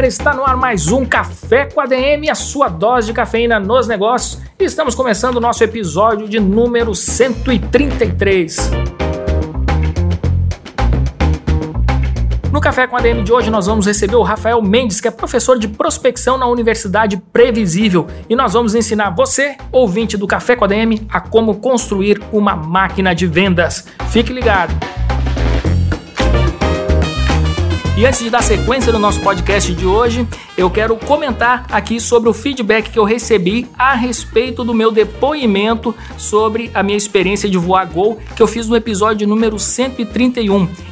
Galera, 0.00 0.06
está 0.06 0.32
no 0.32 0.44
ar 0.44 0.56
mais 0.56 0.90
um 0.90 1.04
Café 1.04 1.66
com 1.66 1.78
ADM, 1.78 2.30
a 2.30 2.34
sua 2.34 2.68
dose 2.68 3.08
de 3.08 3.12
cafeína 3.12 3.60
nos 3.60 3.86
negócios. 3.86 4.40
Estamos 4.58 4.94
começando 4.94 5.36
o 5.36 5.40
nosso 5.40 5.62
episódio 5.62 6.26
de 6.26 6.40
número 6.40 6.94
133. 6.94 8.70
No 12.50 12.60
Café 12.60 12.86
com 12.86 12.96
ADM 12.96 13.22
de 13.22 13.32
hoje 13.32 13.50
nós 13.50 13.66
vamos 13.66 13.86
receber 13.86 14.16
o 14.16 14.22
Rafael 14.22 14.62
Mendes, 14.62 15.02
que 15.02 15.08
é 15.08 15.10
professor 15.10 15.58
de 15.58 15.68
prospecção 15.68 16.38
na 16.38 16.46
Universidade 16.46 17.18
Previsível, 17.30 18.06
e 18.28 18.34
nós 18.34 18.54
vamos 18.54 18.74
ensinar 18.74 19.10
você, 19.10 19.56
ouvinte 19.70 20.16
do 20.16 20.26
Café 20.26 20.56
com 20.56 20.64
ADM, 20.64 21.06
a 21.10 21.20
como 21.20 21.56
construir 21.56 22.22
uma 22.32 22.56
máquina 22.56 23.14
de 23.14 23.26
vendas. 23.26 23.86
Fique 24.08 24.32
ligado. 24.32 24.72
E 28.00 28.06
antes 28.06 28.20
de 28.20 28.30
dar 28.30 28.42
sequência 28.42 28.90
no 28.90 28.98
nosso 28.98 29.20
podcast 29.20 29.74
de 29.74 29.84
hoje, 29.84 30.26
eu 30.56 30.70
quero 30.70 30.96
comentar 30.96 31.66
aqui 31.70 32.00
sobre 32.00 32.30
o 32.30 32.32
feedback 32.32 32.88
que 32.88 32.98
eu 32.98 33.04
recebi 33.04 33.68
a 33.78 33.92
respeito 33.92 34.64
do 34.64 34.72
meu 34.72 34.90
depoimento 34.90 35.94
sobre 36.16 36.70
a 36.72 36.82
minha 36.82 36.96
experiência 36.96 37.46
de 37.46 37.58
voar 37.58 37.84
Gol, 37.84 38.18
que 38.34 38.42
eu 38.42 38.46
fiz 38.46 38.66
no 38.66 38.74
episódio 38.74 39.28
número 39.28 39.58
131. 39.58 40.89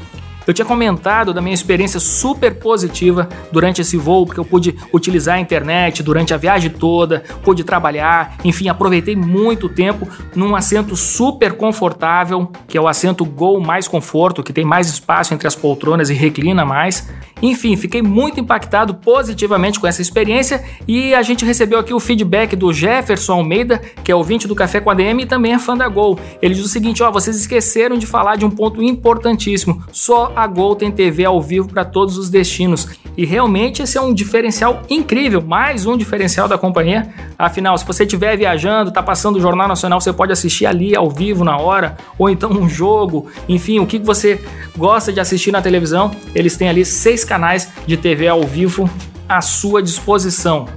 Eu 0.48 0.54
tinha 0.54 0.64
comentado 0.64 1.34
da 1.34 1.42
minha 1.42 1.52
experiência 1.52 2.00
super 2.00 2.54
positiva 2.54 3.28
durante 3.52 3.82
esse 3.82 3.98
voo, 3.98 4.24
porque 4.24 4.40
eu 4.40 4.46
pude 4.46 4.74
utilizar 4.94 5.36
a 5.36 5.40
internet 5.40 6.02
durante 6.02 6.32
a 6.32 6.38
viagem 6.38 6.70
toda, 6.70 7.22
pude 7.44 7.62
trabalhar, 7.62 8.38
enfim, 8.42 8.66
aproveitei 8.70 9.14
muito 9.14 9.68
tempo 9.68 10.08
num 10.34 10.56
assento 10.56 10.96
super 10.96 11.52
confortável, 11.52 12.50
que 12.66 12.78
é 12.78 12.80
o 12.80 12.88
assento 12.88 13.26
Gol 13.26 13.60
mais 13.60 13.86
conforto, 13.86 14.42
que 14.42 14.50
tem 14.50 14.64
mais 14.64 14.88
espaço 14.88 15.34
entre 15.34 15.46
as 15.46 15.54
poltronas 15.54 16.08
e 16.08 16.14
reclina 16.14 16.64
mais. 16.64 17.06
Enfim, 17.42 17.76
fiquei 17.76 18.02
muito 18.02 18.40
impactado 18.40 18.94
positivamente 18.94 19.78
com 19.78 19.86
essa 19.86 20.02
experiência 20.02 20.64
e 20.86 21.14
a 21.14 21.22
gente 21.22 21.44
recebeu 21.44 21.78
aqui 21.78 21.94
o 21.94 22.00
feedback 22.00 22.56
do 22.56 22.72
Jefferson 22.72 23.34
Almeida, 23.34 23.78
que 24.02 24.10
é 24.10 24.14
ouvinte 24.14 24.48
do 24.48 24.54
Café 24.54 24.80
com 24.80 24.90
a 24.90 24.94
DM 24.94 25.22
e 25.22 25.26
também 25.26 25.52
é 25.52 25.58
fã 25.58 25.76
da 25.76 25.88
Gol. 25.88 26.18
Ele 26.42 26.54
diz 26.54 26.64
o 26.64 26.68
seguinte: 26.68 27.02
ó, 27.02 27.10
vocês 27.10 27.36
esqueceram 27.36 27.96
de 27.96 28.06
falar 28.06 28.36
de 28.36 28.44
um 28.44 28.50
ponto 28.50 28.82
importantíssimo. 28.82 29.84
Só 29.92 30.32
a 30.38 30.46
Gol 30.46 30.76
tem 30.76 30.92
TV 30.92 31.24
ao 31.24 31.42
vivo 31.42 31.66
para 31.68 31.84
todos 31.84 32.16
os 32.16 32.30
destinos. 32.30 32.86
E 33.16 33.26
realmente 33.26 33.82
esse 33.82 33.98
é 33.98 34.00
um 34.00 34.14
diferencial 34.14 34.82
incrível, 34.88 35.42
mais 35.42 35.84
um 35.84 35.96
diferencial 35.96 36.46
da 36.46 36.56
companhia. 36.56 37.12
Afinal, 37.36 37.76
se 37.76 37.84
você 37.84 38.04
estiver 38.04 38.36
viajando, 38.36 38.92
tá 38.92 39.02
passando 39.02 39.34
o 39.34 39.40
Jornal 39.40 39.66
Nacional, 39.66 40.00
você 40.00 40.12
pode 40.12 40.30
assistir 40.30 40.64
ali 40.64 40.94
ao 40.94 41.10
vivo 41.10 41.42
na 41.42 41.56
hora, 41.58 41.96
ou 42.16 42.30
então 42.30 42.52
um 42.52 42.68
jogo, 42.68 43.26
enfim, 43.48 43.80
o 43.80 43.86
que 43.86 43.98
você 43.98 44.40
gosta 44.76 45.12
de 45.12 45.18
assistir 45.18 45.50
na 45.50 45.60
televisão, 45.60 46.12
eles 46.36 46.56
têm 46.56 46.68
ali 46.68 46.84
seis 46.84 47.24
canais 47.24 47.68
de 47.84 47.96
TV 47.96 48.28
ao 48.28 48.44
vivo 48.44 48.88
à 49.28 49.40
sua 49.40 49.82
disposição. 49.82 50.68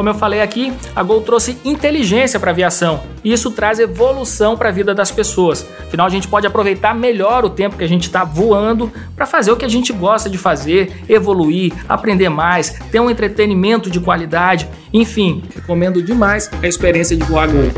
Como 0.00 0.08
eu 0.08 0.14
falei 0.14 0.40
aqui, 0.40 0.72
a 0.96 1.02
Gol 1.02 1.20
trouxe 1.20 1.58
inteligência 1.62 2.40
para 2.40 2.48
a 2.48 2.52
aviação 2.52 3.02
e 3.22 3.30
isso 3.30 3.50
traz 3.50 3.78
evolução 3.78 4.56
para 4.56 4.70
a 4.70 4.72
vida 4.72 4.94
das 4.94 5.10
pessoas. 5.10 5.68
Afinal, 5.78 6.06
a 6.06 6.08
gente 6.08 6.26
pode 6.26 6.46
aproveitar 6.46 6.94
melhor 6.94 7.44
o 7.44 7.50
tempo 7.50 7.76
que 7.76 7.84
a 7.84 7.86
gente 7.86 8.04
está 8.04 8.24
voando 8.24 8.90
para 9.14 9.26
fazer 9.26 9.52
o 9.52 9.58
que 9.58 9.64
a 9.66 9.68
gente 9.68 9.92
gosta 9.92 10.30
de 10.30 10.38
fazer, 10.38 11.04
evoluir, 11.06 11.74
aprender 11.86 12.30
mais, 12.30 12.70
ter 12.90 12.98
um 12.98 13.10
entretenimento 13.10 13.90
de 13.90 14.00
qualidade. 14.00 14.66
Enfim, 14.90 15.42
recomendo 15.54 16.02
demais 16.02 16.50
a 16.62 16.66
experiência 16.66 17.14
de 17.14 17.22
voar 17.24 17.48
Gol. 17.48 17.70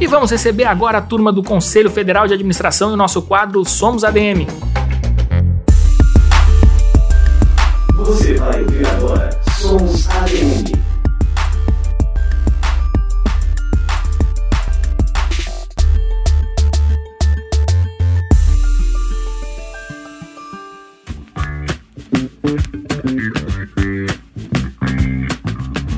E 0.00 0.06
vamos 0.08 0.32
receber 0.32 0.64
agora 0.64 0.98
a 0.98 1.00
turma 1.00 1.32
do 1.32 1.44
Conselho 1.44 1.90
Federal 1.92 2.26
de 2.26 2.34
Administração 2.34 2.90
e 2.90 2.94
o 2.94 2.96
nosso 2.96 3.22
quadro 3.22 3.64
Somos 3.64 4.02
ADM. 4.02 4.48
Você 7.94 8.34
vai 8.34 8.60
ouvir 8.60 8.86
agora 8.86 9.30
Somos 9.60 10.08
ADM. 10.10 10.83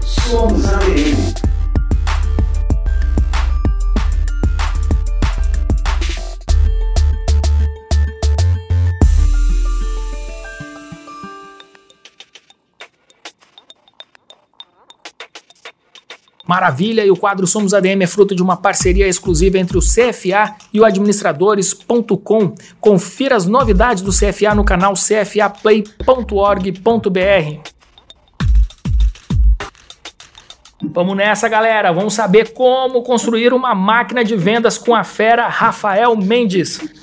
Somos. 0.05 1.22
Maravilha! 16.53 17.03
E 17.03 17.11
o 17.11 17.17
quadro 17.17 17.47
Somos 17.47 17.73
ADM 17.73 18.03
é 18.03 18.07
fruto 18.07 18.35
de 18.35 18.43
uma 18.43 18.59
parceria 18.59 19.09
exclusiva 19.09 19.57
entre 19.57 19.79
o 19.79 19.81
CFA 19.81 20.55
e 20.71 20.79
o 20.79 20.85
administradores.com. 20.85 22.55
Confira 22.79 23.37
as 23.37 23.47
novidades 23.47 24.03
do 24.03 24.11
CFA 24.11 24.55
no 24.55 24.63
canal 24.63 24.93
cfaplay.org.br. 24.93 27.71
Vamos 30.83 31.17
nessa, 31.17 31.49
galera. 31.49 31.91
Vamos 31.91 32.13
saber 32.13 32.53
como 32.53 33.03
construir 33.03 33.55
uma 33.55 33.75
máquina 33.75 34.23
de 34.23 34.37
vendas 34.37 34.77
com 34.77 34.95
a 34.95 35.05
fera 35.05 35.49
Rafael 35.49 36.15
Mendes. 36.17 37.02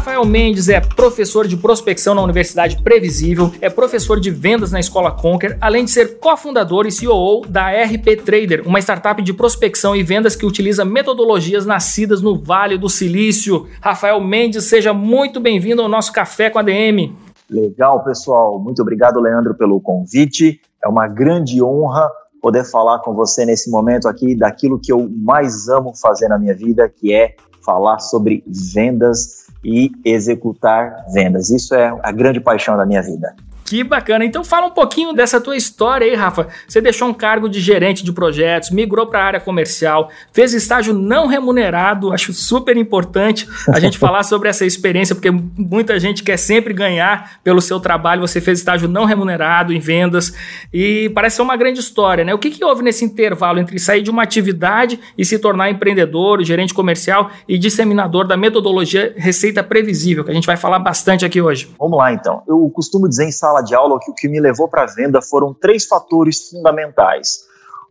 Rafael 0.00 0.24
Mendes 0.24 0.70
é 0.70 0.80
professor 0.80 1.46
de 1.46 1.58
prospecção 1.58 2.14
na 2.14 2.22
Universidade 2.22 2.80
Previsível, 2.82 3.52
é 3.60 3.68
professor 3.68 4.18
de 4.18 4.30
vendas 4.30 4.72
na 4.72 4.80
Escola 4.80 5.12
Conquer, 5.12 5.58
além 5.60 5.84
de 5.84 5.90
ser 5.90 6.18
cofundador 6.18 6.86
e 6.86 6.90
CEO 6.90 7.42
da 7.46 7.68
RP 7.68 8.16
Trader, 8.24 8.66
uma 8.66 8.78
startup 8.78 9.20
de 9.20 9.34
prospecção 9.34 9.94
e 9.94 10.02
vendas 10.02 10.34
que 10.34 10.46
utiliza 10.46 10.86
metodologias 10.86 11.66
nascidas 11.66 12.22
no 12.22 12.42
Vale 12.42 12.78
do 12.78 12.88
Silício. 12.88 13.66
Rafael 13.78 14.18
Mendes, 14.22 14.64
seja 14.64 14.94
muito 14.94 15.38
bem-vindo 15.38 15.82
ao 15.82 15.88
nosso 15.88 16.14
Café 16.14 16.48
com 16.48 16.58
a 16.58 16.62
DM. 16.62 17.14
Legal, 17.50 18.02
pessoal. 18.02 18.58
Muito 18.58 18.80
obrigado, 18.80 19.20
Leandro, 19.20 19.54
pelo 19.54 19.78
convite. 19.82 20.62
É 20.82 20.88
uma 20.88 21.06
grande 21.08 21.62
honra 21.62 22.08
poder 22.40 22.64
falar 22.64 23.00
com 23.00 23.12
você 23.12 23.44
nesse 23.44 23.70
momento 23.70 24.08
aqui 24.08 24.34
daquilo 24.34 24.80
que 24.80 24.90
eu 24.90 25.10
mais 25.14 25.68
amo 25.68 25.92
fazer 25.94 26.28
na 26.28 26.38
minha 26.38 26.54
vida, 26.54 26.88
que 26.88 27.12
é 27.12 27.34
falar 27.62 27.98
sobre 27.98 28.42
vendas 28.46 29.49
e 29.64 29.90
executar 30.04 31.04
vendas. 31.12 31.50
Isso 31.50 31.74
é 31.74 31.92
a 32.02 32.12
grande 32.12 32.40
paixão 32.40 32.76
da 32.76 32.86
minha 32.86 33.02
vida. 33.02 33.34
Que 33.64 33.84
bacana. 33.84 34.24
Então 34.24 34.42
fala 34.42 34.66
um 34.66 34.70
pouquinho 34.70 35.12
dessa 35.12 35.40
tua 35.40 35.56
história 35.56 36.06
aí, 36.06 36.14
Rafa. 36.14 36.48
Você 36.66 36.80
deixou 36.80 37.08
um 37.08 37.14
cargo 37.14 37.48
de 37.48 37.60
gerente 37.60 38.04
de 38.04 38.12
projetos, 38.12 38.70
migrou 38.70 39.06
para 39.06 39.20
a 39.20 39.24
área 39.24 39.40
comercial, 39.40 40.10
fez 40.32 40.52
estágio 40.52 40.92
não 40.92 41.26
remunerado. 41.26 42.12
Acho 42.12 42.32
super 42.32 42.76
importante 42.76 43.48
a 43.68 43.78
gente 43.78 43.96
falar 43.98 44.22
sobre 44.24 44.48
essa 44.48 44.66
experiência, 44.66 45.14
porque 45.14 45.30
muita 45.30 45.98
gente 46.00 46.22
quer 46.22 46.36
sempre 46.36 46.74
ganhar 46.74 47.38
pelo 47.44 47.60
seu 47.60 47.78
trabalho. 47.78 48.20
Você 48.22 48.40
fez 48.40 48.58
estágio 48.58 48.88
não 48.88 49.04
remunerado 49.04 49.72
em 49.72 49.78
vendas 49.78 50.32
e 50.72 51.08
parece 51.14 51.36
ser 51.36 51.42
uma 51.42 51.56
grande 51.56 51.80
história, 51.80 52.24
né? 52.24 52.34
O 52.34 52.38
que, 52.38 52.50
que 52.50 52.64
houve 52.64 52.82
nesse 52.82 53.04
intervalo 53.04 53.58
entre 53.58 53.78
sair 53.78 54.02
de 54.02 54.10
uma 54.10 54.22
atividade 54.22 54.98
e 55.16 55.24
se 55.24 55.38
tornar 55.38 55.70
empreendedor, 55.70 56.42
gerente 56.42 56.74
comercial 56.74 57.30
e 57.48 57.58
disseminador 57.58 58.26
da 58.26 58.36
metodologia 58.36 59.14
Receita 59.16 59.62
Previsível, 59.62 60.24
que 60.24 60.30
a 60.30 60.34
gente 60.34 60.46
vai 60.46 60.56
falar 60.56 60.78
bastante 60.78 61.24
aqui 61.24 61.40
hoje? 61.40 61.70
Vamos 61.78 61.98
lá, 61.98 62.12
então. 62.12 62.42
Eu 62.48 62.70
costumo 62.74 63.08
dizer 63.08 63.26
em 63.26 63.32
sala 63.32 63.49
sala 63.50 63.62
de 63.62 63.74
aula 63.74 63.98
que 63.98 64.10
o 64.10 64.14
que 64.14 64.28
me 64.28 64.40
levou 64.40 64.68
para 64.68 64.84
a 64.84 64.86
venda 64.86 65.20
foram 65.20 65.52
três 65.52 65.84
fatores 65.84 66.48
fundamentais. 66.48 67.40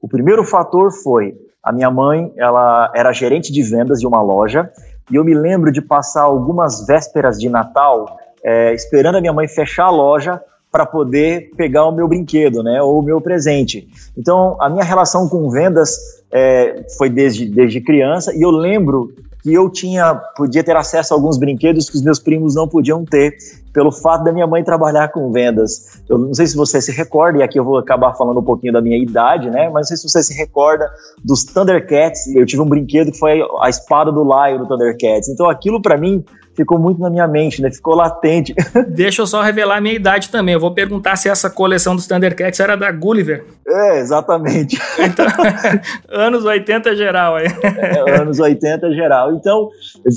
O 0.02 0.08
primeiro 0.08 0.44
fator 0.46 0.92
foi 0.92 1.36
a 1.62 1.74
minha 1.74 1.92
mãe, 1.92 2.32
ela 2.38 2.90
era 2.96 3.12
gerente 3.12 3.52
de 3.52 3.62
vendas 3.62 4.00
de 4.00 4.08
uma 4.08 4.22
loja 4.22 4.72
e 5.12 5.16
eu 5.16 5.26
me 5.26 5.34
lembro 5.34 5.72
de 5.72 5.82
passar 5.82 6.22
algumas 6.22 6.88
vésperas 6.88 7.38
de 7.38 7.50
Natal 7.50 8.18
é, 8.42 8.74
esperando 8.74 9.16
a 9.16 9.22
minha 9.22 9.34
mãe 9.34 9.48
fechar 9.48 9.88
a 9.88 9.92
loja 9.92 10.42
para 10.72 10.86
poder 10.86 11.52
pegar 11.58 11.86
o 11.86 11.92
meu 11.92 12.08
brinquedo, 12.08 12.64
né, 12.64 12.82
ou 12.82 13.00
o 13.00 13.02
meu 13.02 13.20
presente. 13.20 13.90
Então, 14.16 14.56
a 14.62 14.70
minha 14.70 14.84
relação 14.84 15.28
com 15.28 15.50
vendas 15.50 15.98
é, 16.32 16.86
foi 16.98 17.10
desde, 17.10 17.48
desde 17.48 17.82
criança 17.82 18.34
e 18.34 18.42
eu 18.42 18.52
lembro 18.52 19.12
que 19.42 19.54
eu 19.54 19.70
tinha 19.70 20.16
podia 20.36 20.64
ter 20.64 20.76
acesso 20.76 21.14
a 21.14 21.18
alguns 21.18 21.38
brinquedos 21.38 21.90
que 21.90 21.96
os 21.96 22.02
meus 22.02 22.20
primos 22.20 22.56
não 22.56 22.68
podiam 22.68 23.04
ter 23.04 23.36
pelo 23.80 23.94
fato 23.94 24.26
da 24.26 24.34
minha 24.34 24.46
mãe 24.46 24.62
trabalhar 24.62 25.08
com 25.08 25.32
vendas. 25.32 26.02
Eu 26.10 26.18
não 26.18 26.34
sei 26.34 26.46
se 26.46 26.58
você 26.58 26.82
se 26.82 26.92
recorda, 26.92 27.40
e 27.40 27.44
aqui 27.44 27.58
eu 27.58 27.64
vou 27.64 27.78
acabar 27.78 28.14
falando 28.14 28.42
um 28.42 28.44
pouquinho 28.44 28.74
da 28.74 28.82
minha 28.82 29.02
idade, 29.02 29.50
né? 29.50 29.70
Mas 29.70 29.74
não 29.74 29.84
sei 29.84 29.96
se 29.96 30.10
você 30.10 30.22
se 30.22 30.34
recorda 30.34 30.92
dos 31.24 31.46
Thundercats. 31.46 32.28
Eu 32.36 32.46
tive 32.46 32.62
um 32.62 32.66
brinquedo 32.66 33.10
que 33.10 33.18
foi 33.18 33.42
a 33.62 33.70
espada 33.70 34.12
do 34.12 34.22
Lion 34.22 34.58
do 34.58 34.68
Thundercats. 34.68 35.30
Então 35.30 35.50
aquilo 35.50 35.82
para 35.82 35.98
mim 35.98 36.26
ficou 36.58 36.78
muito 36.78 37.00
na 37.00 37.10
minha 37.10 37.26
mente, 37.26 37.62
né? 37.62 37.72
Ficou 37.72 37.96
latente. 37.96 38.54
Deixa 38.90 39.22
eu 39.22 39.28
só 39.28 39.42
revelar 39.42 39.78
a 39.78 39.82
minha 39.82 39.96
idade 39.96 40.30
também. 40.30 40.56
Eu 40.56 40.60
vou 40.60 40.74
perguntar 40.74 41.16
se 41.16 41.30
essa 41.30 41.50
coleção 41.50 41.96
dos 41.96 42.06
Thundercats 42.06 42.60
era 42.60 42.76
da 42.76 42.92
Gulliver. 42.92 43.46
É, 43.66 44.00
exatamente. 44.00 44.78
Então, 45.00 45.26
anos 46.10 46.44
80 46.44 46.96
geral 46.98 47.38
aí. 47.38 47.48
É, 47.64 48.20
anos 48.20 48.40
80 48.40 48.94
geral. 48.94 49.32
Então, 49.32 49.70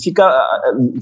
fica 0.02 0.28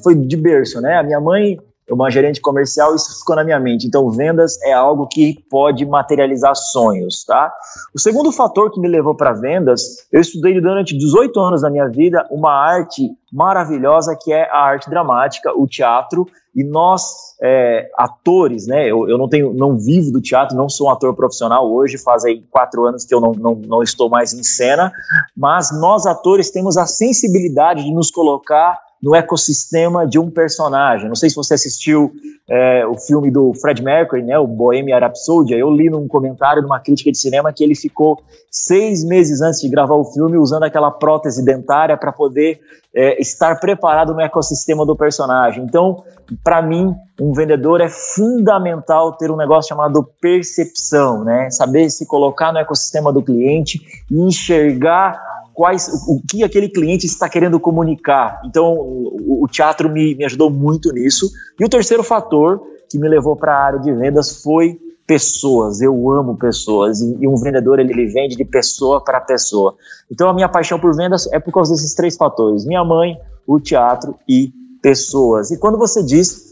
foi 0.03 0.15
de 0.15 0.37
berço, 0.37 0.81
né? 0.83 0.99
A 0.99 1.03
minha 1.03 1.19
mãe 1.19 1.59
uma 1.90 2.10
gerente 2.10 2.40
comercial, 2.40 2.94
isso 2.94 3.19
ficou 3.19 3.37
na 3.37 3.44
minha 3.44 3.58
mente. 3.58 3.87
Então, 3.87 4.08
vendas 4.10 4.60
é 4.62 4.72
algo 4.72 5.06
que 5.06 5.42
pode 5.50 5.84
materializar 5.84 6.54
sonhos, 6.54 7.25
tá? 7.25 7.52
O 7.94 7.98
segundo 7.98 8.31
fator 8.32 8.70
que 8.70 8.81
me 8.81 8.88
levou 8.88 9.14
para 9.14 9.32
vendas, 9.32 10.06
eu 10.12 10.20
estudei 10.20 10.60
durante 10.60 10.96
18 10.96 11.38
anos 11.40 11.62
da 11.62 11.70
minha 11.70 11.88
vida 11.88 12.26
uma 12.31 12.52
arte 12.52 13.10
maravilhosa 13.32 14.16
que 14.20 14.32
é 14.32 14.48
a 14.50 14.58
arte 14.58 14.90
dramática, 14.90 15.52
o 15.56 15.66
teatro, 15.66 16.26
e 16.54 16.64
nós, 16.64 17.37
é, 17.40 17.88
atores, 17.96 18.66
né, 18.66 18.90
eu, 18.90 19.08
eu 19.08 19.16
não 19.16 19.28
tenho, 19.28 19.54
não 19.54 19.78
vivo 19.78 20.10
do 20.10 20.20
teatro, 20.20 20.56
não 20.56 20.69
sou 20.69 20.88
um 20.88 20.90
ator 20.90 21.14
profissional 21.14 21.70
hoje, 21.70 21.96
faz 21.96 22.25
aí 22.25 22.42
quatro 22.50 22.84
anos 22.87 23.04
que 23.04 23.14
eu 23.14 23.20
não, 23.20 23.32
não, 23.32 23.54
não 23.54 23.82
estou 23.82 24.08
mais 24.08 24.32
em 24.32 24.42
cena, 24.42 24.92
mas 25.37 25.70
nós, 25.81 26.06
atores, 26.06 26.50
temos 26.50 26.76
a 26.76 26.87
sensibilidade 26.87 27.84
de 27.84 27.92
nos 27.92 28.10
colocar 28.10 28.81
no 29.02 29.14
ecossistema 29.14 30.06
de 30.06 30.19
um 30.19 30.31
personagem. 30.31 31.08
Não 31.08 31.14
sei 31.14 31.31
se 31.31 31.37
você 31.37 31.55
assistiu 31.55 32.12
é, 32.49 32.85
o 32.87 32.97
filme 32.99 33.31
do 33.31 33.55
Fred 33.55 33.82
Mercury, 33.82 34.23
né, 34.23 34.38
o 34.38 34.47
Bohemian 34.47 34.99
Rhapsody. 34.99 35.55
Eu 35.55 35.70
li 35.70 35.88
num 35.88 36.06
comentário 36.06 36.61
de 36.61 36.67
uma 36.67 36.81
crítica 36.81 37.11
de 37.11 37.17
cinema 37.17 37.52
que 37.52 37.64
ele 37.64 37.75
ficou 37.75 38.20
seis 38.50 39.05
meses 39.05 39.41
antes 39.41 39.61
de 39.61 39.69
gravar 39.69 39.94
o 39.94 40.05
filme 40.05 40.37
usando 40.37 40.64
aquela 40.64 40.91
prótese 40.91 41.44
dentária 41.44 41.97
para 41.97 42.12
poder 42.12 42.61
é, 42.94 43.20
estar 43.20 43.58
preparado 43.61 44.12
no 44.12 44.20
ecossistema 44.20 44.85
do 44.85 44.97
personagem. 44.97 45.64
Então, 45.64 46.02
para 46.43 46.61
mim, 46.61 46.94
um 47.20 47.32
vendedor 47.32 47.81
é 47.81 47.88
fundamental 47.88 49.12
ter 49.12 49.31
um 49.31 49.37
negócio 49.37 49.69
chamado 49.69 50.06
percepção, 50.20 51.25
né? 51.25 51.50
Saber 51.50 51.88
se 51.91 52.06
colocar 52.06 52.52
no 52.52 52.58
ecossistema 52.58 53.12
do 53.12 53.23
cliente 53.23 53.81
e 54.11 54.20
enxergar 54.20 55.39
quais, 55.61 55.91
o, 56.09 56.23
que 56.27 56.43
aquele 56.43 56.71
cliente 56.71 57.05
está 57.05 57.29
querendo 57.29 57.61
comunicar. 57.61 58.41
Então, 58.47 58.73
o, 58.73 59.45
o 59.45 59.47
teatro 59.47 59.91
me, 59.91 60.15
me 60.15 60.25
ajudou 60.25 60.49
muito 60.49 60.91
nisso. 60.91 61.31
E 61.59 61.62
o 61.67 61.69
terceiro 61.69 62.03
fator 62.03 62.62
que 62.89 62.99
me 62.99 63.07
levou 63.07 63.37
para 63.37 63.55
a 63.55 63.62
área 63.62 63.79
de 63.79 63.93
vendas 63.93 64.43
foi 64.43 64.81
pessoas. 65.07 65.83
Eu 65.83 66.11
amo 66.11 66.35
pessoas 66.35 67.02
e, 67.02 67.14
e 67.21 67.29
um 67.29 67.37
vendedor 67.37 67.79
ele, 67.79 67.93
ele 67.93 68.07
vende 68.07 68.37
de 68.37 68.45
pessoa 68.47 69.05
para 69.05 69.21
pessoa. 69.21 69.75
Então, 70.11 70.31
a 70.31 70.33
minha 70.33 70.49
paixão 70.49 70.81
por 70.81 70.97
vendas 70.97 71.31
é 71.31 71.38
por 71.38 71.52
causa 71.52 71.75
desses 71.75 71.93
três 71.93 72.17
fatores: 72.17 72.64
minha 72.64 72.83
mãe, 72.83 73.19
o 73.47 73.61
teatro 73.61 74.14
e 74.26 74.55
pessoas. 74.81 75.50
E 75.50 75.59
quando 75.59 75.76
você 75.76 76.02
diz 76.02 76.50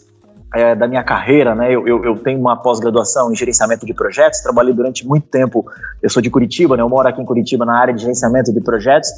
é, 0.54 0.74
da 0.74 0.88
minha 0.88 1.02
carreira, 1.02 1.54
né? 1.54 1.70
Eu, 1.70 1.86
eu, 1.86 2.04
eu 2.04 2.18
tenho 2.18 2.40
uma 2.40 2.56
pós-graduação 2.56 3.30
em 3.30 3.36
gerenciamento 3.36 3.84
de 3.84 3.92
projetos, 3.92 4.40
trabalhei 4.40 4.72
durante 4.72 5.06
muito 5.06 5.26
tempo. 5.26 5.66
Eu 6.02 6.08
sou 6.08 6.22
de 6.22 6.30
Curitiba, 6.30 6.76
né? 6.76 6.82
Eu 6.82 6.88
moro 6.88 7.08
aqui 7.08 7.20
em 7.20 7.24
Curitiba 7.24 7.64
na 7.64 7.78
área 7.78 7.92
de 7.92 8.00
gerenciamento 8.00 8.52
de 8.52 8.60
projetos. 8.60 9.10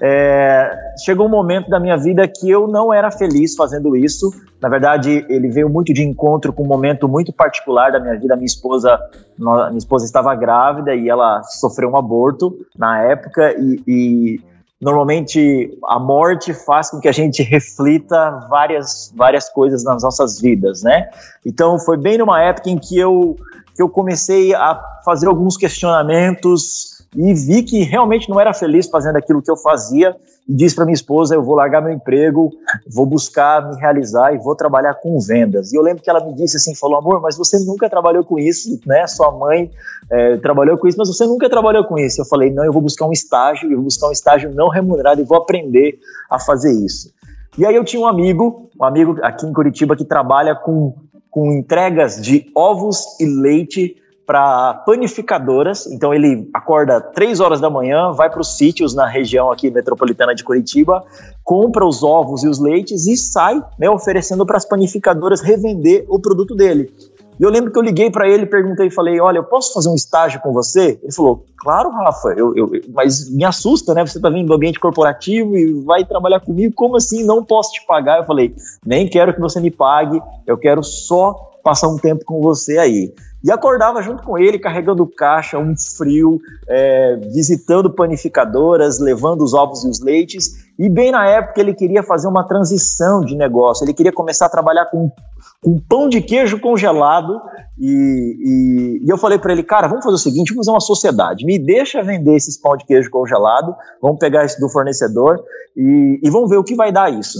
É, 0.00 0.70
chegou 1.04 1.26
um 1.26 1.30
momento 1.30 1.70
da 1.70 1.78
minha 1.78 1.96
vida 1.96 2.26
que 2.26 2.50
eu 2.50 2.66
não 2.66 2.92
era 2.92 3.10
feliz 3.10 3.54
fazendo 3.54 3.96
isso. 3.96 4.30
Na 4.60 4.68
verdade, 4.68 5.24
ele 5.28 5.48
veio 5.48 5.68
muito 5.68 5.92
de 5.92 6.02
encontro 6.02 6.52
com 6.52 6.64
um 6.64 6.66
momento 6.66 7.08
muito 7.08 7.32
particular 7.32 7.92
da 7.92 8.00
minha 8.00 8.18
vida. 8.18 8.34
Minha 8.34 8.46
esposa, 8.46 8.98
minha 9.38 9.78
esposa 9.78 10.04
estava 10.04 10.34
grávida 10.34 10.94
e 10.94 11.08
ela 11.08 11.42
sofreu 11.42 11.90
um 11.90 11.96
aborto 11.96 12.54
na 12.76 13.02
época 13.02 13.54
e, 13.58 13.82
e 13.86 14.40
normalmente 14.84 15.78
a 15.86 15.98
morte 15.98 16.52
faz 16.52 16.90
com 16.90 17.00
que 17.00 17.08
a 17.08 17.12
gente 17.12 17.42
reflita 17.42 18.46
várias, 18.50 19.10
várias 19.16 19.48
coisas 19.48 19.82
nas 19.82 20.02
nossas 20.02 20.38
vidas, 20.38 20.82
né? 20.82 21.08
Então 21.44 21.78
foi 21.78 21.96
bem 21.96 22.18
numa 22.18 22.42
época 22.42 22.68
em 22.68 22.76
que 22.76 22.98
eu, 22.98 23.34
que 23.74 23.80
eu 23.80 23.88
comecei 23.88 24.54
a 24.54 24.78
fazer 25.02 25.26
alguns 25.26 25.56
questionamentos 25.56 26.93
e 27.14 27.34
vi 27.34 27.62
que 27.62 27.82
realmente 27.82 28.28
não 28.28 28.40
era 28.40 28.52
feliz 28.52 28.88
fazendo 28.88 29.16
aquilo 29.16 29.40
que 29.40 29.50
eu 29.50 29.56
fazia 29.56 30.16
e 30.48 30.54
disse 30.54 30.74
para 30.74 30.84
minha 30.84 30.94
esposa, 30.94 31.34
eu 31.34 31.42
vou 31.42 31.54
largar 31.54 31.80
meu 31.80 31.92
emprego, 31.92 32.52
vou 32.86 33.06
buscar 33.06 33.66
me 33.66 33.76
realizar 33.80 34.34
e 34.34 34.38
vou 34.38 34.54
trabalhar 34.54 34.94
com 34.94 35.18
vendas. 35.18 35.72
E 35.72 35.76
eu 35.76 35.82
lembro 35.82 36.02
que 36.02 36.10
ela 36.10 36.24
me 36.24 36.34
disse 36.34 36.56
assim, 36.56 36.74
falou, 36.74 36.98
amor, 36.98 37.20
mas 37.20 37.36
você 37.36 37.58
nunca 37.60 37.88
trabalhou 37.88 38.24
com 38.24 38.38
isso, 38.38 38.78
né? 38.84 39.06
Sua 39.06 39.30
mãe 39.30 39.70
é, 40.10 40.36
trabalhou 40.36 40.76
com 40.76 40.86
isso, 40.86 40.98
mas 40.98 41.08
você 41.08 41.26
nunca 41.26 41.48
trabalhou 41.48 41.84
com 41.84 41.98
isso. 41.98 42.20
Eu 42.20 42.26
falei, 42.26 42.50
não, 42.50 42.64
eu 42.64 42.72
vou 42.72 42.82
buscar 42.82 43.06
um 43.06 43.12
estágio, 43.12 43.70
eu 43.70 43.76
vou 43.76 43.84
buscar 43.84 44.08
um 44.08 44.12
estágio 44.12 44.52
não 44.52 44.68
remunerado 44.68 45.20
e 45.20 45.24
vou 45.24 45.38
aprender 45.38 45.98
a 46.28 46.38
fazer 46.38 46.72
isso. 46.72 47.12
E 47.56 47.64
aí 47.64 47.74
eu 47.74 47.84
tinha 47.84 48.02
um 48.02 48.06
amigo, 48.06 48.68
um 48.78 48.84
amigo 48.84 49.16
aqui 49.22 49.46
em 49.46 49.52
Curitiba 49.52 49.96
que 49.96 50.04
trabalha 50.04 50.54
com, 50.54 50.94
com 51.30 51.52
entregas 51.52 52.20
de 52.20 52.50
ovos 52.54 53.18
e 53.18 53.24
leite 53.24 53.96
para 54.26 54.74
panificadoras. 54.86 55.86
Então 55.86 56.12
ele 56.12 56.48
acorda 56.52 57.00
três 57.00 57.40
horas 57.40 57.60
da 57.60 57.70
manhã, 57.70 58.12
vai 58.12 58.30
para 58.30 58.40
os 58.40 58.56
sítios 58.56 58.94
na 58.94 59.06
região 59.06 59.50
aqui 59.50 59.70
metropolitana 59.70 60.34
de 60.34 60.44
Curitiba, 60.44 61.04
compra 61.42 61.86
os 61.86 62.02
ovos 62.02 62.42
e 62.42 62.48
os 62.48 62.58
leites 62.58 63.06
e 63.06 63.16
sai 63.16 63.62
né, 63.78 63.88
oferecendo 63.88 64.46
para 64.46 64.56
as 64.56 64.64
panificadoras 64.64 65.40
revender 65.40 66.04
o 66.08 66.18
produto 66.18 66.54
dele. 66.54 66.92
E 67.38 67.42
eu 67.42 67.50
lembro 67.50 67.72
que 67.72 67.78
eu 67.78 67.82
liguei 67.82 68.10
para 68.10 68.28
ele, 68.28 68.46
perguntei 68.46 68.86
e 68.86 68.90
falei: 68.90 69.20
Olha, 69.20 69.38
eu 69.38 69.44
posso 69.44 69.72
fazer 69.72 69.88
um 69.88 69.94
estágio 69.94 70.40
com 70.40 70.52
você? 70.52 70.98
Ele 71.02 71.12
falou: 71.12 71.44
Claro, 71.56 71.90
Rafa, 71.90 72.28
eu, 72.36 72.54
eu, 72.54 72.70
mas 72.92 73.28
me 73.28 73.44
assusta, 73.44 73.92
né? 73.92 74.06
Você 74.06 74.18
está 74.18 74.30
vindo 74.30 74.46
do 74.46 74.54
ambiente 74.54 74.78
corporativo 74.78 75.56
e 75.56 75.72
vai 75.82 76.04
trabalhar 76.04 76.40
comigo, 76.40 76.72
como 76.74 76.96
assim? 76.96 77.24
Não 77.24 77.44
posso 77.44 77.72
te 77.72 77.84
pagar? 77.86 78.18
Eu 78.18 78.24
falei: 78.24 78.54
Nem 78.86 79.08
quero 79.08 79.34
que 79.34 79.40
você 79.40 79.60
me 79.60 79.70
pague, 79.70 80.22
eu 80.46 80.56
quero 80.56 80.82
só 80.84 81.50
passar 81.62 81.88
um 81.88 81.96
tempo 81.96 82.24
com 82.24 82.40
você 82.40 82.78
aí. 82.78 83.12
E 83.44 83.52
acordava 83.52 84.00
junto 84.00 84.22
com 84.22 84.38
ele, 84.38 84.58
carregando 84.58 85.06
caixa, 85.06 85.58
um 85.58 85.76
frio, 85.76 86.40
é, 86.66 87.16
visitando 87.16 87.92
panificadoras, 87.92 88.98
levando 88.98 89.42
os 89.42 89.52
ovos 89.52 89.84
e 89.84 89.88
os 89.88 90.00
leites. 90.00 90.64
E 90.78 90.88
bem 90.88 91.12
na 91.12 91.28
época 91.28 91.60
ele 91.60 91.74
queria 91.74 92.02
fazer 92.02 92.26
uma 92.26 92.48
transição 92.48 93.20
de 93.20 93.36
negócio, 93.36 93.84
ele 93.84 93.92
queria 93.92 94.12
começar 94.12 94.46
a 94.46 94.48
trabalhar 94.48 94.86
com 94.86 95.12
com 95.64 95.78
pão 95.78 96.08
de 96.08 96.20
queijo 96.20 96.60
congelado. 96.60 97.40
E, 97.78 99.00
e, 99.00 99.04
e 99.04 99.08
eu 99.08 99.16
falei 99.16 99.38
para 99.38 99.52
ele, 99.52 99.62
cara, 99.62 99.88
vamos 99.88 100.04
fazer 100.04 100.14
o 100.14 100.18
seguinte: 100.18 100.50
vamos 100.50 100.66
fazer 100.66 100.74
uma 100.74 100.80
sociedade. 100.80 101.44
Me 101.44 101.58
deixa 101.58 102.02
vender 102.02 102.36
esses 102.36 102.60
pão 102.60 102.76
de 102.76 102.84
queijo 102.84 103.10
congelado, 103.10 103.74
vamos 104.00 104.18
pegar 104.18 104.44
esse 104.44 104.60
do 104.60 104.68
fornecedor 104.68 105.42
e, 105.76 106.20
e 106.22 106.30
vamos 106.30 106.50
ver 106.50 106.58
o 106.58 106.64
que 106.64 106.74
vai 106.74 106.92
dar 106.92 107.10
isso. 107.10 107.38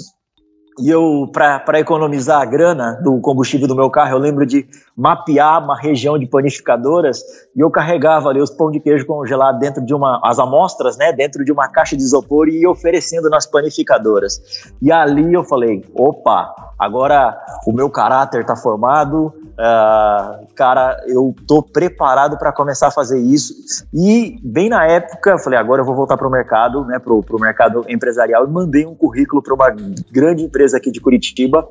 E 0.80 0.90
eu, 0.90 1.30
para 1.32 1.78
economizar 1.78 2.40
a 2.40 2.44
grana 2.44 2.98
do 3.00 3.20
combustível 3.20 3.68
do 3.68 3.76
meu 3.76 3.88
carro, 3.88 4.12
eu 4.12 4.18
lembro 4.18 4.44
de 4.44 4.66
mapear 4.96 5.62
uma 5.62 5.78
região 5.78 6.18
de 6.18 6.26
panificadoras 6.26 7.22
e 7.54 7.60
eu 7.60 7.70
carregava 7.70 8.28
ali 8.28 8.40
os 8.40 8.50
pão 8.50 8.72
de 8.72 8.80
queijo 8.80 9.06
congelado 9.06 9.60
dentro 9.60 9.84
de 9.84 9.94
uma, 9.94 10.20
as 10.24 10.40
amostras, 10.40 10.96
né, 10.96 11.12
dentro 11.12 11.44
de 11.44 11.52
uma 11.52 11.68
caixa 11.68 11.96
de 11.96 12.02
isopor 12.02 12.48
e 12.48 12.62
ia 12.62 12.70
oferecendo 12.70 13.30
nas 13.30 13.46
panificadoras. 13.46 14.72
E 14.82 14.90
ali 14.90 15.32
eu 15.32 15.44
falei, 15.44 15.84
opa, 15.94 16.52
agora 16.76 17.38
o 17.66 17.72
meu 17.72 17.88
caráter 17.88 18.40
está 18.40 18.56
formado, 18.56 19.32
uh, 19.54 20.46
cara, 20.54 21.02
eu 21.06 21.34
tô 21.46 21.62
preparado 21.62 22.36
para 22.38 22.52
começar 22.52 22.88
a 22.88 22.90
fazer 22.90 23.18
isso. 23.20 23.54
E 23.92 24.38
bem 24.42 24.68
na 24.68 24.86
época, 24.86 25.30
eu 25.30 25.38
falei, 25.38 25.58
agora 25.58 25.82
eu 25.82 25.86
vou 25.86 25.94
voltar 25.94 26.16
para 26.16 26.26
o 26.26 26.30
mercado, 26.30 26.84
né, 26.84 26.98
para 26.98 27.12
o 27.12 27.40
mercado 27.40 27.84
empresarial 27.88 28.46
e 28.46 28.50
mandei 28.50 28.86
um 28.86 28.94
currículo 28.94 29.42
para 29.42 29.54
uma 29.54 29.70
grande 30.10 30.44
empresa 30.44 30.76
aqui 30.76 30.90
de 30.90 31.00
Curitiba 31.00 31.68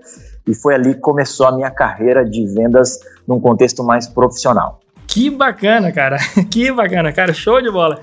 e 0.47 0.53
foi 0.53 0.75
ali 0.75 0.93
que 0.93 0.99
começou 0.99 1.47
a 1.47 1.51
minha 1.51 1.71
carreira 1.71 2.25
de 2.25 2.45
vendas 2.45 2.99
num 3.27 3.39
contexto 3.39 3.83
mais 3.83 4.07
profissional. 4.07 4.82
Que 5.13 5.29
bacana, 5.29 5.91
cara. 5.91 6.17
Que 6.50 6.72
bacana, 6.72 7.13
cara. 7.13 7.32
Show 7.34 7.62
de 7.62 7.70
bola. 7.70 8.01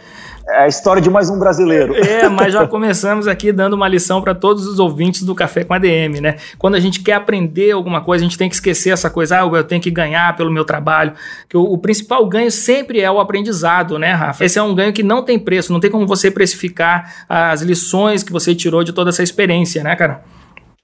É 0.48 0.62
a 0.62 0.68
história 0.68 1.02
de 1.02 1.10
mais 1.10 1.28
um 1.28 1.40
brasileiro. 1.40 1.92
É, 1.92 2.28
mas 2.30 2.52
já 2.52 2.64
começamos 2.68 3.26
aqui 3.26 3.50
dando 3.50 3.74
uma 3.74 3.88
lição 3.88 4.22
para 4.22 4.32
todos 4.32 4.64
os 4.64 4.78
ouvintes 4.78 5.24
do 5.24 5.34
Café 5.34 5.64
com 5.64 5.74
ADM, 5.74 6.20
né? 6.20 6.36
Quando 6.56 6.76
a 6.76 6.80
gente 6.80 7.00
quer 7.00 7.14
aprender 7.14 7.72
alguma 7.72 8.00
coisa, 8.00 8.22
a 8.24 8.28
gente 8.28 8.38
tem 8.38 8.48
que 8.48 8.54
esquecer 8.54 8.90
essa 8.90 9.10
coisa, 9.10 9.40
ah, 9.40 9.44
eu 9.44 9.64
tenho 9.64 9.82
que 9.82 9.90
ganhar 9.90 10.36
pelo 10.36 10.52
meu 10.52 10.64
trabalho. 10.64 11.12
Que 11.48 11.56
o, 11.56 11.62
o 11.64 11.78
principal 11.78 12.24
ganho 12.28 12.50
sempre 12.50 13.00
é 13.00 13.10
o 13.10 13.18
aprendizado, 13.18 13.98
né, 13.98 14.12
Rafa? 14.12 14.44
Esse 14.44 14.60
é 14.60 14.62
um 14.62 14.72
ganho 14.72 14.92
que 14.92 15.02
não 15.02 15.24
tem 15.24 15.36
preço, 15.36 15.72
não 15.72 15.80
tem 15.80 15.90
como 15.90 16.06
você 16.06 16.30
precificar 16.30 17.24
as 17.28 17.60
lições 17.60 18.22
que 18.22 18.30
você 18.30 18.54
tirou 18.54 18.84
de 18.84 18.92
toda 18.92 19.10
essa 19.10 19.22
experiência, 19.24 19.82
né, 19.82 19.96
cara? 19.96 20.22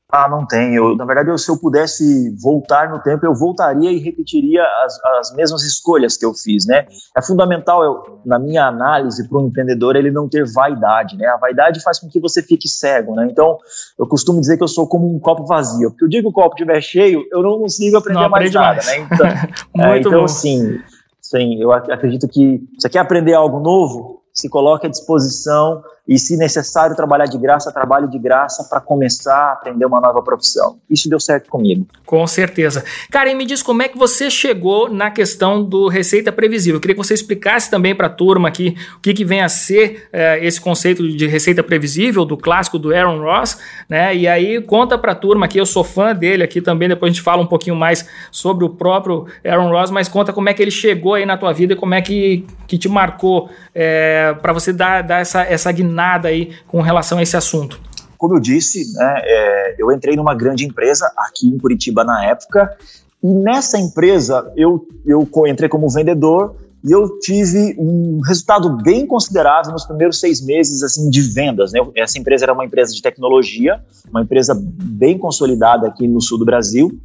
Ah, 0.08 0.28
não 0.28 0.46
tem. 0.46 0.76
Eu, 0.76 0.94
na 0.94 1.04
verdade, 1.04 1.30
eu, 1.30 1.36
se 1.36 1.50
eu 1.50 1.58
pudesse 1.58 2.30
voltar 2.40 2.88
no 2.88 3.00
tempo, 3.00 3.26
eu 3.26 3.34
voltaria 3.34 3.90
e 3.90 3.98
repetiria 3.98 4.62
as, 4.84 5.04
as 5.04 5.34
mesmas 5.34 5.64
escolhas 5.64 6.16
que 6.16 6.24
eu 6.24 6.32
fiz, 6.32 6.64
né? 6.64 6.86
É 7.16 7.20
fundamental, 7.20 7.82
eu, 7.82 8.20
na 8.24 8.38
minha 8.38 8.66
análise, 8.66 9.28
para 9.28 9.38
um 9.38 9.48
empreendedor, 9.48 9.96
ele 9.96 10.12
não 10.12 10.28
ter 10.28 10.44
vaidade, 10.46 11.16
né? 11.16 11.26
A 11.26 11.36
vaidade 11.36 11.82
faz 11.82 11.98
com 11.98 12.08
que 12.08 12.20
você 12.20 12.40
fique 12.40 12.68
cego, 12.68 13.16
né? 13.16 13.26
Então, 13.28 13.58
eu 13.98 14.06
costumo 14.06 14.40
dizer 14.40 14.56
que 14.56 14.62
eu 14.62 14.68
sou 14.68 14.86
como 14.86 15.12
um 15.12 15.18
copo 15.18 15.44
vazio, 15.44 15.90
porque 15.90 16.04
o 16.04 16.08
dia 16.08 16.22
que 16.22 16.28
o 16.28 16.32
copo 16.32 16.54
estiver 16.54 16.80
cheio, 16.80 17.24
eu 17.32 17.42
não 17.42 17.58
consigo 17.58 17.96
aprender 17.96 18.20
não 18.20 18.28
mais 18.28 18.52
nada, 18.52 18.74
mais. 18.74 18.86
né? 18.86 19.08
Então, 19.10 19.26
é, 19.84 19.98
então 19.98 20.28
sim, 20.28 20.80
sim, 21.20 21.60
eu 21.60 21.72
acredito 21.72 22.28
que 22.28 22.62
você 22.78 22.88
quer 22.88 23.00
aprender 23.00 23.34
algo 23.34 23.58
novo, 23.58 24.22
se 24.36 24.50
coloque 24.50 24.86
à 24.86 24.90
disposição 24.90 25.82
e, 26.06 26.18
se 26.18 26.36
necessário, 26.36 26.94
trabalhar 26.94 27.24
de 27.24 27.36
graça, 27.36 27.72
trabalhe 27.72 28.06
de 28.06 28.18
graça 28.18 28.62
para 28.64 28.80
começar 28.80 29.34
a 29.34 29.52
aprender 29.54 29.84
uma 29.86 30.00
nova 30.00 30.22
profissão. 30.22 30.76
Isso 30.88 31.08
deu 31.08 31.18
certo 31.18 31.48
comigo. 31.50 31.86
Com 32.04 32.24
certeza. 32.26 32.84
Karen, 33.10 33.34
me 33.34 33.44
diz 33.44 33.62
como 33.62 33.82
é 33.82 33.88
que 33.88 33.98
você 33.98 34.30
chegou 34.30 34.88
na 34.88 35.10
questão 35.10 35.64
do 35.64 35.88
receita 35.88 36.30
previsível. 36.30 36.76
Eu 36.76 36.80
queria 36.80 36.94
que 36.94 37.02
você 37.02 37.14
explicasse 37.14 37.70
também 37.70 37.94
para 37.94 38.06
a 38.06 38.10
turma 38.10 38.48
aqui 38.48 38.76
o 38.96 39.00
que, 39.00 39.14
que 39.14 39.24
vem 39.24 39.40
a 39.40 39.48
ser 39.48 40.06
é, 40.12 40.44
esse 40.46 40.60
conceito 40.60 41.08
de 41.08 41.26
receita 41.26 41.62
previsível, 41.62 42.24
do 42.24 42.36
clássico 42.36 42.78
do 42.78 42.94
Aaron 42.94 43.20
Ross, 43.20 43.58
né? 43.88 44.14
E 44.14 44.28
aí 44.28 44.60
conta 44.60 44.96
para 44.96 45.12
a 45.12 45.14
turma 45.14 45.46
aqui, 45.46 45.58
eu 45.58 45.66
sou 45.66 45.82
fã 45.82 46.14
dele 46.14 46.44
aqui 46.44 46.60
também, 46.60 46.88
depois 46.88 47.10
a 47.10 47.12
gente 47.14 47.22
fala 47.22 47.42
um 47.42 47.46
pouquinho 47.46 47.74
mais 47.74 48.06
sobre 48.30 48.64
o 48.64 48.68
próprio 48.68 49.26
Aaron 49.44 49.70
Ross, 49.70 49.90
mas 49.90 50.08
conta 50.08 50.32
como 50.32 50.48
é 50.48 50.54
que 50.54 50.62
ele 50.62 50.70
chegou 50.70 51.14
aí 51.14 51.26
na 51.26 51.36
tua 51.36 51.52
vida 51.52 51.72
e 51.72 51.76
como 51.76 51.94
é 51.94 52.02
que, 52.02 52.46
que 52.68 52.78
te 52.78 52.88
marcou 52.88 53.50
é, 53.74 54.25
para 54.34 54.52
você 54.52 54.72
dar, 54.72 55.02
dar 55.02 55.20
essa, 55.20 55.42
essa 55.42 55.70
guinada 55.72 55.96
nada 56.16 56.28
aí 56.28 56.52
com 56.66 56.80
relação 56.80 57.18
a 57.18 57.22
esse 57.22 57.36
assunto? 57.36 57.80
Como 58.18 58.34
eu 58.34 58.40
disse, 58.40 58.92
né, 58.94 59.20
é, 59.24 59.76
eu 59.78 59.92
entrei 59.92 60.16
numa 60.16 60.34
grande 60.34 60.64
empresa 60.64 61.10
aqui 61.16 61.48
em 61.48 61.58
Curitiba 61.58 62.04
na 62.04 62.24
época, 62.24 62.76
e 63.22 63.28
nessa 63.28 63.78
empresa 63.78 64.52
eu, 64.56 64.86
eu 65.04 65.28
entrei 65.46 65.68
como 65.68 65.88
vendedor 65.88 66.56
e 66.84 66.92
eu 66.92 67.18
tive 67.18 67.74
um 67.78 68.20
resultado 68.20 68.70
bem 68.82 69.06
considerável 69.06 69.72
nos 69.72 69.84
primeiros 69.84 70.20
seis 70.20 70.40
meses 70.40 70.82
assim 70.82 71.10
de 71.10 71.20
vendas. 71.20 71.72
Né? 71.72 71.80
Essa 71.96 72.18
empresa 72.18 72.44
era 72.44 72.52
uma 72.52 72.64
empresa 72.64 72.94
de 72.94 73.02
tecnologia, 73.02 73.80
uma 74.08 74.22
empresa 74.22 74.54
bem 74.56 75.18
consolidada 75.18 75.88
aqui 75.88 76.06
no 76.06 76.20
sul 76.20 76.38
do 76.38 76.44
Brasil. 76.44 76.96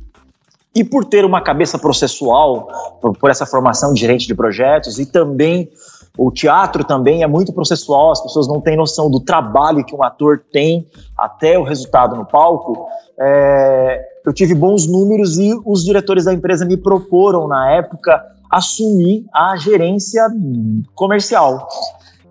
E 0.73 0.83
por 0.83 1.03
ter 1.03 1.25
uma 1.25 1.41
cabeça 1.41 1.77
processual, 1.79 2.67
por, 3.01 3.17
por 3.17 3.29
essa 3.29 3.45
formação 3.45 3.93
de 3.93 3.99
gerente 3.99 4.27
de 4.27 4.35
projetos 4.35 4.99
e 4.99 5.05
também 5.05 5.69
o 6.17 6.29
teatro 6.29 6.83
também 6.83 7.23
é 7.23 7.27
muito 7.27 7.53
processual, 7.53 8.11
as 8.11 8.21
pessoas 8.21 8.47
não 8.47 8.59
têm 8.59 8.75
noção 8.75 9.09
do 9.09 9.19
trabalho 9.19 9.85
que 9.85 9.95
um 9.95 10.03
ator 10.03 10.43
tem 10.51 10.85
até 11.17 11.57
o 11.57 11.63
resultado 11.63 12.15
no 12.15 12.25
palco. 12.25 12.85
É, 13.19 14.01
eu 14.25 14.33
tive 14.33 14.53
bons 14.53 14.87
números 14.87 15.37
e 15.37 15.51
os 15.65 15.83
diretores 15.83 16.25
da 16.25 16.33
empresa 16.33 16.65
me 16.65 16.75
proporam, 16.75 17.47
na 17.47 17.71
época, 17.71 18.21
assumir 18.49 19.25
a 19.33 19.55
gerência 19.55 20.27
comercial. 20.93 21.67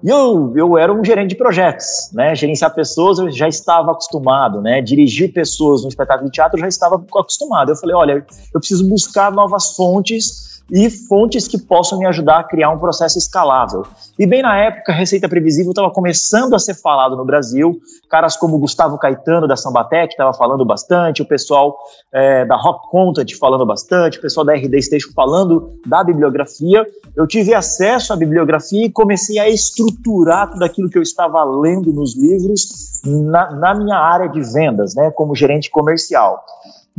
E 0.02 0.08
eu, 0.08 0.52
eu 0.56 0.78
era 0.78 0.92
um 0.92 1.04
gerente 1.04 1.30
de 1.30 1.36
projetos, 1.36 2.10
né? 2.12 2.34
Gerenciar 2.34 2.74
pessoas 2.74 3.18
eu 3.18 3.30
já 3.30 3.48
estava 3.48 3.92
acostumado, 3.92 4.60
né? 4.60 4.80
Dirigir 4.80 5.32
pessoas 5.32 5.82
no 5.82 5.88
espetáculo 5.88 6.30
de 6.30 6.34
teatro 6.34 6.58
eu 6.58 6.62
já 6.62 6.68
estava 6.68 6.96
acostumado. 6.96 7.70
Eu 7.70 7.76
falei, 7.76 7.94
olha, 7.94 8.26
eu 8.54 8.60
preciso 8.60 8.88
buscar 8.88 9.30
novas 9.30 9.74
fontes 9.74 10.59
e 10.72 10.88
fontes 10.88 11.48
que 11.48 11.58
possam 11.58 11.98
me 11.98 12.06
ajudar 12.06 12.40
a 12.40 12.44
criar 12.44 12.70
um 12.70 12.78
processo 12.78 13.18
escalável. 13.18 13.84
E 14.18 14.26
bem 14.26 14.42
na 14.42 14.56
época, 14.56 14.92
Receita 14.92 15.28
Previsível 15.28 15.70
estava 15.70 15.90
começando 15.90 16.54
a 16.54 16.58
ser 16.58 16.74
falado 16.74 17.16
no 17.16 17.24
Brasil, 17.24 17.80
caras 18.08 18.36
como 18.36 18.58
Gustavo 18.58 18.98
Caetano 18.98 19.48
da 19.48 19.56
Sambatec 19.56 20.12
estava 20.12 20.32
falando 20.32 20.64
bastante, 20.64 21.22
o 21.22 21.26
pessoal 21.26 21.76
é, 22.12 22.44
da 22.44 22.56
Rock 22.56 22.90
Content 22.90 23.36
falando 23.38 23.66
bastante, 23.66 24.18
o 24.18 24.22
pessoal 24.22 24.44
da 24.44 24.54
RD 24.54 24.82
Station 24.82 25.10
falando 25.14 25.74
da 25.86 26.04
bibliografia. 26.04 26.86
Eu 27.16 27.26
tive 27.26 27.54
acesso 27.54 28.12
à 28.12 28.16
bibliografia 28.16 28.86
e 28.86 28.90
comecei 28.90 29.38
a 29.38 29.48
estruturar 29.48 30.50
tudo 30.50 30.64
aquilo 30.64 30.88
que 30.88 30.98
eu 30.98 31.02
estava 31.02 31.42
lendo 31.44 31.92
nos 31.92 32.16
livros 32.16 33.00
na, 33.04 33.50
na 33.52 33.74
minha 33.74 33.96
área 33.96 34.28
de 34.28 34.40
vendas, 34.42 34.94
né, 34.94 35.10
como 35.10 35.34
gerente 35.34 35.70
comercial. 35.70 36.44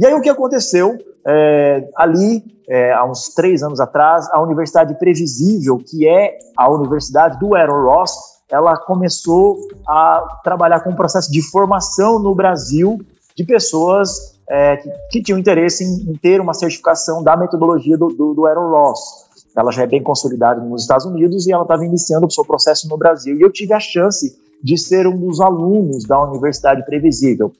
E 0.01 0.05
aí 0.07 0.15
o 0.15 0.19
que 0.19 0.29
aconteceu? 0.29 0.97
É, 1.23 1.87
ali, 1.95 2.43
é, 2.67 2.91
há 2.91 3.05
uns 3.05 3.29
três 3.35 3.61
anos 3.61 3.79
atrás, 3.79 4.27
a 4.31 4.41
Universidade 4.41 4.95
Previsível, 4.95 5.77
que 5.77 6.07
é 6.07 6.39
a 6.57 6.67
universidade 6.71 7.39
do 7.39 7.53
Aaron 7.53 7.83
Ross, 7.83 8.11
ela 8.49 8.75
começou 8.75 9.59
a 9.87 10.39
trabalhar 10.43 10.79
com 10.79 10.89
um 10.89 10.95
processo 10.95 11.31
de 11.31 11.43
formação 11.43 12.17
no 12.17 12.33
Brasil 12.33 12.99
de 13.35 13.43
pessoas 13.43 14.39
é, 14.49 14.77
que, 14.77 14.89
que, 15.11 15.21
tinham 15.21 15.37
interesse 15.37 15.83
em, 15.83 16.11
em, 16.11 16.15
ter 16.15 16.41
uma 16.41 16.55
certificação 16.55 17.21
da 17.21 17.37
metodologia 17.37 17.95
do, 17.95 18.07
do, 18.07 18.33
do 18.33 18.47
Aaron 18.47 18.71
Ross. 18.71 19.27
Ela 19.55 19.71
já 19.71 19.83
é 19.83 19.87
bem 19.87 20.01
consolidada 20.01 20.59
nos 20.61 20.81
Estados 20.81 21.05
Unidos 21.05 21.45
e 21.45 21.51
ela 21.51 21.61
estava 21.61 21.85
iniciando 21.85 22.25
o 22.25 22.31
seu 22.31 22.43
processo 22.43 22.89
no 22.89 22.97
Brasil. 22.97 23.37
E 23.37 23.41
eu 23.41 23.51
tive 23.51 23.71
a 23.71 23.79
chance 23.79 24.35
de 24.63 24.79
ser 24.79 25.05
um 25.05 25.15
dos 25.15 25.39
alunos 25.39 26.05
da 26.05 26.19
Universidade 26.23 26.83
Previsível. 26.85 27.53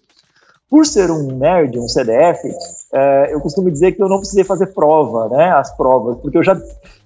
Por 0.72 0.86
ser 0.86 1.12
um 1.12 1.38
nerd, 1.38 1.78
um 1.78 1.88
CDF, 1.90 2.50
é, 2.94 3.34
eu 3.34 3.42
costumo 3.42 3.70
dizer 3.70 3.92
que 3.92 4.02
eu 4.02 4.08
não 4.08 4.20
precisei 4.20 4.46
fazer 4.46 4.68
prova, 4.68 5.28
né, 5.28 5.52
as 5.52 5.76
provas, 5.76 6.18
porque 6.22 6.38
eu 6.38 6.44
já 6.44 6.58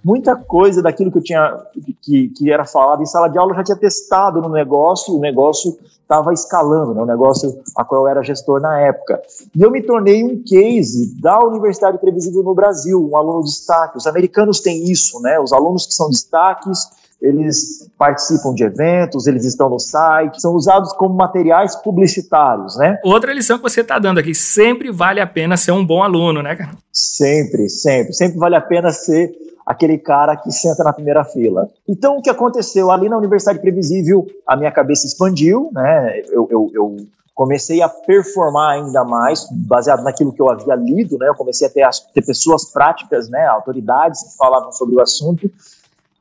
muita 0.04 0.36
coisa 0.36 0.84
daquilo 0.84 1.12
que 1.12 1.18
eu 1.18 1.24
tinha 1.24 1.58
que, 2.00 2.30
que 2.30 2.52
era 2.52 2.64
falado 2.64 3.02
em 3.02 3.08
sala 3.08 3.28
de 3.28 3.40
aula 3.40 3.54
eu 3.54 3.56
já 3.56 3.64
tinha 3.64 3.76
testado 3.76 4.40
no 4.40 4.50
negócio, 4.50 5.16
o 5.16 5.20
negócio 5.20 5.76
estava 6.00 6.32
escalando, 6.32 6.94
né, 6.94 7.02
o 7.02 7.08
negócio 7.08 7.60
a 7.76 7.84
qual 7.84 8.04
eu 8.04 8.08
era 8.08 8.22
gestor 8.22 8.62
na 8.62 8.80
época. 8.82 9.20
E 9.56 9.60
eu 9.60 9.72
me 9.72 9.82
tornei 9.82 10.24
um 10.24 10.44
case 10.44 11.20
da 11.20 11.40
Universidade 11.40 11.98
Previsível 11.98 12.44
no 12.44 12.54
Brasil, 12.54 13.04
um 13.04 13.18
aluno 13.18 13.44
de 13.44 13.50
destaque. 13.50 13.98
Os 13.98 14.06
americanos 14.06 14.60
têm 14.60 14.84
isso, 14.84 15.20
né? 15.22 15.40
Os 15.40 15.52
alunos 15.52 15.88
que 15.88 15.94
são 15.96 16.12
destaques 16.12 16.88
eles 17.22 17.90
participam 17.98 18.54
de 18.54 18.64
eventos, 18.64 19.28
eles 19.28 19.46
estão 19.46 19.70
no 19.70 19.80
site, 19.80 20.42
são 20.42 20.54
usados 20.54 20.94
como 20.94 21.16
materiais 21.16 21.76
publicitários, 21.76 22.78
né? 22.78 23.00
Outra 23.04 23.34
lição 23.34 23.58
que 23.58 23.64
você 23.64 23.82
está 23.82 23.98
dando 23.98 24.20
aqui, 24.20 24.36
sempre 24.36 24.92
vale 24.92 25.20
a 25.20 25.28
pena 25.28 25.58
ser 25.58 25.72
um 25.72 25.86
bom 25.86 26.04
aluno, 26.04 26.42
né, 26.42 26.56
cara? 26.56 26.72
Sempre, 26.92 27.70
sempre. 27.70 28.14
Sempre 28.14 28.38
vale 28.38 28.56
a 28.56 28.62
pena 28.62 28.92
ser 28.92 29.32
aquele 29.66 29.98
cara 29.98 30.36
que 30.36 30.52
senta 30.52 30.84
na 30.84 30.94
primeira 30.94 31.24
fila. 31.24 31.70
Então, 31.88 32.18
o 32.18 32.22
que 32.22 32.30
aconteceu? 32.30 32.92
Ali 32.92 33.10
na 33.10 33.18
Universidade 33.18 33.60
Previsível, 33.60 34.28
a 34.46 34.56
minha 34.56 34.72
cabeça 34.72 35.08
expandiu, 35.08 35.70
né? 35.74 36.22
Eu, 36.30 36.48
eu, 36.52 36.72
eu 36.74 36.98
comecei 37.34 37.82
a 37.82 37.90
performar 37.90 38.76
ainda 38.76 39.04
mais, 39.04 39.46
baseado 39.52 40.04
naquilo 40.04 40.32
que 40.32 40.42
eu 40.42 40.50
havia 40.50 40.76
lido, 40.76 41.18
né? 41.18 41.28
Eu 41.28 41.36
comecei 41.36 41.68
a 41.68 41.70
ter, 41.70 41.88
ter 42.14 42.26
pessoas 42.26 42.66
práticas, 42.72 43.28
né? 43.28 43.46
Autoridades 43.48 44.24
que 44.24 44.38
falavam 44.38 44.72
sobre 44.72 44.96
o 44.96 45.02
assunto. 45.02 45.52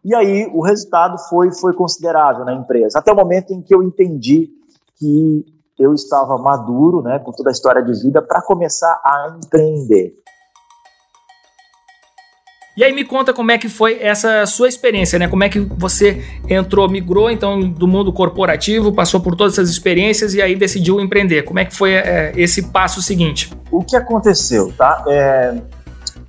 E 0.04 0.14
aí 0.14 0.50
o 0.52 0.60
resultado 0.60 1.16
foi, 1.28 1.50
foi 1.52 1.72
considerável 1.72 2.44
na 2.44 2.52
empresa, 2.52 2.98
até 2.98 3.10
o 3.10 3.16
momento 3.16 3.52
em 3.52 3.62
que 3.62 3.74
eu 3.74 3.82
entendi 3.82 4.50
que 4.96 5.46
eu 5.78 5.94
estava 5.94 6.36
maduro, 6.38 7.02
né, 7.02 7.18
com 7.18 7.32
toda 7.32 7.50
a 7.50 7.52
história 7.52 7.82
de 7.82 7.92
vida, 8.02 8.22
para 8.22 8.42
começar 8.42 9.00
a 9.04 9.36
empreender. 9.36 10.14
E 12.76 12.82
aí 12.82 12.92
me 12.92 13.04
conta 13.04 13.32
como 13.32 13.52
é 13.52 13.58
que 13.58 13.68
foi 13.68 14.02
essa 14.02 14.44
sua 14.46 14.68
experiência, 14.68 15.16
né? 15.16 15.28
Como 15.28 15.44
é 15.44 15.48
que 15.48 15.60
você 15.60 16.24
entrou, 16.48 16.88
migrou 16.88 17.30
então 17.30 17.70
do 17.70 17.86
mundo 17.86 18.12
corporativo, 18.12 18.92
passou 18.92 19.20
por 19.20 19.36
todas 19.36 19.52
essas 19.52 19.70
experiências 19.70 20.34
e 20.34 20.42
aí 20.42 20.56
decidiu 20.56 21.00
empreender. 21.00 21.44
Como 21.44 21.60
é 21.60 21.64
que 21.64 21.72
foi 21.74 21.92
é, 21.92 22.32
esse 22.36 22.72
passo 22.72 23.00
seguinte? 23.00 23.52
O 23.70 23.84
que 23.84 23.94
aconteceu, 23.94 24.72
tá? 24.76 25.04
É, 25.06 25.54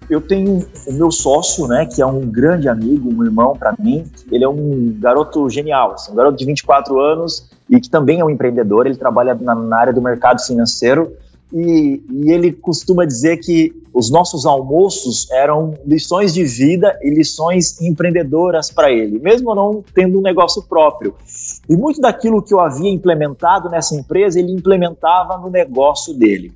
eu 0.09 0.21
tenho 0.21 0.65
o 0.87 0.93
meu 0.93 1.11
sócio, 1.11 1.67
né, 1.67 1.85
que 1.85 2.01
é 2.01 2.05
um 2.05 2.21
grande 2.21 2.69
amigo, 2.69 3.09
um 3.09 3.23
irmão 3.23 3.55
para 3.57 3.73
mim. 3.77 4.05
Ele 4.31 4.43
é 4.43 4.49
um 4.49 4.95
garoto 4.99 5.49
genial, 5.49 5.93
assim, 5.93 6.11
um 6.11 6.15
garoto 6.15 6.37
de 6.37 6.45
24 6.45 6.99
anos 6.99 7.49
e 7.69 7.79
que 7.79 7.89
também 7.89 8.19
é 8.19 8.25
um 8.25 8.29
empreendedor. 8.29 8.85
Ele 8.85 8.95
trabalha 8.95 9.33
na, 9.35 9.55
na 9.55 9.77
área 9.77 9.93
do 9.93 10.01
mercado 10.01 10.41
financeiro 10.41 11.11
e, 11.53 12.03
e, 12.11 12.31
ele 12.31 12.51
costuma 12.51 13.05
dizer 13.05 13.37
que 13.37 13.73
os 13.93 14.09
nossos 14.09 14.45
almoços 14.45 15.29
eram 15.31 15.73
lições 15.85 16.33
de 16.33 16.43
vida 16.43 16.99
e 17.01 17.09
lições 17.09 17.79
empreendedoras 17.81 18.71
para 18.71 18.91
ele, 18.91 19.19
mesmo 19.19 19.53
não 19.55 19.83
tendo 19.93 20.17
um 20.17 20.21
negócio 20.21 20.63
próprio. 20.63 21.15
E 21.69 21.77
muito 21.77 22.01
daquilo 22.01 22.41
que 22.41 22.53
eu 22.53 22.59
havia 22.59 22.89
implementado 22.89 23.69
nessa 23.69 23.95
empresa, 23.95 24.39
ele 24.39 24.51
implementava 24.51 25.37
no 25.37 25.49
negócio 25.49 26.13
dele. 26.13 26.51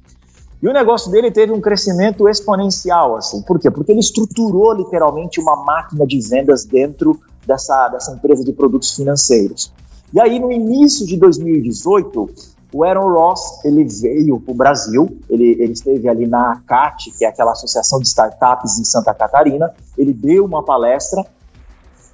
E 0.62 0.68
o 0.68 0.74
negócio 0.74 1.10
dele 1.10 1.32
teve 1.32 1.54
um 1.54 1.62
crescimento 1.62 2.28
exponencial, 2.28 3.16
assim. 3.16 3.42
Por 3.42 3.60
quê? 3.60 3.72
Porque 3.72 3.92
ele 3.92 4.02
estruturou 4.02 4.74
literalmente 4.74 5.40
uma 5.40 5.56
máquina 5.64 6.06
de 6.06 6.20
vendas 6.20 6.66
dentro 6.66 7.20
dessa, 7.48 7.88
dessa 7.88 8.12
empresa 8.12 8.44
de 8.44 8.52
produtos 8.52 8.94
financeiros. 8.94 9.72
E 10.14 10.20
aí, 10.20 10.40
no 10.40 10.52
início 10.52 11.06
de 11.06 11.16
2018, 11.18 12.30
o 12.74 12.84
Aaron 12.84 13.12
Ross 13.12 13.64
ele 13.64 13.84
veio 13.84 14.40
para 14.40 14.52
o 14.52 14.56
Brasil, 14.56 15.18
ele, 15.30 15.52
ele 15.60 15.74
esteve 15.74 16.08
ali 16.08 16.28
na 16.28 16.52
ACAT, 16.52 17.12
que 17.18 17.26
é 17.26 17.30
aquela 17.30 17.52
associação 17.52 18.00
de 18.00 18.08
startups 18.08 18.80
em 18.80 18.84
Santa 18.84 19.14
Catarina, 19.14 19.74
ele 19.98 20.14
deu 20.14 20.46
uma 20.46 20.64
palestra 20.64 21.26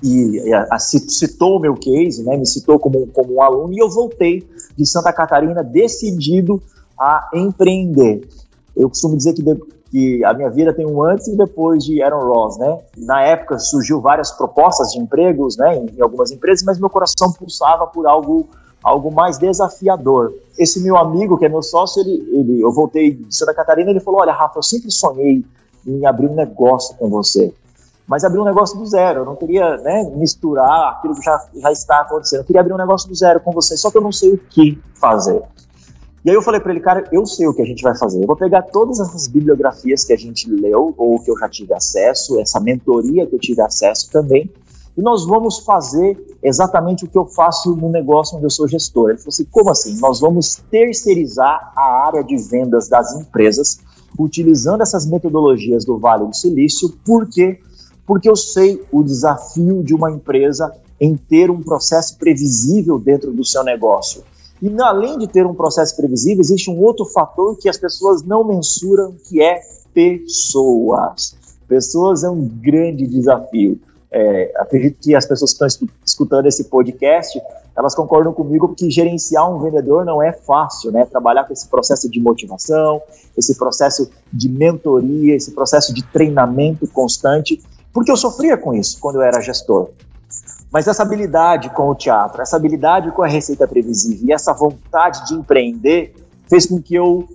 e 0.04 0.54
a, 0.54 0.76
a, 0.76 0.80
citou 0.80 1.58
o 1.58 1.60
meu 1.60 1.76
case, 1.76 2.24
né, 2.24 2.38
me 2.38 2.46
citou 2.46 2.80
como, 2.80 3.08
como 3.08 3.36
um 3.36 3.42
aluno, 3.42 3.74
e 3.74 3.80
eu 3.80 3.90
voltei 3.90 4.48
de 4.78 4.86
Santa 4.86 5.12
Catarina 5.12 5.64
decidido 5.64 6.62
a 7.00 7.30
empreender. 7.34 8.28
Eu 8.76 8.90
costumo 8.90 9.16
dizer 9.16 9.34
que, 9.34 9.42
de, 9.42 9.56
que 9.90 10.24
a 10.24 10.34
minha 10.34 10.50
vida 10.50 10.74
tem 10.74 10.86
um 10.86 11.02
antes 11.02 11.28
e 11.28 11.36
depois 11.36 11.84
de 11.84 12.02
Aaron 12.02 12.26
Ross, 12.28 12.58
né? 12.58 12.80
Na 12.98 13.22
época 13.22 13.58
surgiu 13.60 14.02
várias 14.02 14.32
propostas 14.32 14.92
de 14.92 15.00
empregos, 15.00 15.58
né, 15.58 15.78
em, 15.78 15.98
em 15.98 16.02
algumas 16.02 16.32
empresas, 16.32 16.64
mas 16.66 16.80
meu 16.80 16.90
coração 16.90 17.32
pulsava 17.32 17.88
por 17.88 18.06
algo 18.06 18.48
algo 18.86 19.12
mais 19.12 19.40
desafiador. 19.40 20.32
Esse 20.60 20.80
meu 20.80 20.96
amigo, 20.96 21.40
que 21.40 21.46
é 21.46 21.50
meu 21.50 21.64
sócio, 21.64 22.02
ele, 22.04 22.24
ele, 22.32 22.62
eu 22.62 22.72
voltei 22.72 23.16
de 23.16 23.36
Santa 23.36 23.52
Catarina, 23.52 23.90
ele 23.90 24.00
falou: 24.00 24.22
Olha, 24.22 24.32
Rafa, 24.32 24.60
eu 24.60 24.64
sempre 24.64 24.92
sonhei 24.92 25.44
em 25.88 26.06
abrir 26.06 26.28
um 26.28 26.36
negócio 26.36 26.96
com 26.96 27.10
você, 27.10 27.52
mas 28.08 28.24
abrir 28.24 28.40
um 28.40 28.46
negócio 28.46 28.78
do 28.78 28.86
zero. 28.86 29.22
Eu 29.22 29.26
não 29.26 29.36
queria 29.36 29.78
né, 29.78 30.04
misturar 30.16 30.92
aquilo 30.92 31.16
que 31.16 31.24
já, 31.24 31.44
já 31.56 31.72
está 31.72 32.02
acontecendo. 32.02 32.42
Eu 32.42 32.46
queria 32.46 32.62
abrir 32.62 32.74
um 32.74 32.78
negócio 32.78 33.10
do 33.10 33.16
zero 33.16 33.40
com 33.40 33.52
você, 33.52 33.76
só 33.76 33.90
que 33.90 33.98
eu 33.98 34.02
não 34.02 34.12
sei 34.12 34.34
o 34.34 34.38
que 34.38 34.80
fazer. 34.94 35.42
E 36.26 36.30
aí 36.32 36.36
eu 36.36 36.42
falei 36.42 36.60
para 36.60 36.72
ele, 36.72 36.82
cara, 36.82 37.08
eu 37.12 37.24
sei 37.24 37.48
o 37.48 37.54
que 37.54 37.62
a 37.62 37.66
gente 37.66 37.84
vai 37.84 37.96
fazer. 37.96 38.20
Eu 38.20 38.26
vou 38.26 38.36
pegar 38.36 38.64
todas 38.64 39.00
essas 39.00 39.28
bibliografias 39.28 40.04
que 40.04 40.12
a 40.12 40.18
gente 40.18 40.50
leu 40.50 40.92
ou 40.98 41.20
que 41.20 41.30
eu 41.30 41.38
já 41.38 41.48
tive 41.48 41.72
acesso, 41.72 42.40
essa 42.40 42.60
mentoria 42.60 43.28
que 43.28 43.36
eu 43.36 43.40
tive 43.40 43.62
acesso 43.62 44.10
também, 44.10 44.50
e 44.98 45.02
nós 45.04 45.24
vamos 45.24 45.60
fazer 45.60 46.18
exatamente 46.42 47.06
o 47.06 47.08
que 47.08 47.18
eu 47.18 47.28
faço 47.28 47.76
no 47.76 47.90
negócio 47.90 48.38
onde 48.38 48.46
eu 48.48 48.50
sou 48.50 48.68
gestor. 48.68 49.10
Ele 49.12 49.20
falou 49.20 49.30
assim: 49.30 49.46
como 49.52 49.70
assim? 49.70 50.00
Nós 50.00 50.20
vamos 50.20 50.56
terceirizar 50.72 51.72
a 51.76 52.08
área 52.08 52.24
de 52.24 52.38
vendas 52.38 52.88
das 52.88 53.14
empresas 53.14 53.80
utilizando 54.18 54.82
essas 54.82 55.06
metodologias 55.06 55.86
do 55.86 56.00
Vale 56.00 56.26
do 56.26 56.36
Silício, 56.36 56.90
por 57.06 57.30
quê? 57.30 57.60
Porque 58.04 58.28
eu 58.28 58.36
sei 58.36 58.84
o 58.92 59.04
desafio 59.04 59.84
de 59.84 59.94
uma 59.94 60.10
empresa 60.10 60.74
em 61.00 61.16
ter 61.16 61.52
um 61.52 61.62
processo 61.62 62.18
previsível 62.18 62.98
dentro 62.98 63.32
do 63.32 63.46
seu 63.46 63.64
negócio. 63.64 64.24
E 64.62 64.74
além 64.82 65.18
de 65.18 65.28
ter 65.28 65.46
um 65.46 65.54
processo 65.54 65.96
previsível, 65.96 66.42
existe 66.42 66.70
um 66.70 66.82
outro 66.82 67.06
fator 67.06 67.58
que 67.58 67.68
as 67.68 67.78
pessoas 67.78 68.24
não 68.24 68.44
mensuram, 68.44 69.16
que 69.28 69.42
é 69.42 69.62
pessoas. 69.94 71.36
Pessoas 71.68 72.24
é 72.24 72.30
um 72.30 72.48
grande 72.48 73.08
desafio. 73.08 73.80
É, 74.12 74.54
acredito 74.56 75.00
que 75.02 75.16
as 75.16 75.26
pessoas 75.26 75.52
que 75.52 75.66
estão 75.66 75.90
escutando 76.06 76.46
esse 76.46 76.66
podcast, 76.66 77.42
elas 77.76 77.94
concordam 77.94 78.32
comigo 78.32 78.74
que 78.74 78.90
gerenciar 78.90 79.54
um 79.54 79.60
vendedor 79.60 80.06
não 80.06 80.24
é 80.24 80.32
fácil, 80.32 80.92
né? 80.92 81.06
Trabalhar 81.06 81.44
com 81.44 81.52
esse 81.52 81.68
processo 81.68 82.10
de 82.10 82.22
motivação, 82.22 83.02
esse 83.38 83.56
processo 83.58 84.10
de 84.32 84.48
mentoria, 84.48 85.36
esse 85.36 85.52
processo 85.52 85.94
de 85.94 86.02
treinamento 86.02 86.88
constante, 86.88 87.62
porque 87.94 88.10
eu 88.10 88.16
sofria 88.16 88.56
com 88.56 88.74
isso 88.74 88.98
quando 89.02 89.18
eu 89.18 89.22
era 89.22 89.42
gestor. 89.42 89.90
Mas 90.76 90.90
essa 90.90 91.04
habilidade 91.04 91.70
com 91.70 91.88
o 91.90 91.96
teatro, 91.96 92.42
essa 92.42 92.58
habilidade 92.58 93.10
com 93.12 93.24
a 93.24 93.28
receita 93.28 93.66
previsível 93.66 94.28
e 94.28 94.34
essa 94.34 94.52
vontade 94.52 95.26
de 95.26 95.34
empreender 95.34 96.14
fez 96.50 96.66
com 96.66 96.82
que 96.82 96.94
eu 96.94 97.30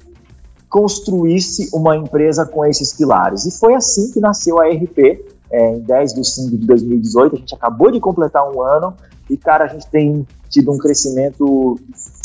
construísse 0.68 1.70
uma 1.72 1.96
empresa 1.96 2.44
com 2.44 2.66
esses 2.66 2.92
pilares. 2.92 3.46
E 3.46 3.50
foi 3.50 3.72
assim 3.72 4.12
que 4.12 4.20
nasceu 4.20 4.60
a 4.60 4.68
RP, 4.68 5.24
é, 5.50 5.70
em 5.70 5.80
10 5.80 6.12
de 6.16 6.22
5 6.22 6.50
de 6.50 6.66
2018. 6.66 7.34
A 7.34 7.38
gente 7.38 7.54
acabou 7.54 7.90
de 7.90 7.98
completar 7.98 8.46
um 8.46 8.60
ano 8.60 8.94
e, 9.30 9.38
cara, 9.38 9.64
a 9.64 9.68
gente 9.68 9.86
tem 9.86 10.28
tido 10.50 10.70
um 10.70 10.76
crescimento 10.76 11.80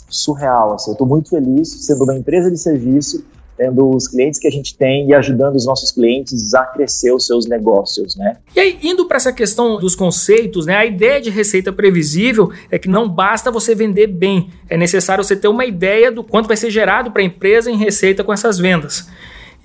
surreal. 0.09 0.73
Assim. 0.73 0.91
Eu 0.91 0.95
estou 0.95 1.07
muito 1.07 1.29
feliz 1.29 1.69
sendo 1.85 2.03
uma 2.03 2.13
empresa 2.13 2.51
de 2.51 2.57
serviço 2.57 3.23
tendo 3.57 3.89
os 3.89 4.07
clientes 4.07 4.39
que 4.39 4.47
a 4.47 4.51
gente 4.51 4.75
tem 4.75 5.07
e 5.07 5.13
ajudando 5.13 5.55
os 5.55 5.65
nossos 5.65 5.91
clientes 5.91 6.53
a 6.53 6.65
crescer 6.65 7.13
os 7.13 7.25
seus 7.25 7.45
negócios, 7.45 8.15
né? 8.15 8.37
E 8.55 8.59
aí, 8.59 8.79
indo 8.83 9.05
para 9.05 9.17
essa 9.17 9.31
questão 9.31 9.77
dos 9.77 9.95
conceitos, 9.95 10.65
né? 10.65 10.75
A 10.75 10.85
ideia 10.85 11.21
de 11.21 11.29
receita 11.29 11.71
previsível 11.71 12.51
é 12.69 12.77
que 12.77 12.89
não 12.89 13.07
basta 13.07 13.51
você 13.51 13.73
vender 13.73 14.07
bem, 14.07 14.49
é 14.69 14.77
necessário 14.77 15.23
você 15.23 15.35
ter 15.35 15.47
uma 15.47 15.65
ideia 15.65 16.11
do 16.11 16.23
quanto 16.23 16.47
vai 16.47 16.57
ser 16.57 16.69
gerado 16.69 17.11
para 17.11 17.21
a 17.21 17.25
empresa 17.25 17.71
em 17.71 17.77
receita 17.77 18.23
com 18.23 18.33
essas 18.33 18.57
vendas. 18.57 19.07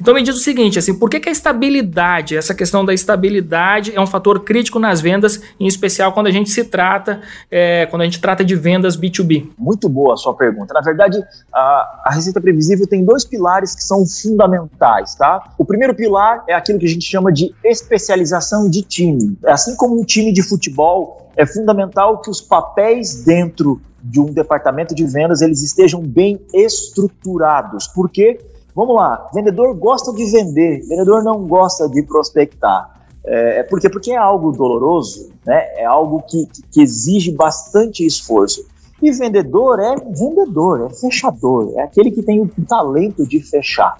Então 0.00 0.14
me 0.14 0.22
diz 0.22 0.34
o 0.34 0.38
seguinte, 0.38 0.78
assim, 0.78 0.94
por 0.94 1.10
que, 1.10 1.20
que, 1.20 1.28
a 1.28 1.32
estabilidade, 1.32 2.34
essa 2.34 2.54
questão 2.54 2.84
da 2.84 2.94
estabilidade 2.94 3.92
é 3.94 4.00
um 4.00 4.06
fator 4.06 4.40
crítico 4.40 4.78
nas 4.78 5.00
vendas, 5.00 5.42
em 5.58 5.66
especial 5.66 6.12
quando 6.12 6.28
a 6.28 6.30
gente 6.30 6.48
se 6.48 6.64
trata, 6.64 7.20
é, 7.50 7.84
quando 7.86 8.02
a 8.02 8.04
gente 8.06 8.18
trata 8.18 8.42
de 8.42 8.56
vendas 8.56 8.96
B2B? 8.96 9.50
Muito 9.58 9.90
boa 9.90 10.14
a 10.14 10.16
sua 10.16 10.34
pergunta. 10.34 10.72
Na 10.72 10.80
verdade, 10.80 11.22
a, 11.52 12.02
a 12.06 12.10
receita 12.14 12.40
previsível 12.40 12.86
tem 12.86 13.04
dois 13.04 13.26
pilares 13.26 13.74
que 13.74 13.82
são 13.82 14.06
fundamentais, 14.06 15.14
tá? 15.14 15.52
O 15.58 15.66
primeiro 15.66 15.94
pilar 15.94 16.44
é 16.48 16.54
aquilo 16.54 16.78
que 16.78 16.86
a 16.86 16.88
gente 16.88 17.04
chama 17.04 17.30
de 17.30 17.54
especialização 17.62 18.70
de 18.70 18.82
time. 18.82 19.36
Assim 19.44 19.76
como 19.76 20.00
um 20.00 20.04
time 20.04 20.32
de 20.32 20.42
futebol, 20.42 21.30
é 21.36 21.44
fundamental 21.44 22.22
que 22.22 22.30
os 22.30 22.40
papéis 22.40 23.22
dentro 23.22 23.80
de 24.02 24.18
um 24.18 24.32
departamento 24.32 24.94
de 24.94 25.04
vendas 25.04 25.42
eles 25.42 25.62
estejam 25.62 26.00
bem 26.00 26.40
estruturados. 26.54 27.86
Por 27.86 28.08
quê? 28.08 28.40
Vamos 28.74 28.94
lá, 28.94 29.28
vendedor 29.34 29.74
gosta 29.74 30.12
de 30.12 30.24
vender, 30.30 30.80
vendedor 30.86 31.22
não 31.22 31.46
gosta 31.46 31.88
de 31.88 32.02
prospectar. 32.02 33.00
É, 33.24 33.62
por 33.64 33.80
quê? 33.80 33.88
Porque 33.88 34.12
é 34.12 34.16
algo 34.16 34.52
doloroso, 34.52 35.30
né? 35.44 35.58
é 35.76 35.84
algo 35.84 36.22
que, 36.22 36.48
que 36.70 36.80
exige 36.80 37.32
bastante 37.32 38.04
esforço. 38.04 38.64
E 39.02 39.10
vendedor 39.12 39.80
é 39.80 39.96
vendedor, 39.96 40.86
é 40.86 40.90
fechador, 40.90 41.72
é 41.76 41.82
aquele 41.82 42.10
que 42.10 42.22
tem 42.22 42.40
o 42.40 42.50
talento 42.66 43.26
de 43.26 43.40
fechar. 43.40 43.98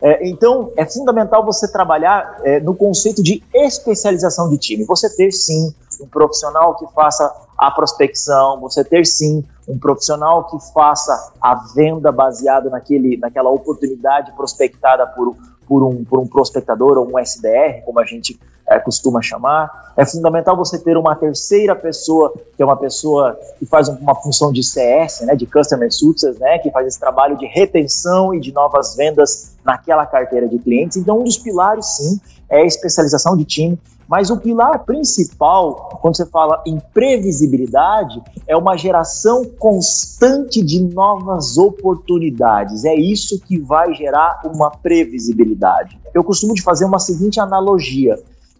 É, 0.00 0.28
então, 0.28 0.70
é 0.76 0.84
fundamental 0.84 1.44
você 1.44 1.70
trabalhar 1.70 2.40
é, 2.44 2.60
no 2.60 2.74
conceito 2.74 3.22
de 3.22 3.42
especialização 3.54 4.48
de 4.50 4.58
time. 4.58 4.84
Você 4.84 5.08
ter, 5.14 5.32
sim, 5.32 5.74
um 6.00 6.06
profissional 6.06 6.76
que 6.76 6.86
faça 6.94 7.32
a 7.56 7.70
prospecção, 7.70 8.60
você 8.60 8.84
ter, 8.84 9.06
sim, 9.06 9.42
um 9.68 9.78
profissional 9.78 10.44
que 10.44 10.58
faça 10.72 11.32
a 11.40 11.54
venda 11.74 12.12
baseada 12.12 12.70
naquele, 12.70 13.16
naquela 13.16 13.50
oportunidade 13.50 14.32
prospectada 14.32 15.06
por, 15.06 15.36
por, 15.66 15.82
um, 15.82 16.04
por 16.04 16.20
um 16.20 16.26
prospectador 16.26 16.98
ou 16.98 17.12
um 17.12 17.18
SDR, 17.18 17.82
como 17.84 17.98
a 17.98 18.04
gente 18.04 18.38
é, 18.68 18.78
costuma 18.78 19.22
chamar. 19.22 19.92
É 19.96 20.04
fundamental 20.04 20.56
você 20.56 20.78
ter 20.78 20.96
uma 20.96 21.14
terceira 21.14 21.74
pessoa, 21.74 22.32
que 22.56 22.62
é 22.62 22.64
uma 22.64 22.76
pessoa 22.76 23.38
que 23.58 23.66
faz 23.66 23.88
uma 23.88 24.14
função 24.14 24.52
de 24.52 24.62
CS, 24.62 25.22
né, 25.22 25.34
de 25.34 25.46
Customer 25.46 25.92
Success, 25.92 26.38
né, 26.38 26.58
que 26.58 26.70
faz 26.70 26.86
esse 26.86 27.00
trabalho 27.00 27.36
de 27.36 27.46
retenção 27.46 28.34
e 28.34 28.40
de 28.40 28.52
novas 28.52 28.94
vendas 28.96 29.52
naquela 29.64 30.04
carteira 30.04 30.48
de 30.48 30.58
clientes. 30.58 30.96
Então, 30.96 31.20
um 31.20 31.24
dos 31.24 31.38
pilares, 31.38 31.86
sim, 31.96 32.20
é 32.48 32.62
a 32.62 32.66
especialização 32.66 33.36
de 33.36 33.44
time. 33.44 33.78
Mas 34.08 34.30
o 34.30 34.36
pilar 34.36 34.84
principal, 34.84 35.98
quando 36.00 36.16
você 36.16 36.26
fala 36.26 36.62
em 36.64 36.78
previsibilidade, 36.94 38.22
é 38.46 38.56
uma 38.56 38.76
geração 38.76 39.44
constante 39.44 40.62
de 40.62 40.80
novas 40.80 41.58
oportunidades. 41.58 42.84
É 42.84 42.94
isso 42.94 43.40
que 43.40 43.58
vai 43.58 43.92
gerar 43.94 44.42
uma 44.44 44.70
previsibilidade. 44.70 45.98
Eu 46.14 46.22
costumo 46.22 46.54
de 46.54 46.62
fazer 46.62 46.84
uma 46.84 47.00
seguinte 47.00 47.40
analogia 47.40 48.16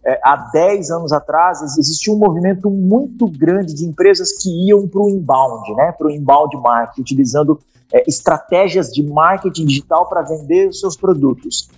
é, 0.06 0.20
há 0.22 0.36
10 0.52 0.90
anos 0.92 1.12
atrás, 1.12 1.60
existia 1.76 2.14
um 2.14 2.16
movimento 2.16 2.70
muito 2.70 3.26
grande 3.26 3.74
de 3.74 3.84
empresas 3.84 4.30
que 4.40 4.68
iam 4.68 4.86
para 4.86 5.00
o 5.00 5.10
inbound, 5.10 5.74
né, 5.74 5.90
para 5.90 6.06
o 6.06 6.10
inbound 6.10 6.56
marketing, 6.58 7.00
utilizando 7.00 7.58
é, 7.92 8.08
estratégias 8.08 8.92
de 8.92 9.02
marketing 9.02 9.66
digital 9.66 10.08
para 10.08 10.22
vender 10.22 10.68
os 10.68 10.78
seus 10.78 10.96
produtos. 10.96 11.68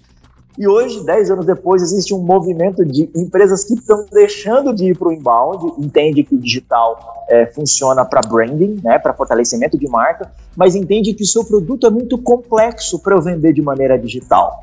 E 0.59 0.69
hoje, 0.69 1.03
10 1.05 1.31
anos 1.31 1.47
depois, 1.47 1.81
existe 1.81 2.13
um 2.13 2.19
movimento 2.19 2.85
de 2.85 3.09
empresas 3.15 3.65
que 3.65 3.75
estão 3.75 4.05
deixando 4.13 4.75
de 4.75 4.91
ir 4.91 4.99
para 4.99 5.09
o 5.09 5.13
inbound, 5.13 5.73
entende 5.79 6.23
que 6.23 6.35
o 6.35 6.39
digital 6.39 7.25
é, 7.31 7.47
funciona 7.47 8.05
para 8.05 8.21
branding, 8.21 8.79
né, 8.85 8.99
para 8.99 9.15
fortalecimento 9.15 9.79
de 9.79 9.89
marca, 9.89 10.31
mas 10.55 10.75
entende 10.75 11.15
que 11.15 11.23
o 11.23 11.27
seu 11.27 11.45
produto 11.45 11.87
é 11.87 11.91
muito 11.91 12.19
complexo 12.19 12.99
para 12.99 13.15
eu 13.15 13.23
vender 13.23 13.55
de 13.55 13.63
maneira 13.63 13.99
digital. 13.99 14.61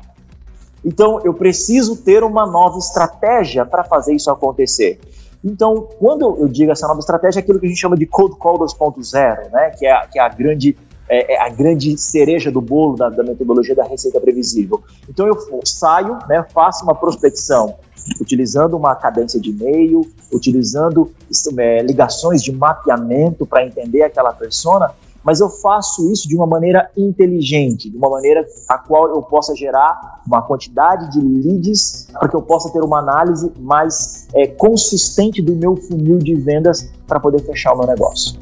Então, 0.86 1.20
eu 1.24 1.34
preciso 1.34 1.96
ter 1.96 2.22
uma 2.22 2.46
nova 2.46 2.78
estratégia 2.78 3.66
para 3.66 3.82
fazer 3.82 4.14
isso 4.14 4.30
acontecer. 4.30 5.00
Então, 5.44 5.88
quando 5.98 6.36
eu 6.38 6.46
digo 6.46 6.70
essa 6.70 6.86
nova 6.86 7.00
estratégia, 7.00 7.40
é 7.40 7.42
aquilo 7.42 7.58
que 7.58 7.66
a 7.66 7.68
gente 7.68 7.80
chama 7.80 7.96
de 7.96 8.06
Cold 8.06 8.36
Call 8.36 8.56
2.0, 8.60 9.50
né? 9.50 9.70
que, 9.70 9.84
é, 9.84 10.06
que 10.06 10.18
é 10.20 10.22
a 10.22 10.28
grande 10.28 10.76
é, 11.08 11.34
é, 11.34 11.40
a 11.40 11.48
grande 11.48 11.96
cereja 11.96 12.50
do 12.50 12.60
bolo 12.60 12.96
da, 12.96 13.08
da, 13.08 13.22
metodologia 13.22 13.74
da 13.74 13.84
receita 13.84 14.20
previsível. 14.20 14.82
Então 15.08 15.24
eu 15.26 15.38
saio, 15.64 16.18
né, 16.28 16.44
faço 16.52 16.82
uma 16.82 16.96
prospecção 16.96 17.76
utilizando 18.20 18.76
uma 18.76 18.94
cadência 18.94 19.40
de 19.40 19.50
e-mail, 19.50 20.02
utilizando 20.32 21.12
é, 21.58 21.82
ligações 21.82 22.42
de 22.42 22.50
mapeamento 22.50 23.46
para 23.46 23.64
entender 23.64 24.02
aquela 24.02 24.32
persona 24.32 24.90
mas 25.26 25.40
eu 25.40 25.50
faço 25.50 26.08
isso 26.12 26.28
de 26.28 26.36
uma 26.36 26.46
maneira 26.46 26.88
inteligente, 26.96 27.90
de 27.90 27.96
uma 27.96 28.08
maneira 28.08 28.46
a 28.68 28.78
qual 28.78 29.08
eu 29.08 29.20
possa 29.20 29.56
gerar 29.56 30.22
uma 30.24 30.40
quantidade 30.40 31.10
de 31.10 31.20
leads 31.20 32.06
para 32.12 32.28
que 32.28 32.36
eu 32.36 32.42
possa 32.42 32.70
ter 32.70 32.80
uma 32.80 33.00
análise 33.00 33.52
mais 33.58 34.28
é, 34.32 34.46
consistente 34.46 35.42
do 35.42 35.56
meu 35.56 35.74
funil 35.74 36.18
de 36.18 36.36
vendas 36.36 36.88
para 37.08 37.18
poder 37.18 37.40
fechar 37.40 37.74
o 37.74 37.78
meu 37.78 37.88
negócio. 37.88 38.38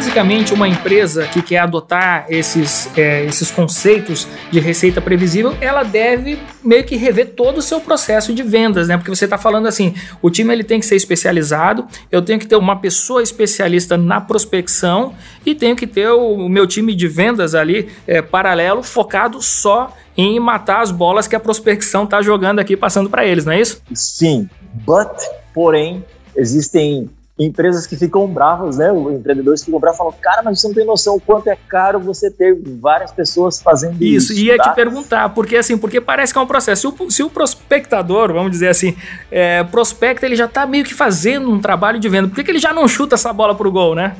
Basicamente, 0.00 0.54
uma 0.54 0.66
empresa 0.66 1.26
que 1.26 1.42
quer 1.42 1.58
adotar 1.58 2.24
esses, 2.30 2.88
é, 2.96 3.22
esses 3.26 3.50
conceitos 3.50 4.26
de 4.50 4.58
receita 4.58 4.98
previsível, 4.98 5.54
ela 5.60 5.82
deve 5.82 6.38
meio 6.64 6.84
que 6.84 6.96
rever 6.96 7.34
todo 7.34 7.58
o 7.58 7.62
seu 7.62 7.82
processo 7.82 8.32
de 8.32 8.42
vendas, 8.42 8.88
né? 8.88 8.96
Porque 8.96 9.10
você 9.14 9.26
está 9.26 9.36
falando 9.36 9.68
assim, 9.68 9.94
o 10.22 10.30
time 10.30 10.54
ele 10.54 10.64
tem 10.64 10.80
que 10.80 10.86
ser 10.86 10.96
especializado, 10.96 11.86
eu 12.10 12.22
tenho 12.22 12.38
que 12.38 12.46
ter 12.46 12.56
uma 12.56 12.76
pessoa 12.76 13.22
especialista 13.22 13.98
na 13.98 14.22
prospecção 14.22 15.14
e 15.44 15.54
tenho 15.54 15.76
que 15.76 15.86
ter 15.86 16.08
o, 16.08 16.46
o 16.46 16.48
meu 16.48 16.66
time 16.66 16.94
de 16.94 17.06
vendas 17.06 17.54
ali 17.54 17.90
é, 18.06 18.22
paralelo, 18.22 18.82
focado 18.82 19.42
só 19.42 19.94
em 20.16 20.40
matar 20.40 20.80
as 20.80 20.90
bolas 20.90 21.28
que 21.28 21.36
a 21.36 21.40
prospecção 21.40 22.04
está 22.04 22.22
jogando 22.22 22.58
aqui, 22.58 22.74
passando 22.74 23.10
para 23.10 23.26
eles, 23.26 23.44
não 23.44 23.52
é 23.52 23.60
isso? 23.60 23.82
Sim, 23.92 24.48
but, 24.86 25.12
porém, 25.52 26.02
existem 26.34 27.10
empresas 27.46 27.86
que 27.86 27.96
ficam 27.96 28.26
bravas, 28.26 28.76
né? 28.76 28.92
Os 28.92 29.14
empreendedores 29.14 29.64
ficam 29.64 29.80
bravos 29.80 29.96
e 29.96 29.98
falam, 29.98 30.14
cara, 30.20 30.42
mas 30.42 30.60
você 30.60 30.68
não 30.68 30.74
tem 30.74 30.84
noção 30.84 31.16
o 31.16 31.20
quanto 31.20 31.48
é 31.48 31.56
caro 31.68 31.98
você 31.98 32.30
ter 32.30 32.58
várias 32.80 33.10
pessoas 33.10 33.60
fazendo 33.62 34.02
isso. 34.02 34.32
Isso, 34.32 34.42
ia 34.42 34.56
tá? 34.58 34.70
te 34.70 34.74
perguntar, 34.74 35.30
porque 35.30 35.56
assim, 35.56 35.78
porque 35.78 36.00
parece 36.00 36.32
que 36.32 36.38
é 36.38 36.42
um 36.42 36.46
processo. 36.46 36.94
Se 36.94 37.02
o, 37.02 37.10
se 37.10 37.22
o 37.22 37.30
prospectador, 37.30 38.32
vamos 38.32 38.50
dizer 38.50 38.68
assim, 38.68 38.94
é, 39.30 39.64
prospecta, 39.64 40.26
ele 40.26 40.36
já 40.36 40.44
está 40.44 40.66
meio 40.66 40.84
que 40.84 40.92
fazendo 40.92 41.50
um 41.50 41.58
trabalho 41.58 41.98
de 41.98 42.08
venda, 42.08 42.28
por 42.28 42.34
que, 42.34 42.44
que 42.44 42.50
ele 42.50 42.58
já 42.58 42.74
não 42.74 42.86
chuta 42.86 43.14
essa 43.14 43.32
bola 43.32 43.54
pro 43.54 43.72
gol, 43.72 43.94
né? 43.94 44.14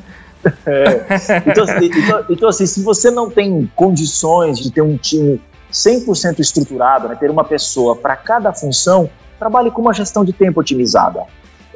É. 0.65 1.05
Então, 1.45 1.63
assim, 1.63 1.85
então, 1.85 2.25
então, 2.27 2.49
assim, 2.49 2.65
se 2.65 2.81
você 2.81 3.11
não 3.11 3.29
tem 3.29 3.69
condições 3.75 4.57
de 4.57 4.71
ter 4.71 4.81
um 4.81 4.97
time 4.97 5.39
100% 5.71 6.39
estruturado, 6.39 7.07
né, 7.07 7.15
ter 7.15 7.29
uma 7.29 7.43
pessoa 7.43 7.95
para 7.95 8.15
cada 8.15 8.51
função, 8.51 9.07
trabalhe 9.37 9.69
com 9.69 9.81
uma 9.81 9.93
gestão 9.93 10.25
de 10.25 10.33
tempo 10.33 10.59
otimizada 10.59 11.25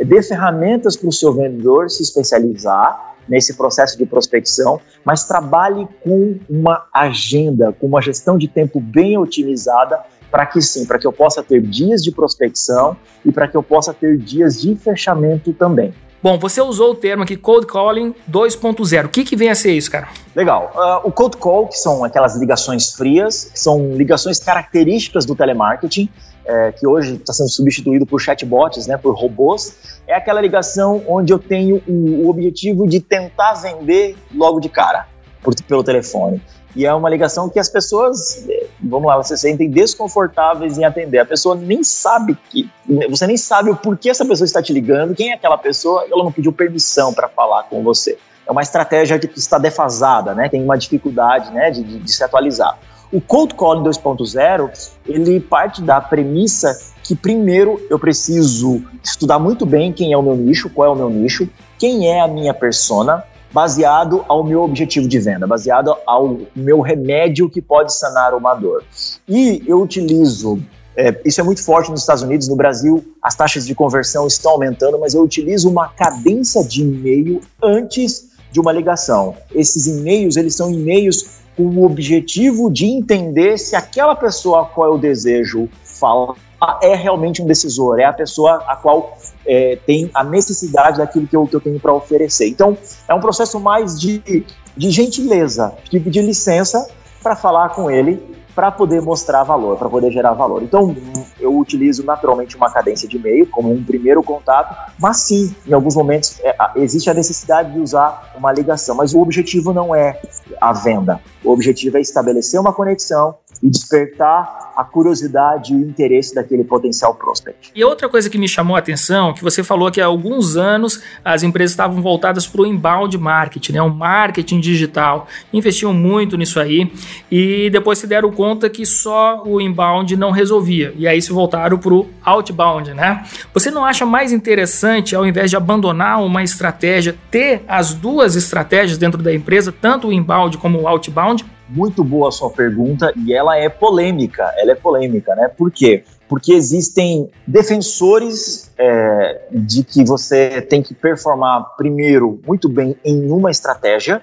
dê 0.03 0.21
ferramentas 0.21 0.95
para 0.95 1.09
o 1.09 1.11
seu 1.11 1.33
vendedor 1.33 1.89
se 1.89 2.03
especializar 2.03 3.15
nesse 3.27 3.55
processo 3.55 3.97
de 3.97 4.05
prospecção, 4.05 4.79
mas 5.03 5.23
trabalhe 5.23 5.87
com 6.03 6.37
uma 6.49 6.85
agenda, 6.93 7.73
com 7.73 7.87
uma 7.87 8.01
gestão 8.01 8.37
de 8.37 8.47
tempo 8.47 8.79
bem 8.79 9.17
otimizada 9.17 9.99
para 10.29 10.45
que 10.45 10.61
sim, 10.61 10.85
para 10.85 10.99
que 10.99 11.07
eu 11.07 11.13
possa 11.13 11.41
ter 11.41 11.61
dias 11.61 12.03
de 12.03 12.11
prospecção 12.11 12.97
e 13.23 13.31
para 13.31 13.47
que 13.47 13.55
eu 13.55 13.63
possa 13.63 13.93
ter 13.93 14.17
dias 14.17 14.61
de 14.61 14.75
fechamento 14.75 15.53
também. 15.53 15.93
Bom, 16.25 16.39
você 16.39 16.59
usou 16.59 16.93
o 16.93 16.95
termo 16.95 17.21
aqui 17.21 17.37
Cold 17.37 17.67
Calling 17.67 18.15
2.0. 18.27 19.05
O 19.05 19.09
que, 19.09 19.23
que 19.23 19.35
vem 19.35 19.51
a 19.51 19.53
ser 19.53 19.73
isso, 19.73 19.91
cara? 19.91 20.07
Legal. 20.35 20.71
Uh, 20.73 21.07
o 21.07 21.11
Cold 21.11 21.37
Call, 21.37 21.67
que 21.67 21.77
são 21.77 22.03
aquelas 22.03 22.35
ligações 22.35 22.93
frias, 22.93 23.51
são 23.53 23.93
ligações 23.95 24.39
características 24.39 25.23
do 25.23 25.35
telemarketing, 25.35 26.09
é, 26.43 26.71
que 26.71 26.87
hoje 26.87 27.13
está 27.13 27.31
sendo 27.31 27.49
substituído 27.49 28.07
por 28.07 28.19
chatbots, 28.19 28.87
né, 28.87 28.97
por 28.97 29.13
robôs, 29.13 29.99
é 30.07 30.15
aquela 30.15 30.41
ligação 30.41 31.03
onde 31.07 31.31
eu 31.31 31.37
tenho 31.37 31.79
o, 31.87 32.25
o 32.25 32.29
objetivo 32.31 32.87
de 32.87 32.99
tentar 32.99 33.53
vender 33.53 34.17
logo 34.33 34.59
de 34.59 34.67
cara 34.67 35.05
por, 35.43 35.53
pelo 35.61 35.83
telefone. 35.83 36.41
E 36.75 36.85
é 36.85 36.93
uma 36.93 37.09
ligação 37.09 37.49
que 37.49 37.57
as 37.57 37.69
pessoas, 37.69 38.45
vamos 38.81 39.07
lá, 39.07 39.23
se 39.23 39.37
sentem 39.37 39.69
desconfortáveis 39.69 40.77
em 40.77 40.83
atender. 40.83 41.19
A 41.19 41.25
pessoa 41.25 41.55
nem 41.55 41.83
sabe 41.83 42.37
que, 42.49 42.69
você 43.09 43.25
nem 43.25 43.37
sabe 43.37 43.69
o 43.69 43.75
porquê 43.75 44.09
essa 44.09 44.25
pessoa 44.25 44.45
está 44.45 44.61
te 44.61 44.73
ligando, 44.73 45.15
quem 45.15 45.31
é 45.31 45.35
aquela 45.35 45.57
pessoa, 45.57 46.05
ela 46.11 46.23
não 46.23 46.31
pediu 46.31 46.51
permissão 46.51 47.13
para 47.13 47.29
falar 47.29 47.63
com 47.63 47.81
você. 47.81 48.17
É 48.45 48.51
uma 48.51 48.61
estratégia 48.61 49.17
que 49.17 49.39
está 49.39 49.57
defasada, 49.57 50.35
né? 50.35 50.49
Tem 50.49 50.61
uma 50.61 50.77
dificuldade, 50.77 51.51
né, 51.51 51.71
de, 51.71 51.81
de, 51.81 51.99
de 51.99 52.11
se 52.11 52.23
atualizar. 52.23 52.77
O 53.11 53.21
Cold 53.21 53.55
Calling 53.55 53.83
2.0, 53.83 54.91
ele 55.07 55.39
parte 55.39 55.81
da 55.81 56.01
premissa 56.01 56.77
que 57.01 57.15
primeiro 57.15 57.81
eu 57.89 57.99
preciso 57.99 58.83
estudar 59.03 59.39
muito 59.39 59.65
bem 59.65 59.93
quem 59.93 60.11
é 60.11 60.17
o 60.17 60.23
meu 60.23 60.35
nicho, 60.35 60.69
qual 60.69 60.89
é 60.89 60.91
o 60.91 60.95
meu 60.95 61.09
nicho, 61.09 61.47
quem 61.77 62.09
é 62.09 62.19
a 62.19 62.27
minha 62.27 62.53
persona, 62.53 63.23
baseado 63.55 64.25
ao 64.27 64.43
meu 64.43 64.63
objetivo 64.63 65.07
de 65.07 65.17
venda, 65.17 65.47
baseado 65.47 65.95
ao 66.05 66.41
meu 66.53 66.81
remédio 66.81 67.49
que 67.49 67.61
pode 67.61 67.93
sanar 67.93 68.33
uma 68.33 68.53
dor. 68.53 68.83
E 69.25 69.63
eu 69.65 69.81
utilizo 69.81 70.61
é, 70.93 71.21
isso 71.23 71.39
é 71.39 71.43
muito 71.43 71.63
forte 71.63 71.89
nos 71.89 72.01
Estados 72.01 72.21
Unidos, 72.21 72.49
no 72.49 72.57
Brasil 72.57 73.01
as 73.21 73.33
taxas 73.33 73.65
de 73.65 73.73
conversão 73.73 74.27
estão 74.27 74.51
aumentando, 74.51 74.99
mas 74.99 75.13
eu 75.13 75.23
utilizo 75.23 75.69
uma 75.69 75.87
cadência 75.87 76.65
de 76.65 76.81
e-mail 76.81 77.39
antes 77.63 78.29
de 78.51 78.59
uma 78.59 78.73
ligação. 78.73 79.37
Esses 79.53 79.87
e-mails, 79.87 80.35
eles 80.35 80.53
são 80.53 80.69
e-mails 80.69 81.25
com 81.55 81.63
o 81.63 81.85
objetivo 81.85 82.69
de 82.69 82.85
entender 82.87 83.57
se 83.57 83.73
aquela 83.73 84.17
pessoa 84.17 84.63
a 84.63 84.65
qual 84.65 84.95
eu 84.95 84.97
desejo 84.97 85.69
falar 85.81 86.35
é 86.81 86.93
realmente 86.93 87.41
um 87.41 87.45
decisor, 87.45 87.99
é 87.99 88.03
a 88.03 88.13
pessoa 88.13 88.63
a 88.67 88.75
qual 88.75 89.17
é, 89.45 89.77
tem 89.85 90.09
a 90.13 90.23
necessidade 90.23 90.97
daquilo 90.97 91.27
que 91.27 91.35
eu, 91.35 91.45
que 91.47 91.55
eu 91.55 91.61
tenho 91.61 91.79
para 91.79 91.93
oferecer. 91.93 92.47
Então, 92.47 92.77
é 93.07 93.13
um 93.13 93.19
processo 93.19 93.59
mais 93.59 93.99
de, 93.99 94.45
de 94.75 94.91
gentileza, 94.91 95.73
de 95.91 96.21
licença 96.21 96.87
para 97.21 97.35
falar 97.35 97.69
com 97.69 97.89
ele 97.89 98.35
para 98.55 98.71
poder 98.71 99.01
mostrar 99.01 99.43
valor, 99.43 99.77
para 99.77 99.89
poder 99.89 100.09
gerar 100.11 100.31
valor. 100.31 100.63
Então, 100.63 100.95
eu 101.39 101.55
utilizo 101.57 102.05
naturalmente 102.05 102.55
uma 102.55 102.71
cadência 102.71 103.07
de 103.07 103.17
e-mail 103.17 103.45
como 103.47 103.71
um 103.71 103.83
primeiro 103.83 104.23
contato, 104.23 104.93
mas 104.97 105.17
sim, 105.17 105.53
em 105.67 105.73
alguns 105.73 105.93
momentos 105.93 106.39
é, 106.39 106.55
existe 106.77 107.09
a 107.09 107.13
necessidade 107.13 107.73
de 107.73 107.79
usar 107.81 108.33
uma 108.37 108.53
ligação, 108.53 108.95
mas 108.95 109.13
o 109.13 109.19
objetivo 109.19 109.73
não 109.73 109.93
é 109.93 110.21
a 110.61 110.71
venda. 110.71 111.19
O 111.43 111.51
objetivo 111.51 111.97
é 111.97 112.01
estabelecer 112.01 112.57
uma 112.57 112.71
conexão 112.71 113.35
e 113.61 113.69
despertar 113.69 114.73
a 114.75 114.83
curiosidade 114.83 115.73
e 115.73 115.75
o 115.75 115.79
interesse 115.79 116.35
daquele 116.35 116.63
potencial 116.63 117.15
prospect. 117.15 117.71
E 117.73 117.83
outra 117.83 118.09
coisa 118.09 118.29
que 118.29 118.37
me 118.37 118.47
chamou 118.47 118.75
a 118.75 118.79
atenção, 118.79 119.33
que 119.33 119.43
você 119.43 119.63
falou 119.63 119.89
que 119.91 120.01
há 120.01 120.05
alguns 120.05 120.57
anos 120.57 121.01
as 121.23 121.43
empresas 121.43 121.71
estavam 121.71 122.01
voltadas 122.01 122.45
para 122.45 122.61
o 122.61 122.65
inbound 122.65 123.17
marketing, 123.17 123.73
né, 123.73 123.81
o 123.81 123.89
marketing 123.89 124.59
digital, 124.59 125.27
investiam 125.53 125.93
muito 125.93 126.37
nisso 126.37 126.59
aí 126.59 126.91
e 127.31 127.69
depois 127.69 127.99
se 127.99 128.07
deram 128.07 128.31
conta 128.31 128.69
que 128.69 128.85
só 128.85 129.43
o 129.45 129.61
inbound 129.61 130.15
não 130.15 130.31
resolvia 130.31 130.93
e 130.97 131.07
aí 131.07 131.21
se 131.21 131.31
voltaram 131.31 131.77
para 131.77 131.93
o 131.93 132.09
outbound, 132.23 132.93
né? 132.93 133.23
Você 133.53 133.71
não 133.71 133.85
acha 133.85 134.05
mais 134.05 134.31
interessante, 134.31 135.15
ao 135.15 135.25
invés 135.25 135.49
de 135.49 135.57
abandonar 135.57 136.21
uma 136.21 136.43
estratégia, 136.43 137.15
ter 137.31 137.63
as 137.67 137.93
duas 137.93 138.35
estratégias 138.35 138.97
dentro 138.97 139.21
da 139.21 139.33
empresa, 139.33 139.71
tanto 139.71 140.07
o 140.07 140.13
inbound 140.13 140.57
como 140.57 140.81
o 140.81 140.87
outbound? 140.87 141.45
Muito 141.67 142.03
boa 142.03 142.29
a 142.29 142.31
sua 142.31 142.49
pergunta 142.49 143.11
e 143.15 143.33
ela 143.33 143.57
é 143.57 143.69
polêmica. 143.69 144.53
Ela 144.57 144.71
é 144.71 144.75
polêmica, 144.75 145.35
né? 145.35 145.47
Por 145.47 145.71
quê? 145.71 146.03
Porque 146.27 146.53
existem 146.53 147.29
defensores 147.45 148.71
é, 148.77 149.47
de 149.51 149.83
que 149.83 150.03
você 150.03 150.61
tem 150.61 150.81
que 150.81 150.93
performar 150.93 151.75
primeiro 151.75 152.39
muito 152.45 152.69
bem 152.69 152.95
em 153.03 153.31
uma 153.31 153.49
estratégia 153.49 154.21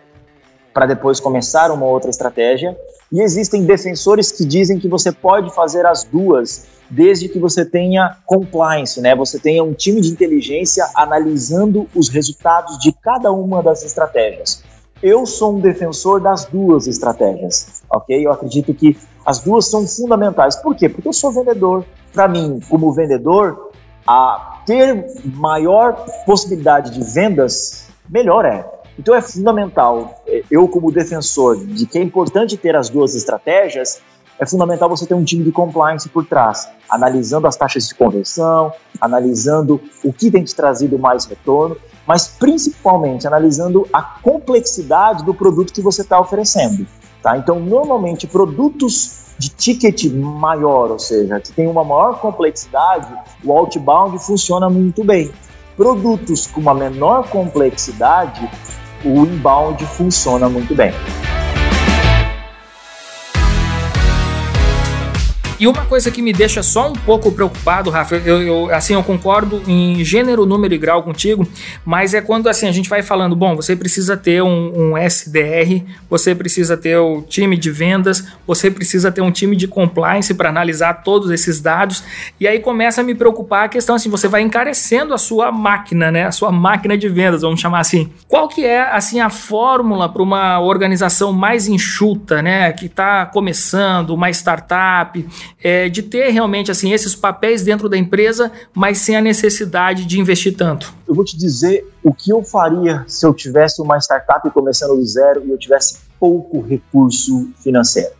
para 0.72 0.86
depois 0.86 1.20
começar 1.20 1.70
uma 1.70 1.86
outra 1.86 2.10
estratégia. 2.10 2.76
E 3.10 3.20
existem 3.20 3.64
defensores 3.64 4.32
que 4.32 4.44
dizem 4.44 4.78
que 4.78 4.88
você 4.88 5.12
pode 5.12 5.54
fazer 5.54 5.84
as 5.84 6.04
duas 6.04 6.66
desde 6.88 7.28
que 7.28 7.38
você 7.38 7.64
tenha 7.64 8.16
compliance, 8.26 9.00
né? 9.00 9.14
Você 9.14 9.38
tenha 9.38 9.62
um 9.62 9.72
time 9.72 10.00
de 10.00 10.10
inteligência 10.10 10.86
analisando 10.94 11.88
os 11.94 12.08
resultados 12.08 12.78
de 12.78 12.92
cada 12.92 13.30
uma 13.32 13.62
das 13.62 13.82
estratégias. 13.82 14.62
Eu 15.02 15.26
sou 15.26 15.56
um 15.56 15.60
defensor 15.60 16.20
das 16.20 16.44
duas 16.44 16.86
estratégias, 16.86 17.82
ok? 17.90 18.24
Eu 18.24 18.30
acredito 18.30 18.72
que 18.72 18.96
as 19.26 19.40
duas 19.40 19.68
são 19.68 19.86
fundamentais. 19.86 20.54
Por 20.54 20.76
quê? 20.76 20.88
Porque 20.88 21.08
eu 21.08 21.12
sou 21.12 21.32
vendedor. 21.32 21.84
Para 22.12 22.28
mim, 22.28 22.60
como 22.68 22.92
vendedor, 22.92 23.72
a 24.06 24.60
ter 24.64 25.04
maior 25.24 26.06
possibilidade 26.24 26.90
de 26.90 27.02
vendas, 27.02 27.88
melhor 28.08 28.44
é. 28.44 28.64
Então 28.98 29.14
é 29.14 29.20
fundamental, 29.20 30.22
eu 30.50 30.68
como 30.68 30.92
defensor 30.92 31.56
de 31.56 31.86
que 31.86 31.98
é 31.98 32.02
importante 32.02 32.56
ter 32.56 32.76
as 32.76 32.88
duas 32.88 33.14
estratégias, 33.14 34.00
é 34.38 34.46
fundamental 34.46 34.88
você 34.88 35.06
ter 35.06 35.14
um 35.14 35.24
time 35.24 35.42
de 35.42 35.50
compliance 35.50 36.08
por 36.08 36.26
trás, 36.26 36.68
analisando 36.88 37.46
as 37.46 37.56
taxas 37.56 37.88
de 37.88 37.94
conversão, 37.94 38.72
analisando 39.00 39.80
o 40.04 40.12
que 40.12 40.30
tem 40.30 40.44
te 40.44 40.54
trazido 40.54 40.98
mais 40.98 41.24
retorno 41.24 41.76
mas 42.06 42.28
principalmente 42.28 43.26
analisando 43.26 43.86
a 43.92 44.02
complexidade 44.02 45.24
do 45.24 45.34
produto 45.34 45.72
que 45.72 45.80
você 45.80 46.02
está 46.02 46.20
oferecendo. 46.20 46.86
Tá? 47.22 47.36
Então, 47.36 47.60
normalmente, 47.60 48.26
produtos 48.26 49.22
de 49.38 49.48
ticket 49.48 50.04
maior, 50.12 50.90
ou 50.90 50.98
seja, 50.98 51.40
que 51.40 51.52
tem 51.52 51.66
uma 51.66 51.84
maior 51.84 52.20
complexidade, 52.20 53.12
o 53.44 53.52
outbound 53.52 54.18
funciona 54.18 54.68
muito 54.68 55.04
bem. 55.04 55.30
Produtos 55.76 56.46
com 56.46 56.60
uma 56.60 56.74
menor 56.74 57.28
complexidade, 57.28 58.48
o 59.04 59.24
inbound 59.24 59.84
funciona 59.86 60.48
muito 60.48 60.74
bem. 60.74 60.92
E 65.62 65.66
uma 65.68 65.86
coisa 65.86 66.10
que 66.10 66.20
me 66.20 66.32
deixa 66.32 66.60
só 66.60 66.88
um 66.88 66.92
pouco 66.92 67.30
preocupado, 67.30 67.88
Rafa, 67.88 68.16
eu, 68.16 68.42
eu, 68.42 68.74
assim, 68.74 68.94
eu 68.94 69.02
concordo 69.04 69.62
em 69.64 70.02
gênero, 70.04 70.44
número 70.44 70.74
e 70.74 70.76
grau 70.76 71.04
contigo, 71.04 71.46
mas 71.84 72.14
é 72.14 72.20
quando 72.20 72.48
assim 72.48 72.66
a 72.66 72.72
gente 72.72 72.88
vai 72.88 73.00
falando, 73.00 73.36
bom, 73.36 73.54
você 73.54 73.76
precisa 73.76 74.16
ter 74.16 74.42
um, 74.42 74.90
um 74.90 74.98
SDR, 74.98 75.84
você 76.10 76.34
precisa 76.34 76.76
ter 76.76 76.96
o 76.96 77.22
time 77.22 77.56
de 77.56 77.70
vendas, 77.70 78.26
você 78.44 78.72
precisa 78.72 79.12
ter 79.12 79.20
um 79.20 79.30
time 79.30 79.54
de 79.54 79.68
compliance 79.68 80.34
para 80.34 80.48
analisar 80.48 80.94
todos 81.04 81.30
esses 81.30 81.60
dados, 81.60 82.02
e 82.40 82.48
aí 82.48 82.58
começa 82.58 83.00
a 83.00 83.04
me 83.04 83.14
preocupar 83.14 83.66
a 83.66 83.68
questão 83.68 83.94
assim, 83.94 84.10
você 84.10 84.26
vai 84.26 84.42
encarecendo 84.42 85.14
a 85.14 85.18
sua 85.18 85.52
máquina, 85.52 86.10
né, 86.10 86.26
a 86.26 86.32
sua 86.32 86.50
máquina 86.50 86.98
de 86.98 87.08
vendas, 87.08 87.42
vamos 87.42 87.60
chamar 87.60 87.78
assim. 87.78 88.10
Qual 88.26 88.48
que 88.48 88.66
é 88.66 88.82
assim 88.82 89.20
a 89.20 89.30
fórmula 89.30 90.08
para 90.08 90.24
uma 90.24 90.58
organização 90.58 91.32
mais 91.32 91.68
enxuta, 91.68 92.42
né, 92.42 92.72
que 92.72 92.86
está 92.86 93.26
começando, 93.26 94.10
uma 94.10 94.28
startup? 94.28 95.24
É, 95.62 95.88
de 95.88 96.02
ter 96.02 96.30
realmente 96.30 96.70
assim 96.70 96.92
esses 96.92 97.14
papéis 97.14 97.62
dentro 97.62 97.88
da 97.88 97.96
empresa, 97.96 98.52
mas 98.74 98.98
sem 98.98 99.16
a 99.16 99.20
necessidade 99.20 100.04
de 100.04 100.20
investir 100.20 100.56
tanto? 100.56 100.92
Eu 101.08 101.14
vou 101.14 101.24
te 101.24 101.36
dizer 101.36 101.86
o 102.02 102.12
que 102.12 102.32
eu 102.32 102.42
faria 102.42 103.04
se 103.06 103.24
eu 103.26 103.34
tivesse 103.34 103.80
uma 103.80 103.98
startup 103.98 104.48
começando 104.50 104.96
do 104.96 105.04
zero 105.04 105.42
e 105.46 105.50
eu 105.50 105.58
tivesse 105.58 105.98
pouco 106.18 106.60
recurso 106.60 107.50
financeiro. 107.56 108.12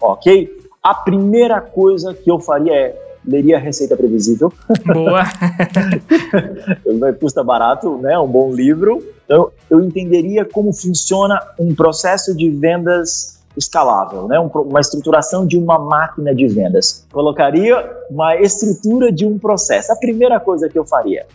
Ok? 0.00 0.56
A 0.82 0.94
primeira 0.94 1.60
coisa 1.60 2.14
que 2.14 2.30
eu 2.30 2.38
faria 2.38 2.72
é 2.72 3.08
leria 3.24 3.56
a 3.56 3.60
Receita 3.60 3.96
Previsível. 3.96 4.52
Boa! 4.86 5.24
Custa 7.20 7.44
barato, 7.44 7.98
né? 7.98 8.18
Um 8.18 8.26
bom 8.26 8.52
livro. 8.54 9.04
Então, 9.24 9.50
eu 9.68 9.80
entenderia 9.82 10.44
como 10.44 10.72
funciona 10.72 11.38
um 11.58 11.74
processo 11.74 12.34
de 12.34 12.48
vendas 12.48 13.37
escalável, 13.56 14.28
né? 14.28 14.38
uma 14.38 14.80
estruturação 14.80 15.46
de 15.46 15.58
uma 15.58 15.78
máquina 15.78 16.34
de 16.34 16.46
vendas. 16.46 17.06
Colocaria 17.12 17.84
uma 18.10 18.36
estrutura 18.36 19.10
de 19.10 19.26
um 19.26 19.38
processo. 19.38 19.92
A 19.92 19.96
primeira 19.96 20.38
coisa 20.38 20.68
que 20.68 20.78
eu 20.78 20.84
faria. 20.84 21.26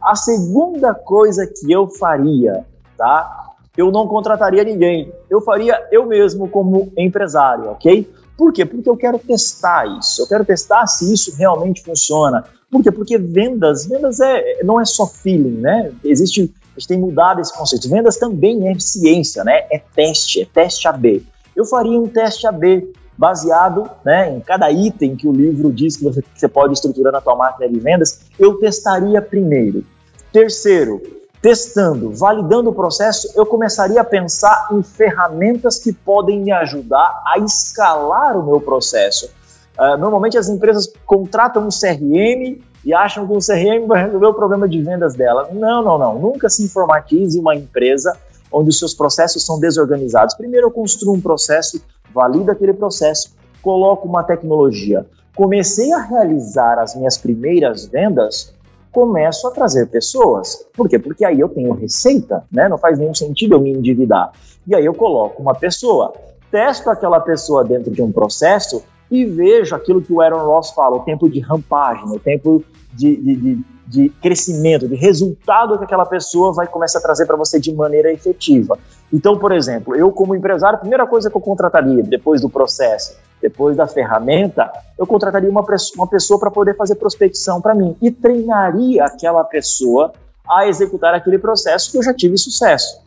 A 0.00 0.14
segunda 0.14 0.94
coisa 0.94 1.46
que 1.46 1.70
eu 1.70 1.88
faria, 1.88 2.64
tá? 2.96 3.50
Eu 3.76 3.90
não 3.90 4.06
contrataria 4.06 4.64
ninguém. 4.64 5.12
Eu 5.30 5.40
faria 5.40 5.86
eu 5.90 6.06
mesmo 6.06 6.48
como 6.48 6.92
empresário, 6.96 7.70
ok? 7.70 8.10
Por 8.36 8.52
quê? 8.52 8.64
Porque 8.64 8.88
eu 8.88 8.96
quero 8.96 9.18
testar 9.18 9.86
isso. 9.98 10.22
Eu 10.22 10.26
quero 10.26 10.44
testar 10.44 10.86
se 10.86 11.12
isso 11.12 11.34
realmente 11.36 11.82
funciona. 11.82 12.44
Por 12.70 12.82
quê? 12.82 12.90
Porque 12.90 13.18
vendas, 13.18 13.86
vendas 13.86 14.20
é, 14.20 14.62
não 14.64 14.80
é 14.80 14.84
só 14.84 15.06
feeling, 15.06 15.60
né? 15.60 15.92
Existe, 16.02 16.52
a 16.74 16.80
gente 16.80 16.88
tem 16.88 16.98
mudado 16.98 17.40
esse 17.40 17.56
conceito. 17.56 17.88
Vendas 17.88 18.16
também 18.16 18.68
é 18.68 18.78
ciência, 18.78 19.44
né? 19.44 19.66
É 19.70 19.80
teste, 19.94 20.42
é 20.42 20.46
teste 20.46 20.88
AB 20.88 21.24
eu 21.54 21.64
faria 21.64 21.98
um 21.98 22.06
teste 22.06 22.46
AB 22.46 22.92
baseado 23.16 23.88
né, 24.04 24.30
em 24.30 24.40
cada 24.40 24.70
item 24.70 25.14
que 25.14 25.28
o 25.28 25.32
livro 25.32 25.72
diz 25.72 25.96
que 25.96 26.04
você, 26.04 26.22
que 26.22 26.40
você 26.40 26.48
pode 26.48 26.72
estruturar 26.72 27.12
na 27.12 27.20
tua 27.20 27.36
máquina 27.36 27.68
de 27.68 27.78
vendas, 27.78 28.22
eu 28.38 28.58
testaria 28.58 29.20
primeiro. 29.20 29.84
Terceiro, 30.32 31.00
testando, 31.42 32.10
validando 32.12 32.70
o 32.70 32.74
processo, 32.74 33.32
eu 33.36 33.44
começaria 33.44 34.00
a 34.00 34.04
pensar 34.04 34.68
em 34.72 34.82
ferramentas 34.82 35.78
que 35.78 35.92
podem 35.92 36.40
me 36.40 36.52
ajudar 36.52 37.22
a 37.26 37.38
escalar 37.38 38.36
o 38.36 38.44
meu 38.44 38.60
processo. 38.60 39.30
Uh, 39.78 39.96
normalmente 39.98 40.38
as 40.38 40.48
empresas 40.48 40.92
contratam 41.04 41.66
um 41.66 41.68
CRM 41.68 42.60
e 42.84 42.94
acham 42.94 43.26
que 43.26 43.32
o 43.32 43.38
CRM 43.38 43.86
vai 43.86 44.04
resolver 44.04 44.26
o 44.26 44.34
problema 44.34 44.68
de 44.68 44.82
vendas 44.82 45.14
dela. 45.14 45.48
Não, 45.52 45.82
não, 45.82 45.98
não. 45.98 46.18
Nunca 46.18 46.48
se 46.48 46.62
informatize 46.62 47.38
uma 47.38 47.54
empresa 47.54 48.16
onde 48.52 48.70
os 48.70 48.78
seus 48.78 48.94
processos 48.94 49.44
são 49.44 49.58
desorganizados. 49.58 50.34
Primeiro 50.34 50.66
eu 50.66 50.70
construo 50.70 51.14
um 51.14 51.20
processo, 51.20 51.80
valido 52.12 52.50
aquele 52.50 52.72
processo, 52.72 53.34
coloco 53.62 54.06
uma 54.06 54.22
tecnologia. 54.22 55.06
Comecei 55.34 55.92
a 55.92 55.98
realizar 55.98 56.78
as 56.78 56.94
minhas 56.94 57.16
primeiras 57.16 57.86
vendas, 57.86 58.52
começo 58.90 59.48
a 59.48 59.50
trazer 59.50 59.86
pessoas. 59.88 60.66
Por 60.74 60.88
quê? 60.88 60.98
Porque 60.98 61.24
aí 61.24 61.40
eu 61.40 61.48
tenho 61.48 61.72
receita, 61.72 62.44
né? 62.52 62.68
Não 62.68 62.76
faz 62.76 62.98
nenhum 62.98 63.14
sentido 63.14 63.54
eu 63.54 63.60
me 63.60 63.72
endividar. 63.72 64.32
E 64.66 64.74
aí 64.74 64.84
eu 64.84 64.92
coloco 64.92 65.40
uma 65.40 65.54
pessoa, 65.54 66.12
testo 66.50 66.90
aquela 66.90 67.18
pessoa 67.18 67.64
dentro 67.64 67.90
de 67.90 68.02
um 68.02 68.12
processo 68.12 68.84
e 69.12 69.24
vejo 69.24 69.76
aquilo 69.76 70.02
que 70.02 70.12
o 70.12 70.20
Aaron 70.20 70.44
Ross 70.44 70.70
fala, 70.70 70.96
o 70.96 71.00
tempo 71.00 71.28
de 71.28 71.38
rampagem, 71.38 72.04
o 72.06 72.18
tempo 72.18 72.64
de, 72.94 73.14
de, 73.16 73.36
de 73.36 73.64
de 73.92 74.08
crescimento, 74.08 74.88
de 74.88 74.94
resultado 74.94 75.76
que 75.76 75.84
aquela 75.84 76.06
pessoa 76.06 76.50
vai 76.52 76.66
começar 76.66 76.98
a 76.98 77.02
trazer 77.02 77.26
para 77.26 77.36
você 77.36 77.60
de 77.60 77.74
maneira 77.74 78.10
efetiva. 78.10 78.78
Então, 79.12 79.36
por 79.36 79.52
exemplo, 79.52 79.94
eu 79.94 80.10
como 80.10 80.34
empresário, 80.34 80.76
a 80.76 80.80
primeira 80.80 81.06
coisa 81.06 81.28
que 81.28 81.36
eu 81.36 81.40
contrataria 81.42 82.02
depois 82.02 82.40
do 82.40 82.48
processo, 82.48 83.14
depois 83.42 83.76
da 83.76 83.86
ferramenta, 83.86 84.72
eu 84.98 85.06
contrataria 85.06 85.50
uma, 85.50 85.62
uma 85.96 86.06
pessoa 86.06 86.40
para 86.40 86.50
poder 86.50 86.74
fazer 86.74 86.94
prospecção 86.94 87.60
para 87.60 87.74
mim 87.74 87.94
e 88.00 88.10
treinaria 88.10 89.04
aquela 89.04 89.44
pessoa 89.44 90.12
a 90.48 90.66
executar 90.66 91.14
aquele 91.14 91.38
processo 91.38 91.92
que 91.92 91.98
eu 91.98 92.02
já 92.02 92.14
tive 92.14 92.38
sucesso. 92.38 92.98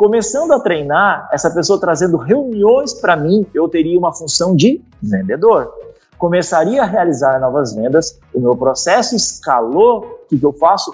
Começando 0.00 0.52
a 0.52 0.58
treinar, 0.58 1.28
essa 1.30 1.50
pessoa 1.50 1.78
trazendo 1.78 2.16
reuniões 2.16 2.94
para 2.94 3.14
mim, 3.14 3.46
eu 3.52 3.68
teria 3.68 3.98
uma 3.98 4.14
função 4.14 4.56
de 4.56 4.80
vendedor 5.02 5.70
começaria 6.16 6.82
a 6.82 6.86
realizar 6.86 7.38
novas 7.38 7.74
vendas, 7.74 8.18
o 8.32 8.40
meu 8.40 8.56
processo 8.56 9.14
escalou, 9.14 10.22
o 10.24 10.28
que, 10.28 10.38
que 10.38 10.44
eu 10.46 10.54
faço? 10.54 10.90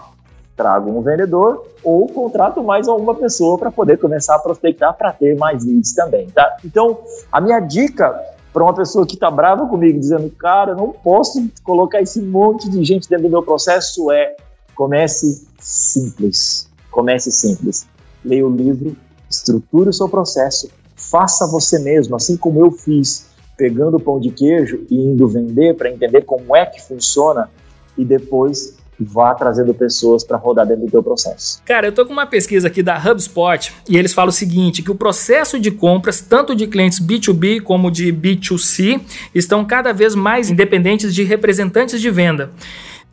Trago 0.57 0.91
um 0.91 1.03
vendedor 1.03 1.65
ou 1.85 2.09
contrato 2.09 2.65
mais 2.65 2.89
alguma 2.89 3.15
pessoa 3.15 3.57
para 3.57 3.71
poder 3.71 3.97
começar 3.97 4.35
a 4.35 4.39
prospectar 4.41 4.93
para 4.95 5.13
ter 5.13 5.37
mais 5.37 5.65
leads 5.65 5.93
também, 5.95 6.27
tá? 6.27 6.57
Então, 6.65 6.99
a 7.31 7.41
minha 7.41 7.61
dica 7.61 8.13
para 8.53 8.65
uma 8.65 8.75
pessoa 8.75 9.07
que 9.07 9.15
está 9.15 9.31
brava 9.31 9.69
comigo, 9.69 10.01
dizendo, 10.01 10.29
cara, 10.31 10.75
não 10.75 10.91
posso 10.91 11.49
colocar 11.63 12.01
esse 12.01 12.21
monte 12.21 12.69
de 12.69 12.83
gente 12.83 13.09
dentro 13.09 13.29
do 13.29 13.31
meu 13.31 13.43
processo, 13.45 14.11
é 14.11 14.35
comece 14.75 15.47
simples. 15.61 16.69
Comece 16.91 17.31
simples. 17.31 17.87
Leia 18.27 18.47
o 18.47 18.51
livro, 18.51 18.97
estruture 19.31 19.89
o 19.89 19.93
seu 19.93 20.09
processo, 20.09 20.69
faça 20.97 21.47
você 21.47 21.79
mesmo, 21.79 22.17
assim 22.17 22.37
como 22.37 22.61
eu 22.61 22.71
fiz 22.73 23.27
pegando 23.57 23.97
o 23.97 24.01
pão 24.01 24.21
de 24.21 24.31
queijo 24.31 24.85
e 24.91 24.97
indo 24.97 25.27
vender 25.29 25.75
para 25.77 25.91
entender 25.91 26.23
como 26.23 26.55
é 26.55 26.67
que 26.67 26.83
funciona 26.83 27.49
e 27.97 28.05
depois 28.05 28.77
vá 28.99 29.35
trazendo 29.35 29.75
pessoas 29.75 30.25
para 30.25 30.37
rodar 30.37 30.67
dentro 30.67 30.87
do 30.87 30.91
teu 30.91 31.03
processo. 31.03 31.63
Cara, 31.65 31.87
eu 31.87 31.93
tô 31.93 32.07
com 32.07 32.13
uma 32.13 32.27
pesquisa 32.27 32.69
aqui 32.69 32.83
da 32.83 32.97
HubSpot 32.97 33.73
e 33.89 33.97
eles 33.97 34.13
falam 34.13 34.31
o 34.31 34.33
seguinte, 34.33 34.83
que 34.83 34.91
o 34.91 34.95
processo 34.95 35.59
de 35.59 35.71
compras, 35.71 36.21
tanto 36.21 36.55
de 36.55 36.67
clientes 36.67 37.01
B2B 37.01 37.61
como 37.63 37.91
de 37.91 38.13
B2C, 38.13 39.01
estão 39.35 39.65
cada 39.65 39.93
vez 39.93 40.15
mais 40.15 40.51
independentes 40.51 41.15
de 41.15 41.23
representantes 41.23 42.01
de 42.01 42.11
venda. 42.11 42.51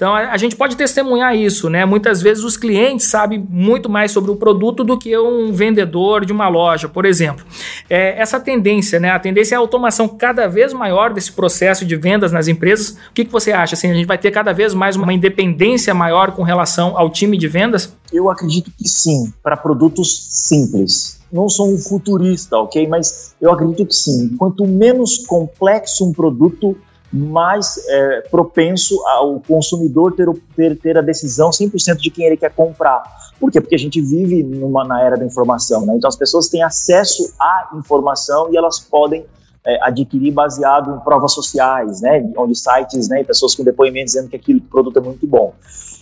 Então 0.04 0.14
a, 0.14 0.32
a, 0.34 0.38
gente 0.38 0.58
pode 0.58 0.76
testemunhar 0.76 1.34
isso, 1.34 1.70
né? 1.70 1.86
Muitas 1.86 2.22
vezes 2.22 2.44
os 2.44 2.58
clientes 2.58 3.06
sabem 3.06 3.48
muito 3.50 3.90
mais 3.90 4.12
sobre 4.12 4.32
o 4.32 4.36
produto 4.36 4.84
do 4.84 4.98
que 4.98 5.18
um 5.18 5.54
vendedor 5.54 6.26
de 6.26 6.34
uma 6.34 6.50
loja, 6.50 6.90
por 6.90 7.06
exemplo. 7.06 7.46
É, 7.90 8.20
essa 8.20 8.38
tendência, 8.38 9.00
né? 9.00 9.12
A 9.12 9.18
tendência 9.18 9.56
é 9.56 9.58
a 9.58 9.60
automação 9.60 10.10
cada 10.10 10.46
vez 10.46 10.74
maior 10.74 11.14
desse 11.14 11.32
processo 11.32 11.86
de 11.86 11.96
vendas 11.96 12.34
nas 12.34 12.50
empresas. 12.50 12.98
O 13.12 13.14
que, 13.14 13.24
que 13.24 13.32
você 13.32 13.54
acha? 13.54 13.76
Assim, 13.76 13.92
a 13.92 13.94
gente 13.94 14.06
vai 14.06 14.18
ter 14.18 14.30
cada 14.32 14.52
vez 14.52 14.74
mais 14.74 14.98
uma 14.98 15.14
independência 15.14 15.94
maior 15.94 16.34
com 16.34 16.44
relação 16.44 16.98
ao 16.98 17.10
time 17.10 17.38
de 17.38 17.48
vendas? 17.48 17.96
Eu 18.12 18.30
acredito 18.30 18.70
que 18.78 18.86
sim, 18.86 19.32
para 19.42 19.56
produtos 19.56 20.28
simples 20.30 21.24
não 21.32 21.50
sou 21.50 21.74
um 21.74 21.80
futurista, 21.80 22.58
ok? 22.58 22.86
Mas 22.88 23.34
eu 23.42 23.52
acredito 23.52 23.88
que 23.88 23.96
sim. 23.96 24.36
Quanto 24.38 24.68
menos 24.68 25.26
complexo 25.26 26.08
um 26.08 26.14
produto, 26.14 26.78
mais 27.14 27.78
é, 27.88 28.22
propenso 28.22 29.00
ao 29.08 29.40
consumidor 29.40 30.14
ter, 30.14 30.28
ter, 30.56 30.76
ter 30.80 30.98
a 30.98 31.02
decisão 31.02 31.52
100% 31.52 31.98
de 31.98 32.10
quem 32.10 32.26
ele 32.26 32.38
quer 32.38 32.52
comprar. 32.52 33.04
Por 33.40 33.52
quê? 33.52 33.62
Porque 33.62 33.76
a 33.76 33.80
gente 33.80 34.02
vive 34.02 34.42
numa, 34.42 34.84
na 34.84 35.00
era 35.00 35.16
da 35.16 35.24
informação, 35.24 35.86
né? 35.86 35.94
Então 35.96 36.08
as 36.08 36.16
pessoas 36.16 36.48
têm 36.50 36.64
acesso 36.64 37.32
à 37.40 37.70
informação 37.76 38.52
e 38.52 38.58
elas 38.58 38.80
podem 38.80 39.26
é, 39.64 39.78
adquirir 39.84 40.32
baseado 40.32 40.96
em 40.96 41.00
provas 41.02 41.34
sociais, 41.34 42.02
né? 42.02 42.28
Onde 42.36 42.56
sites, 42.56 43.08
né? 43.08 43.24
Pessoas 43.24 43.54
com 43.54 43.64
depoimentos 43.64 44.14
dizendo 44.14 44.30
que 44.30 44.36
aquele 44.36 44.60
produto 44.60 44.98
é 44.98 45.02
muito 45.02 45.28
bom. 45.28 45.54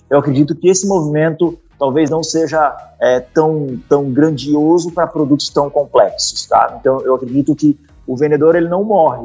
Eu 0.09 0.19
acredito 0.19 0.55
que 0.55 0.69
esse 0.69 0.87
movimento 0.87 1.59
talvez 1.77 2.09
não 2.09 2.23
seja 2.23 2.73
é, 3.01 3.19
tão, 3.19 3.79
tão 3.89 4.11
grandioso 4.11 4.91
para 4.91 5.07
produtos 5.07 5.49
tão 5.49 5.69
complexos, 5.69 6.45
tá? 6.45 6.77
Então 6.79 7.01
eu 7.01 7.15
acredito 7.15 7.53
que 7.53 7.77
o 8.07 8.15
vendedor 8.15 8.55
ele 8.55 8.69
não 8.69 8.83
morre, 8.83 9.21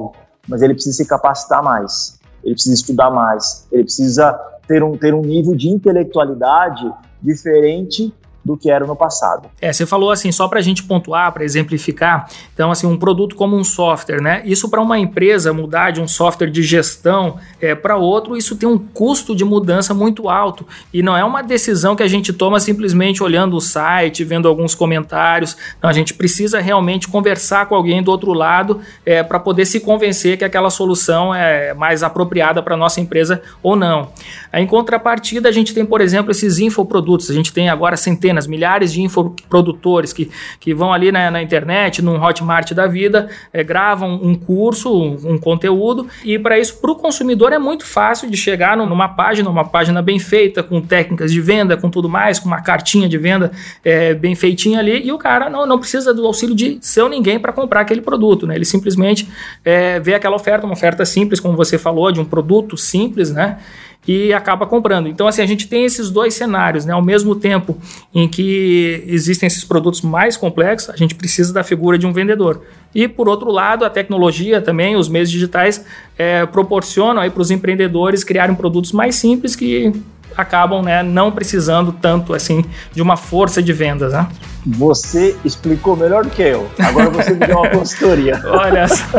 mas 0.49 0.63
ele 0.63 0.75
precisa 0.75 0.97
se 0.97 1.07
capacitar 1.07 1.63
mais, 1.63 2.19
ele 2.45 2.55
precisa 2.55 2.75
estudar 2.75 3.11
mais, 3.11 3.67
ele 3.73 3.85
precisa 3.85 4.33
ter 4.67 4.83
um, 4.83 4.97
ter 4.97 5.15
um 5.15 5.23
nível 5.23 5.55
de 5.55 5.69
intelectualidade 5.69 6.93
diferente 7.23 8.13
do 8.47 8.57
que 8.57 8.71
era 8.71 8.87
no 8.87 8.95
passado. 8.95 9.49
É, 9.61 9.73
você 9.73 9.85
falou 9.85 10.13
assim, 10.13 10.31
só 10.31 10.47
para 10.47 10.61
a 10.61 10.63
gente 10.63 10.85
pontuar, 10.85 11.33
para 11.33 11.45
exemplificar, 11.45 12.31
então 12.55 12.71
assim, 12.71 12.87
um 12.87 12.97
produto 12.97 13.35
como 13.35 13.57
um 13.57 13.65
software, 13.65 14.23
né? 14.23 14.43
Isso 14.45 14.71
para 14.71 14.81
uma 14.81 14.97
empresa 14.99 15.53
mudar 15.53 15.91
de 15.91 16.01
um 16.01 16.07
software 16.07 16.49
de 16.49 16.63
gestão 16.63 17.39
é, 17.61 17.75
para 17.75 17.97
outro, 17.97 18.37
isso 18.37 18.55
tem 18.55 18.69
um 18.69 18.79
custo 18.79 19.35
de 19.35 19.45
mudança 19.45 19.93
muito 19.93 20.29
alto 20.29 20.65
e 20.95 21.03
não 21.03 21.17
é 21.17 21.25
uma 21.25 21.43
decisão 21.43 21.97
que 21.97 22.05
a 22.05 22.09
gente 22.09 22.33
toma 22.33 22.61
simplesmente 22.61 23.21
olhando 23.21 23.57
o 23.57 23.61
site, 23.61 24.23
vendo 24.23 24.47
alguns 24.47 24.75
comentários. 24.77 25.57
Não, 25.83 25.91
a 25.91 25.93
gente 25.93 26.15
precisa 26.15 26.61
realmente 26.61 27.09
conversar 27.09 27.67
com 27.67 27.75
alguém 27.75 28.01
do 28.01 28.13
outro 28.13 28.33
lado 28.33 28.81
é, 29.05 29.25
para 29.25 29.41
poder 29.41 29.67
se 29.67 29.81
convencer 29.81 30.39
que 30.39 30.45
aquela 30.45 30.71
solução 30.71 31.35
é 31.35 31.75
mais 31.75 32.05
apropriada 32.05 32.63
para 32.63 32.77
nossa 32.77 33.01
empresa 33.01 33.43
ou 33.61 33.75
não. 33.75 34.11
Em 34.55 34.67
contrapartida, 34.67 35.49
a 35.49 35.53
gente 35.53 35.75
tem, 35.75 35.85
por 35.85 36.01
exemplo, 36.01 36.31
esses 36.31 36.59
infoprodutos. 36.59 37.29
A 37.31 37.35
gente 37.35 37.53
tem 37.53 37.69
agora 37.69 37.97
centenas 37.97 38.36
centenas, 38.37 38.47
milhares 38.47 38.93
de 38.93 39.01
infoprodutores 39.01 40.13
que, 40.13 40.31
que 40.61 40.75
vão 40.75 40.93
ali 40.93 41.11
na, 41.11 41.31
na 41.31 41.43
internet, 41.43 42.03
num 42.03 42.23
Hotmart 42.23 42.73
da 42.73 42.87
vida, 42.87 43.29
é, 43.53 43.65
gravam 43.65 44.21
um 44.23 44.35
curso, 44.35 44.93
um, 44.93 45.35
um 45.35 45.39
conteúdo, 45.39 46.07
e 46.25 46.39
para 46.39 46.59
isso, 46.59 46.81
para 46.81 46.91
o 46.91 46.95
consumidor, 46.95 47.53
é 47.53 47.59
muito 47.59 47.87
fácil 47.87 48.31
de 48.31 48.37
chegar 48.37 48.77
numa 48.77 49.09
página, 49.09 49.49
uma 49.49 49.65
página 49.65 50.03
bem 50.03 50.19
feita, 50.19 50.63
com 50.63 50.81
técnicas 50.81 51.33
de 51.33 51.41
venda, 51.41 51.77
com 51.77 51.89
tudo 51.89 52.09
mais, 52.09 52.39
com 52.39 52.47
uma 52.47 52.61
cartinha 52.61 53.09
de 53.09 53.19
venda 53.19 53.51
é, 53.85 54.15
bem 54.15 54.35
feitinha 54.35 54.79
ali, 54.79 55.07
e 55.07 55.13
o 55.13 55.19
cara 55.19 55.49
não, 55.49 55.67
não 55.67 55.79
precisa 55.79 56.13
do 56.13 56.27
auxílio 56.27 56.55
de 56.55 56.79
seu 56.81 57.09
ninguém 57.09 57.39
para 57.39 57.53
comprar 57.53 57.81
aquele 57.81 58.01
produto, 58.01 58.47
né? 58.47 58.55
Ele 58.55 58.65
simplesmente 58.65 59.29
é, 59.65 59.99
vê 60.01 60.15
aquela 60.15 60.37
oferta, 60.37 60.67
uma 60.67 60.75
oferta 60.75 61.05
simples, 61.05 61.41
como 61.41 61.57
você 61.57 61.79
falou, 61.79 62.13
de 62.13 62.21
um 62.21 62.25
produto 62.25 62.77
simples, 62.77 63.31
né? 63.31 63.59
E 64.07 64.33
acaba 64.33 64.67
comprando. 64.67 65.09
Então, 65.09 65.27
assim, 65.27 65.43
a 65.43 65.47
gente 65.47 65.67
tem 65.67 65.85
esses 65.85 66.11
dois 66.11 66.35
cenários, 66.35 66.85
né? 66.85 66.93
Ao 66.93 67.03
mesmo 67.03 67.35
tempo 67.35 67.77
em 68.15 68.29
que 68.29 69.03
existem 69.07 69.47
esses 69.47 69.65
produtos 69.65 70.01
mais 70.03 70.37
complexos, 70.37 70.91
a 70.91 70.97
gente 70.97 71.15
precisa 71.15 71.53
da 71.53 71.65
figura 71.65 71.99
de 71.99 72.07
um 72.07 72.13
vendedor. 72.13 72.63
E, 72.95 73.09
por 73.09 73.29
outro 73.29 73.51
lado, 73.51 73.85
a 73.85 73.91
tecnologia 73.91 74.61
também, 74.61 74.97
os 74.97 75.09
meios 75.09 75.31
digitais 75.31 75.85
é, 76.17 76.47
proporcionam 76.47 77.29
para 77.31 77.43
os 77.43 77.51
empreendedores 77.51 78.23
criarem 78.23 78.55
produtos 78.55 78.93
mais 78.93 79.17
simples 79.17 79.57
que 79.57 79.93
acabam 80.37 80.83
né, 80.83 81.03
não 81.03 81.33
precisando 81.33 81.93
tanto 81.93 82.35
assim 82.35 82.65
de 82.93 83.01
uma 83.01 83.17
força 83.17 83.63
de 83.63 83.73
vendas. 83.73 84.13
Né? 84.13 84.27
Você 84.67 85.37
explicou 85.45 85.97
melhor 85.97 86.25
do 86.25 86.31
que 86.31 86.43
eu. 86.43 86.69
Agora 86.79 87.11
você 87.11 87.33
me 87.33 87.47
deu 87.47 87.59
uma 87.59 87.71
consultoria. 87.71 88.41
Olha 88.45 88.87
só. 88.87 89.19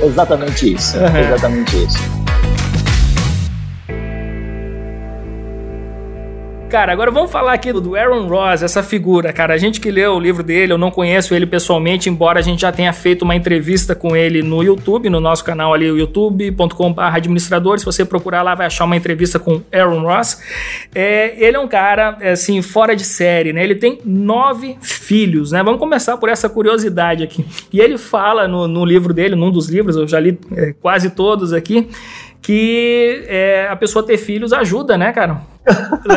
exatamente 0.04 0.74
isso. 0.74 0.96
Uhum. 0.98 1.16
Exatamente 1.16 1.84
isso. 1.84 2.29
Cara, 6.70 6.92
agora 6.92 7.10
vamos 7.10 7.32
falar 7.32 7.52
aqui 7.52 7.72
do 7.72 7.96
Aaron 7.96 8.28
Ross, 8.28 8.62
essa 8.62 8.80
figura, 8.80 9.32
cara. 9.32 9.52
A 9.52 9.58
gente 9.58 9.80
que 9.80 9.90
leu 9.90 10.12
o 10.12 10.20
livro 10.20 10.40
dele, 10.40 10.72
eu 10.72 10.78
não 10.78 10.88
conheço 10.88 11.34
ele 11.34 11.44
pessoalmente, 11.44 12.08
embora 12.08 12.38
a 12.38 12.42
gente 12.42 12.60
já 12.60 12.70
tenha 12.70 12.92
feito 12.92 13.22
uma 13.22 13.34
entrevista 13.34 13.92
com 13.92 14.16
ele 14.16 14.40
no 14.40 14.62
YouTube, 14.62 15.10
no 15.10 15.18
nosso 15.18 15.44
canal 15.44 15.74
ali, 15.74 15.86
youtube.com.br 15.86 17.02
administrador. 17.02 17.80
Se 17.80 17.84
você 17.84 18.04
procurar 18.04 18.42
lá, 18.42 18.54
vai 18.54 18.66
achar 18.66 18.84
uma 18.84 18.96
entrevista 18.96 19.36
com 19.36 19.60
Aaron 19.72 20.02
Ross. 20.02 20.40
É, 20.94 21.34
ele 21.44 21.56
é 21.56 21.60
um 21.60 21.66
cara, 21.66 22.16
assim, 22.30 22.62
fora 22.62 22.94
de 22.94 23.02
série, 23.02 23.52
né? 23.52 23.64
Ele 23.64 23.74
tem 23.74 23.98
nove 24.04 24.78
filhos, 24.80 25.50
né? 25.50 25.64
Vamos 25.64 25.80
começar 25.80 26.18
por 26.18 26.28
essa 26.28 26.48
curiosidade 26.48 27.24
aqui. 27.24 27.44
E 27.72 27.80
ele 27.80 27.98
fala 27.98 28.46
no, 28.46 28.68
no 28.68 28.84
livro 28.84 29.12
dele, 29.12 29.34
num 29.34 29.50
dos 29.50 29.68
livros, 29.68 29.96
eu 29.96 30.06
já 30.06 30.20
li 30.20 30.38
é, 30.56 30.72
quase 30.80 31.10
todos 31.10 31.52
aqui, 31.52 31.88
que 32.40 33.24
é, 33.26 33.66
a 33.68 33.74
pessoa 33.74 34.06
ter 34.06 34.18
filhos 34.18 34.52
ajuda, 34.52 34.96
né, 34.96 35.12
cara? 35.12 35.50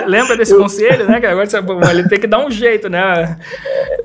Lembra 0.07 0.37
desse 0.37 0.53
eu... 0.53 0.59
conselho, 0.59 1.05
né? 1.05 1.19
Que 1.19 1.25
agora 1.25 1.45
você, 1.45 1.57
ele 1.91 2.07
tem 2.07 2.19
que 2.19 2.27
dar 2.27 2.45
um 2.45 2.49
jeito, 2.49 2.89
né? 2.89 3.37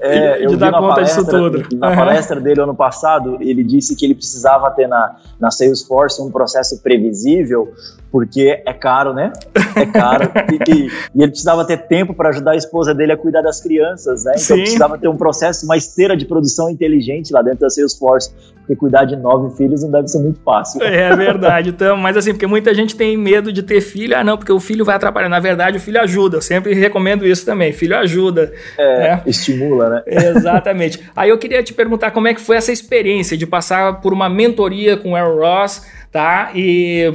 É, 0.01 0.47
de 0.47 0.57
dar 0.57 0.73
conta 0.73 0.95
palestra, 0.95 1.23
disso 1.23 1.37
tudo. 1.37 1.77
Na 1.77 1.91
uhum. 1.91 1.97
palestra 1.97 2.41
dele 2.41 2.61
ano 2.61 2.75
passado, 2.75 3.39
ele 3.41 3.63
disse 3.63 3.95
que 3.97 4.05
ele 4.05 4.15
precisava 4.15 4.71
ter 4.71 4.89
na, 4.89 5.17
na 5.39 5.51
Salesforce 5.51 6.21
um 6.21 6.31
processo 6.31 6.83
previsível, 6.83 7.73
porque 8.11 8.63
é 8.67 8.73
caro, 8.73 9.13
né? 9.13 9.33
É 9.77 9.87
caro. 9.87 10.31
e, 10.51 10.73
e, 10.73 10.87
e, 11.15 11.23
ele 11.23 11.31
precisava 11.31 11.65
ter 11.65 11.77
tempo 11.87 12.15
para 12.15 12.31
ajudar 12.31 12.53
a 12.53 12.57
esposa 12.57 12.95
dele 12.95 13.13
a 13.13 13.17
cuidar 13.17 13.43
das 13.43 13.61
crianças, 13.61 14.25
né? 14.25 14.33
Então 14.35 14.57
Sim. 14.57 14.63
precisava 14.63 14.99
ter 14.99 15.09
um 15.09 15.17
processo, 15.17 15.65
uma 15.65 15.77
esteira 15.77 16.17
de 16.17 16.25
produção 16.25 16.69
inteligente 16.69 17.33
lá 17.33 17.43
dentro 17.43 17.61
da 17.61 17.71
Salesforce, 17.71 18.33
porque 18.59 18.77
cuidar 18.77 19.05
de 19.05 19.17
nove 19.17 19.57
filhos 19.57 19.83
não 19.83 19.91
deve 19.91 20.09
ser 20.09 20.19
muito 20.19 20.41
fácil. 20.41 20.83
É 20.83 21.15
verdade. 21.15 21.71
Então, 21.71 21.97
mas 21.97 22.17
assim, 22.17 22.33
porque 22.33 22.47
muita 22.47 22.75
gente 22.75 22.95
tem 22.95 23.17
medo 23.17 23.53
de 23.53 23.63
ter 23.63 23.81
filho, 23.81 24.17
ah, 24.17 24.25
não, 24.25 24.37
porque 24.37 24.53
o 24.53 24.61
filho 24.61 24.85
vai 24.85 24.97
atrapalhar 24.97 25.28
na 25.29 25.41
verdade, 25.41 25.77
o 25.77 25.81
filho 25.81 26.01
ajuda. 26.01 26.39
Eu 26.39 26.43
sempre 26.43 26.75
recomendo 26.75 27.27
isso 27.27 27.45
também. 27.45 27.73
Filho 27.73 27.97
ajuda. 27.97 28.53
É, 28.77 28.99
né? 28.99 29.23
estimula, 29.27 29.89
né? 29.89 30.03
Exatamente. 30.07 31.01
Aí 31.15 31.31
eu 31.31 31.39
queria 31.39 31.63
te 31.63 31.73
perguntar 31.73 32.11
como 32.11 32.29
é 32.29 32.35
que 32.35 32.41
foi 32.41 32.57
essa 32.57 32.73
experiência 32.73 33.37
de 33.37 33.47
passar 33.47 34.01
por 34.01 34.13
uma 34.13 34.29
mentoria 34.29 34.97
com 34.97 35.13
o 35.13 35.17
Aaron 35.17 35.37
Ross, 35.37 35.87
tá? 36.11 36.51
E 36.55 37.13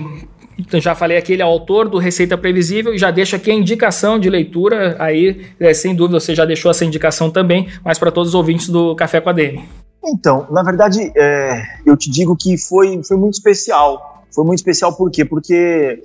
então, 0.58 0.80
já 0.80 0.94
falei 0.94 1.18
aqui, 1.18 1.34
ele 1.34 1.42
é 1.42 1.46
autor 1.46 1.90
do 1.90 1.98
Receita 1.98 2.38
Previsível 2.38 2.94
e 2.94 2.98
já 2.98 3.10
deixo 3.12 3.36
aqui 3.36 3.50
a 3.50 3.54
indicação 3.54 4.20
de 4.20 4.30
leitura 4.30 4.96
aí, 5.00 5.46
é, 5.60 5.74
sem 5.74 5.96
dúvida 5.96 6.20
você 6.20 6.36
já 6.36 6.46
deixou 6.46 6.70
essa 6.70 6.86
indicação 6.86 7.30
também, 7.30 7.68
mas 7.84 7.98
para 7.98 8.12
todos 8.12 8.30
os 8.30 8.36
ouvintes 8.36 8.70
do 8.70 8.96
Café 8.96 9.20
com 9.20 9.30
a 9.30 9.34
Demi. 9.34 9.68
Então, 10.06 10.46
na 10.52 10.62
verdade, 10.62 11.12
é, 11.16 11.64
eu 11.86 11.96
te 11.98 12.10
digo 12.12 12.36
que 12.36 12.58
foi, 12.58 13.02
foi 13.04 13.18
muito 13.18 13.34
especial. 13.36 14.24
Foi 14.32 14.44
muito 14.44 14.60
especial 14.60 14.96
por 14.96 15.10
quê? 15.10 15.24
Porque 15.24 16.04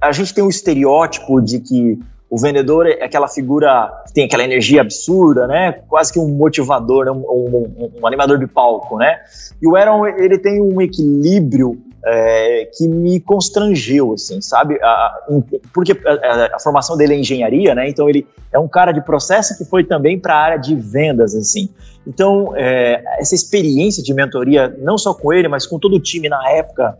a 0.00 0.12
gente 0.12 0.34
tem 0.34 0.44
um 0.44 0.48
estereótipo 0.48 1.40
de 1.40 1.60
que 1.60 1.98
o 2.30 2.38
vendedor 2.38 2.86
é 2.86 3.04
aquela 3.04 3.26
figura 3.26 3.90
que 4.06 4.12
tem 4.12 4.24
aquela 4.26 4.44
energia 4.44 4.82
absurda, 4.82 5.46
né? 5.46 5.72
Quase 5.88 6.12
que 6.12 6.18
um 6.18 6.28
motivador, 6.28 7.06
né? 7.06 7.10
um, 7.10 7.24
um, 7.24 7.90
um 8.02 8.06
animador 8.06 8.38
de 8.38 8.46
palco, 8.46 8.98
né? 8.98 9.18
E 9.60 9.66
o 9.66 9.74
Aaron, 9.74 10.06
ele 10.06 10.38
tem 10.38 10.60
um 10.60 10.80
equilíbrio 10.80 11.80
é, 12.04 12.70
que 12.76 12.86
me 12.86 13.18
constrangeu, 13.18 14.12
assim, 14.12 14.42
sabe? 14.42 14.78
A, 14.82 15.26
porque 15.72 15.92
a, 15.92 16.56
a, 16.56 16.60
formação 16.60 16.96
dele 16.96 17.14
é 17.14 17.18
engenharia, 17.18 17.74
né? 17.74 17.88
Então 17.88 18.08
ele 18.08 18.26
é 18.52 18.58
um 18.58 18.68
cara 18.68 18.92
de 18.92 19.00
processo 19.00 19.56
que 19.56 19.64
foi 19.64 19.84
também 19.84 20.18
para 20.18 20.34
a 20.34 20.38
área 20.38 20.58
de 20.58 20.74
vendas, 20.74 21.34
assim. 21.34 21.68
Então 22.06 22.52
é, 22.56 23.02
essa 23.18 23.34
experiência 23.34 24.02
de 24.02 24.12
mentoria, 24.12 24.74
não 24.78 24.98
só 24.98 25.14
com 25.14 25.32
ele, 25.32 25.48
mas 25.48 25.66
com 25.66 25.78
todo 25.78 25.96
o 25.96 26.00
time 26.00 26.28
na 26.28 26.50
época 26.50 26.98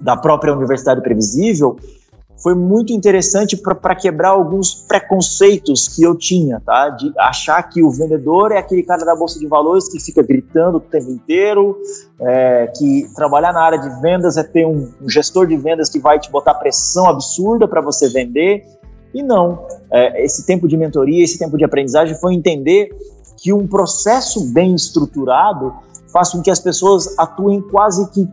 da 0.00 0.16
própria 0.16 0.54
Universidade 0.54 1.00
Previsível, 1.02 1.76
foi 2.42 2.54
muito 2.54 2.92
interessante 2.92 3.56
para 3.56 3.94
quebrar 3.94 4.30
alguns 4.30 4.74
preconceitos 4.74 5.88
que 5.88 6.02
eu 6.02 6.14
tinha, 6.14 6.60
tá? 6.60 6.88
De 6.90 7.12
achar 7.18 7.62
que 7.64 7.82
o 7.82 7.90
vendedor 7.90 8.52
é 8.52 8.58
aquele 8.58 8.82
cara 8.82 9.04
da 9.04 9.14
bolsa 9.14 9.38
de 9.38 9.46
valores 9.46 9.88
que 9.88 10.00
fica 10.00 10.22
gritando 10.22 10.78
o 10.78 10.80
tempo 10.80 11.10
inteiro, 11.10 11.76
é, 12.20 12.72
que 12.76 13.08
trabalhar 13.14 13.52
na 13.52 13.60
área 13.60 13.78
de 13.78 14.00
vendas 14.00 14.36
é 14.36 14.44
ter 14.44 14.66
um, 14.66 14.88
um 15.02 15.08
gestor 15.08 15.46
de 15.46 15.56
vendas 15.56 15.88
que 15.88 15.98
vai 15.98 16.18
te 16.18 16.30
botar 16.30 16.54
pressão 16.54 17.06
absurda 17.06 17.66
para 17.66 17.80
você 17.80 18.08
vender. 18.08 18.64
E 19.12 19.22
não, 19.22 19.66
é, 19.90 20.24
esse 20.24 20.46
tempo 20.46 20.68
de 20.68 20.76
mentoria, 20.76 21.24
esse 21.24 21.38
tempo 21.38 21.56
de 21.56 21.64
aprendizagem 21.64 22.14
foi 22.14 22.34
entender 22.34 22.90
que 23.36 23.52
um 23.52 23.66
processo 23.66 24.52
bem 24.52 24.74
estruturado 24.74 25.74
faz 26.12 26.30
com 26.30 26.40
que 26.40 26.50
as 26.50 26.60
pessoas 26.60 27.18
atuem 27.18 27.60
quase 27.60 28.08
que 28.10 28.28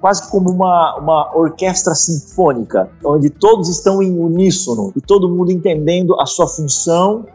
quase 0.00 0.28
como 0.30 0.50
uma, 0.50 0.96
uma 0.96 1.36
orquestra 1.36 1.94
sinfônica, 1.94 2.88
onde 3.04 3.28
todos 3.28 3.68
estão 3.68 4.02
em 4.02 4.18
uníssono 4.18 4.92
e 4.96 5.00
todo 5.00 5.28
mundo 5.28 5.52
entendendo 5.52 6.18
a 6.18 6.26
sua 6.26 6.48
função 6.48 7.26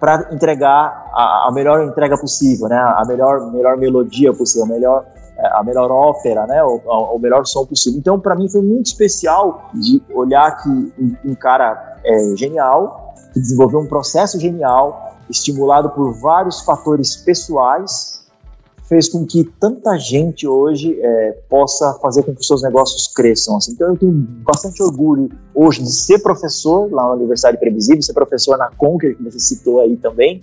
para 0.00 0.34
entregar 0.34 1.10
a, 1.12 1.48
a, 1.48 1.52
melhor 1.52 1.84
entrega 1.84 2.18
possível, 2.18 2.68
né? 2.68 2.76
A 2.76 3.04
melhor, 3.06 3.52
melhor 3.52 3.76
melodia 3.76 4.32
possível, 4.32 4.64
a 4.64 4.68
melhor, 4.68 5.06
a 5.38 5.62
melhor 5.62 5.92
ópera, 5.92 6.44
né? 6.46 6.64
O, 6.64 6.80
o 7.14 7.18
melhor 7.20 7.46
som 7.46 7.64
possível. 7.64 8.00
Então, 8.00 8.18
para 8.18 8.34
mim, 8.34 8.48
foi 8.48 8.62
muito 8.62 8.86
especial 8.86 9.70
de 9.74 10.02
olhar 10.12 10.60
que 10.60 10.68
um, 10.68 11.14
um 11.24 11.34
cara 11.36 11.98
é, 12.04 12.34
genial, 12.36 13.14
que 13.32 13.38
desenvolveu 13.38 13.78
um 13.78 13.86
processo 13.86 14.40
genial, 14.40 15.14
estimulado 15.30 15.90
por 15.90 16.12
vários 16.14 16.62
fatores 16.62 17.14
pessoais, 17.14 18.21
fez 18.92 19.08
com 19.08 19.24
que 19.24 19.44
tanta 19.58 19.96
gente 19.96 20.46
hoje 20.46 21.00
é, 21.00 21.32
possa 21.48 21.94
fazer 21.94 22.24
com 22.24 22.34
que 22.34 22.42
os 22.42 22.46
seus 22.46 22.62
negócios 22.62 23.08
cresçam. 23.08 23.56
Assim. 23.56 23.72
Então 23.72 23.88
eu 23.88 23.96
tenho 23.96 24.12
bastante 24.12 24.82
orgulho 24.82 25.30
hoje 25.54 25.82
de 25.82 25.90
ser 25.90 26.18
professor 26.18 26.92
lá 26.92 27.04
na 27.04 27.14
Universidade 27.14 27.56
Previsível, 27.56 28.02
ser 28.02 28.12
professor 28.12 28.58
na 28.58 28.68
Conquer, 28.76 29.16
que 29.16 29.22
você 29.22 29.38
citou 29.38 29.80
aí 29.80 29.96
também, 29.96 30.42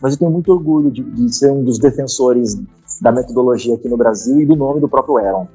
mas 0.00 0.14
eu 0.14 0.20
tenho 0.20 0.30
muito 0.30 0.50
orgulho 0.50 0.90
de, 0.90 1.02
de 1.02 1.34
ser 1.34 1.52
um 1.52 1.62
dos 1.62 1.78
defensores 1.78 2.58
da 3.02 3.12
metodologia 3.12 3.74
aqui 3.74 3.90
no 3.90 3.98
Brasil 3.98 4.40
e 4.40 4.46
do 4.46 4.56
nome 4.56 4.80
do 4.80 4.88
próprio 4.88 5.18
Aaron. 5.18 5.46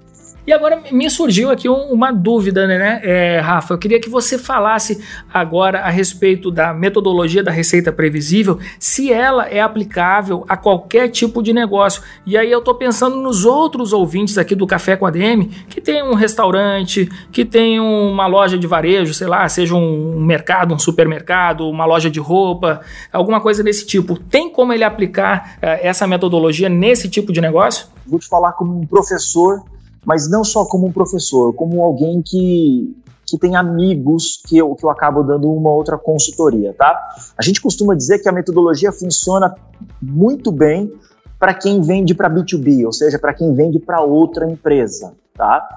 E 0.47 0.53
agora 0.53 0.81
me 0.93 1.09
surgiu 1.09 1.51
aqui 1.51 1.67
um, 1.67 1.91
uma 1.91 2.09
dúvida, 2.09 2.65
né, 2.65 3.01
é, 3.03 3.39
Rafa? 3.41 3.73
Eu 3.73 3.77
queria 3.77 3.99
que 3.99 4.09
você 4.09 4.37
falasse 4.37 5.03
agora 5.31 5.81
a 5.81 5.89
respeito 5.89 6.49
da 6.49 6.73
metodologia 6.73 7.43
da 7.43 7.51
receita 7.51 7.91
previsível, 7.91 8.57
se 8.79 9.11
ela 9.11 9.45
é 9.49 9.59
aplicável 9.59 10.45
a 10.47 10.55
qualquer 10.55 11.09
tipo 11.09 11.43
de 11.43 11.51
negócio. 11.51 12.01
E 12.25 12.37
aí 12.37 12.49
eu 12.49 12.59
estou 12.59 12.73
pensando 12.75 13.17
nos 13.17 13.43
outros 13.43 13.91
ouvintes 13.91 14.37
aqui 14.37 14.55
do 14.55 14.65
Café 14.65 14.95
com 14.95 15.05
a 15.05 15.11
DM, 15.11 15.47
que 15.67 15.81
tem 15.81 16.01
um 16.01 16.13
restaurante, 16.13 17.09
que 17.29 17.43
tem 17.43 17.81
uma 17.81 18.25
loja 18.25 18.57
de 18.57 18.65
varejo, 18.65 19.13
sei 19.13 19.27
lá, 19.27 19.49
seja 19.49 19.75
um 19.75 20.21
mercado, 20.21 20.73
um 20.73 20.79
supermercado, 20.79 21.69
uma 21.69 21.85
loja 21.85 22.09
de 22.09 22.21
roupa, 22.21 22.79
alguma 23.11 23.41
coisa 23.41 23.61
desse 23.61 23.85
tipo. 23.85 24.17
Tem 24.17 24.49
como 24.49 24.71
ele 24.71 24.85
aplicar 24.85 25.57
é, 25.61 25.85
essa 25.85 26.07
metodologia 26.07 26.69
nesse 26.69 27.09
tipo 27.09 27.33
de 27.33 27.41
negócio? 27.41 27.87
Vou 28.05 28.17
te 28.17 28.29
falar 28.29 28.53
como 28.53 28.79
um 28.79 28.87
professor 28.87 29.61
mas 30.05 30.29
não 30.29 30.43
só 30.43 30.65
como 30.65 30.87
um 30.87 30.91
professor, 30.91 31.53
como 31.53 31.81
alguém 31.81 32.21
que, 32.21 32.95
que 33.25 33.37
tem 33.37 33.55
amigos 33.55 34.41
que 34.47 34.57
eu, 34.57 34.73
que 34.75 34.85
eu 34.85 34.89
acabo 34.89 35.23
dando 35.23 35.51
uma 35.51 35.71
outra 35.71 35.97
consultoria, 35.97 36.73
tá? 36.73 37.09
A 37.37 37.43
gente 37.43 37.61
costuma 37.61 37.95
dizer 37.95 38.19
que 38.19 38.29
a 38.29 38.31
metodologia 38.31 38.91
funciona 38.91 39.53
muito 40.01 40.51
bem 40.51 40.91
para 41.39 41.53
quem 41.53 41.81
vende 41.81 42.15
para 42.15 42.29
B2B, 42.29 42.85
ou 42.85 42.91
seja, 42.91 43.19
para 43.19 43.33
quem 43.33 43.53
vende 43.53 43.79
para 43.79 44.01
outra 44.01 44.49
empresa, 44.49 45.13
tá? 45.35 45.67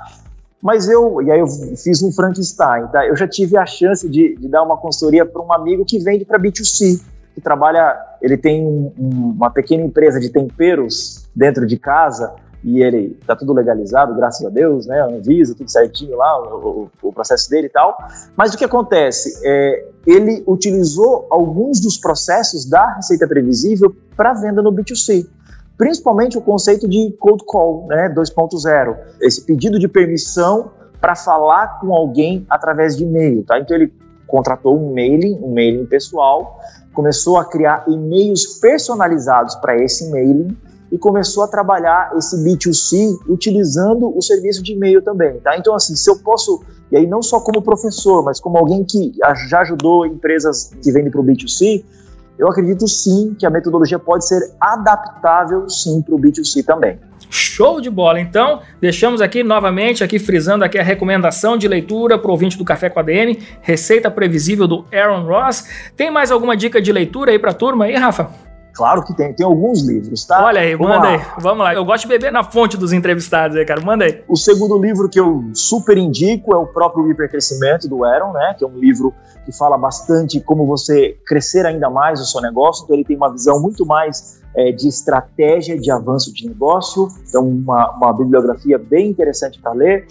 Mas 0.62 0.89
eu, 0.89 1.23
e 1.23 1.31
aí 1.31 1.41
eu 1.41 1.47
fiz 1.77 2.03
um 2.03 2.12
Frankenstein, 2.12 2.87
tá? 2.89 3.07
Eu 3.07 3.16
já 3.16 3.27
tive 3.27 3.57
a 3.57 3.64
chance 3.64 4.09
de, 4.09 4.37
de 4.37 4.49
dar 4.49 4.62
uma 4.62 4.77
consultoria 4.77 5.25
para 5.25 5.41
um 5.41 5.53
amigo 5.53 5.85
que 5.85 5.99
vende 5.99 6.25
para 6.25 6.39
B2C, 6.39 7.01
que 7.35 7.41
trabalha, 7.41 7.97
ele 8.21 8.37
tem 8.37 8.64
um, 8.64 8.93
um, 8.99 9.31
uma 9.37 9.51
pequena 9.51 9.83
empresa 9.83 10.21
de 10.21 10.29
temperos 10.29 11.29
dentro 11.35 11.66
de 11.66 11.79
casa, 11.79 12.35
e 12.63 12.83
ele 12.83 13.19
tá 13.27 13.35
tudo 13.35 13.53
legalizado, 13.55 14.15
graças 14.15 14.45
a 14.45 14.51
Deus, 14.51 14.87
né? 14.87 15.01
Anvisa, 15.03 15.55
tudo 15.55 15.71
certinho 15.71 16.17
lá, 16.17 16.57
o, 16.57 16.91
o, 17.03 17.13
processo 17.13 17.49
dele 17.49 17.69
e 17.69 17.71
tal. 17.71 17.97
Mas 18.37 18.53
o 18.53 18.59
que 18.59 18.65
acontece? 18.65 19.41
É, 19.45 19.87
ele 20.07 20.45
utilizou 20.47 21.27
alguns 21.31 21.81
dos 21.81 21.97
processos 21.97 22.69
da 22.69 22.97
receita 22.97 23.27
previsível 23.27 23.95
para 24.15 24.35
venda 24.35 24.61
no 24.61 24.73
B2C. 24.73 25.27
Principalmente 25.79 26.37
o 26.37 26.43
conceito 26.43 26.87
de 26.87 27.17
cold 27.19 27.43
call, 27.47 27.87
né, 27.89 28.13
2.0, 28.15 28.97
esse 29.23 29.41
pedido 29.47 29.79
de 29.79 29.89
permissão 29.89 30.71
para 31.01 31.15
falar 31.15 31.81
com 31.81 31.95
alguém 31.95 32.47
através 32.51 32.95
de 32.95 33.05
e-mail, 33.05 33.43
tá? 33.43 33.59
Então 33.59 33.75
ele 33.75 33.91
contratou 34.27 34.79
um 34.79 34.93
mailing, 34.93 35.39
um 35.43 35.55
mailing 35.55 35.87
pessoal, 35.87 36.61
começou 36.93 37.39
a 37.39 37.45
criar 37.47 37.85
e-mails 37.89 38.45
personalizados 38.61 39.55
para 39.55 39.83
esse 39.83 40.11
mailing 40.11 40.55
e 40.91 40.99
começou 40.99 41.45
a 41.45 41.49
trabalhar 41.49 42.12
esse 42.16 42.36
B2C 42.36 43.18
utilizando 43.28 44.16
o 44.16 44.20
serviço 44.20 44.62
de 44.62 44.72
e-mail 44.72 45.01
também, 45.03 45.38
tá? 45.41 45.57
Então, 45.57 45.74
assim, 45.74 45.95
se 45.95 46.11
eu 46.11 46.18
posso, 46.18 46.62
e 46.91 46.97
aí 46.97 47.07
não 47.07 47.22
só 47.22 47.41
como 47.41 47.62
professor, 47.62 48.24
mas 48.24 48.41
como 48.41 48.59
alguém 48.59 48.84
que 48.84 49.12
já 49.49 49.61
ajudou 49.61 50.05
empresas 50.05 50.72
que 50.82 50.91
vendem 50.91 51.11
para 51.11 51.20
o 51.20 51.24
B2C, 51.24 51.84
eu 52.38 52.49
acredito 52.49 52.88
sim 52.88 53.36
que 53.38 53.45
a 53.45 53.51
metodologia 53.51 53.99
pode 53.99 54.26
ser 54.26 54.41
adaptável 54.59 55.68
sim 55.68 56.01
para 56.03 56.14
o 56.14 56.18
B2C 56.18 56.64
também. 56.64 56.99
Show 57.28 57.80
de 57.80 57.91
bola! 57.91 58.18
Então, 58.18 58.61
deixamos 58.80 59.20
aqui 59.20 59.45
novamente, 59.45 60.03
aqui 60.03 60.18
frisando 60.18 60.64
aqui 60.64 60.78
a 60.78 60.82
recomendação 60.82 61.57
de 61.57 61.68
leitura 61.68 62.18
para 62.18 62.28
o 62.28 62.32
ouvinte 62.32 62.59
do 62.59 62.64
Café 62.64 62.88
com 62.88 62.99
a 62.99 63.05
Receita 63.61 64.11
Previsível 64.11 64.66
do 64.66 64.84
Aaron 64.93 65.24
Ross. 65.26 65.64
Tem 65.97 66.11
mais 66.11 66.32
alguma 66.32 66.57
dica 66.57 66.80
de 66.82 66.91
leitura 66.91 67.30
aí 67.30 67.38
para 67.38 67.51
a 67.51 67.55
turma 67.55 67.84
aí, 67.84 67.95
Rafa? 67.95 68.49
Claro 68.73 69.05
que 69.05 69.14
tem, 69.14 69.33
tem 69.33 69.45
alguns 69.45 69.87
livros, 69.87 70.25
tá? 70.25 70.45
Olha 70.45 70.61
aí, 70.61 70.75
Vamos 70.75 70.97
manda 70.97 71.09
lá. 71.09 71.14
aí. 71.14 71.21
Vamos 71.39 71.64
lá. 71.64 71.75
Eu 71.75 71.85
gosto 71.85 72.03
de 72.03 72.09
beber 72.09 72.33
na 72.33 72.45
fonte 72.45 72.77
dos 72.77 72.93
entrevistados 72.93 73.57
aí, 73.57 73.64
cara. 73.64 73.81
Manda 73.81 74.05
aí. 74.05 74.23
O 74.29 74.37
segundo 74.37 74.81
livro 74.81 75.09
que 75.09 75.18
eu 75.18 75.45
super 75.53 75.99
indico 75.99 76.55
é 76.55 76.57
o 76.57 76.66
próprio 76.66 77.11
Hipercrescimento 77.11 77.89
do 77.89 78.05
Aaron, 78.05 78.33
né? 78.33 78.55
Que 78.57 78.64
é 78.64 78.66
um 78.66 78.79
livro 78.79 79.12
que 79.45 79.53
fala 79.53 79.77
bastante 79.77 80.41
como 80.41 80.66
você 80.66 81.16
crescer 81.27 81.66
ainda 81.66 81.91
mais 81.91 82.21
o 82.21 82.25
seu 82.25 82.41
negócio. 82.41 82.85
Então 82.85 82.97
ele 82.97 83.05
tem 83.05 83.16
uma 83.16 83.31
visão 83.31 83.61
muito 83.61 83.85
mais 83.85 84.41
é, 84.55 84.73
de 84.73 84.89
estratégia 84.89 85.79
de 85.79 85.91
avanço 85.91 86.33
de 86.33 86.47
negócio. 86.47 87.09
Então 87.29 87.47
uma, 87.47 87.91
uma 87.97 88.12
bibliografia 88.12 88.79
bem 88.79 89.11
interessante 89.11 89.61
para 89.61 89.73
ler. 89.73 90.07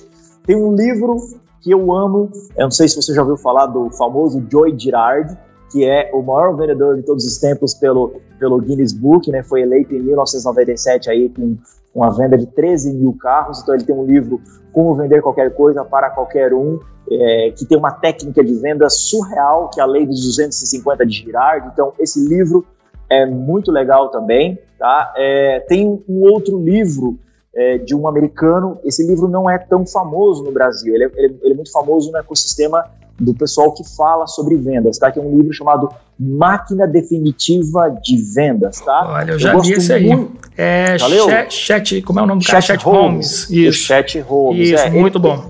Tem 0.46 0.56
um 0.56 0.76
livro 0.76 1.18
que 1.62 1.72
eu 1.72 1.94
amo. 1.94 2.32
Eu 2.58 2.64
não 2.64 2.72
sei 2.72 2.88
se 2.88 2.96
você 2.96 3.14
já 3.14 3.22
ouviu 3.22 3.38
falar 3.38 3.68
do 3.68 3.90
famoso 3.92 4.46
Joy 4.50 4.76
Girard 4.78 5.38
que 5.72 5.86
é 5.86 6.10
o 6.14 6.22
maior 6.22 6.56
vendedor 6.56 6.96
de 6.96 7.04
todos 7.04 7.26
os 7.26 7.38
tempos 7.38 7.74
pelo, 7.74 8.22
pelo 8.40 8.60
Guinness 8.60 8.94
Book, 8.94 9.30
né? 9.32 9.44
Foi 9.44 9.62
eleito 9.62 9.94
em 9.94 10.00
1997 10.00 11.10
aí 11.10 11.30
com 11.30 11.58
uma 11.94 12.10
venda 12.16 12.38
de 12.38 12.46
13 12.48 12.94
mil 12.94 13.14
carros. 13.14 13.62
Então 13.62 13.76
ele 13.76 13.84
tem 13.84 13.96
um 13.96 14.06
livro 14.06 14.42
Como 14.72 14.96
Vender 14.96 15.22
Qualquer 15.22 15.54
Coisa 15.54 15.84
para 15.84 16.10
Qualquer 16.10 16.54
Um, 16.54 16.80
é, 17.12 17.52
que 17.56 17.66
tem 17.66 17.78
uma 17.78 17.92
técnica 17.92 18.44
de 18.44 18.54
venda 18.56 18.90
surreal, 18.90 19.70
que 19.70 19.80
é 19.80 19.84
a 19.84 19.86
lei 19.86 20.06
dos 20.06 20.24
250 20.26 21.06
de 21.06 21.14
Girard. 21.14 21.70
Então 21.72 21.94
esse 22.00 22.20
livro 22.28 22.66
é 23.10 23.26
muito 23.26 23.72
legal 23.72 24.10
também, 24.10 24.60
tá? 24.78 25.14
É, 25.18 25.60
tem 25.62 26.04
um 26.08 26.22
outro 26.22 26.60
livro 26.60 27.18
é, 27.54 27.78
de 27.78 27.96
um 27.96 28.08
americano. 28.08 28.80
Esse 28.84 29.06
livro 29.06 29.28
não 29.28 29.50
é 29.50 29.58
tão 29.58 29.86
famoso 29.86 30.44
no 30.44 30.52
Brasil. 30.52 30.94
Ele 30.94 31.06
é, 31.06 31.12
ele, 31.16 31.40
ele 31.42 31.54
é 31.54 31.56
muito 31.56 31.72
famoso 31.72 32.12
no 32.12 32.18
ecossistema 32.18 32.86
do 33.20 33.34
pessoal 33.34 33.74
que 33.74 33.84
fala 33.96 34.26
sobre 34.28 34.56
vendas, 34.56 34.98
tá? 34.98 35.12
Que 35.12 35.20
é 35.20 35.22
um 35.22 35.38
livro 35.38 35.54
chamado 35.54 35.90
Máquina 36.18 36.88
Definitiva 36.88 37.90
de 38.02 38.18
Vendas, 38.18 38.80
tá? 38.80 39.08
Olha, 39.08 39.32
eu 39.32 39.40
já 39.40 39.54
eu 39.54 39.60
li 39.60 39.74
esse 39.74 39.92
aí. 39.94 40.10
É 40.58 40.98
chat, 40.98 41.54
chat, 41.54 42.02
como 42.02 42.20
é 42.20 42.24
o 42.24 42.26
nome 42.26 42.42
do 42.42 42.48
cara? 42.48 42.62
Chat 42.62 42.84
Holmes. 42.84 43.00
Holmes. 43.46 43.50
Isso. 43.50 43.86
Chat 43.86 44.20
Holmes. 44.20 44.70
Isso, 44.70 44.84
é, 44.84 44.90
muito 44.90 45.18
ele, 45.18 45.24
bom. 45.24 45.50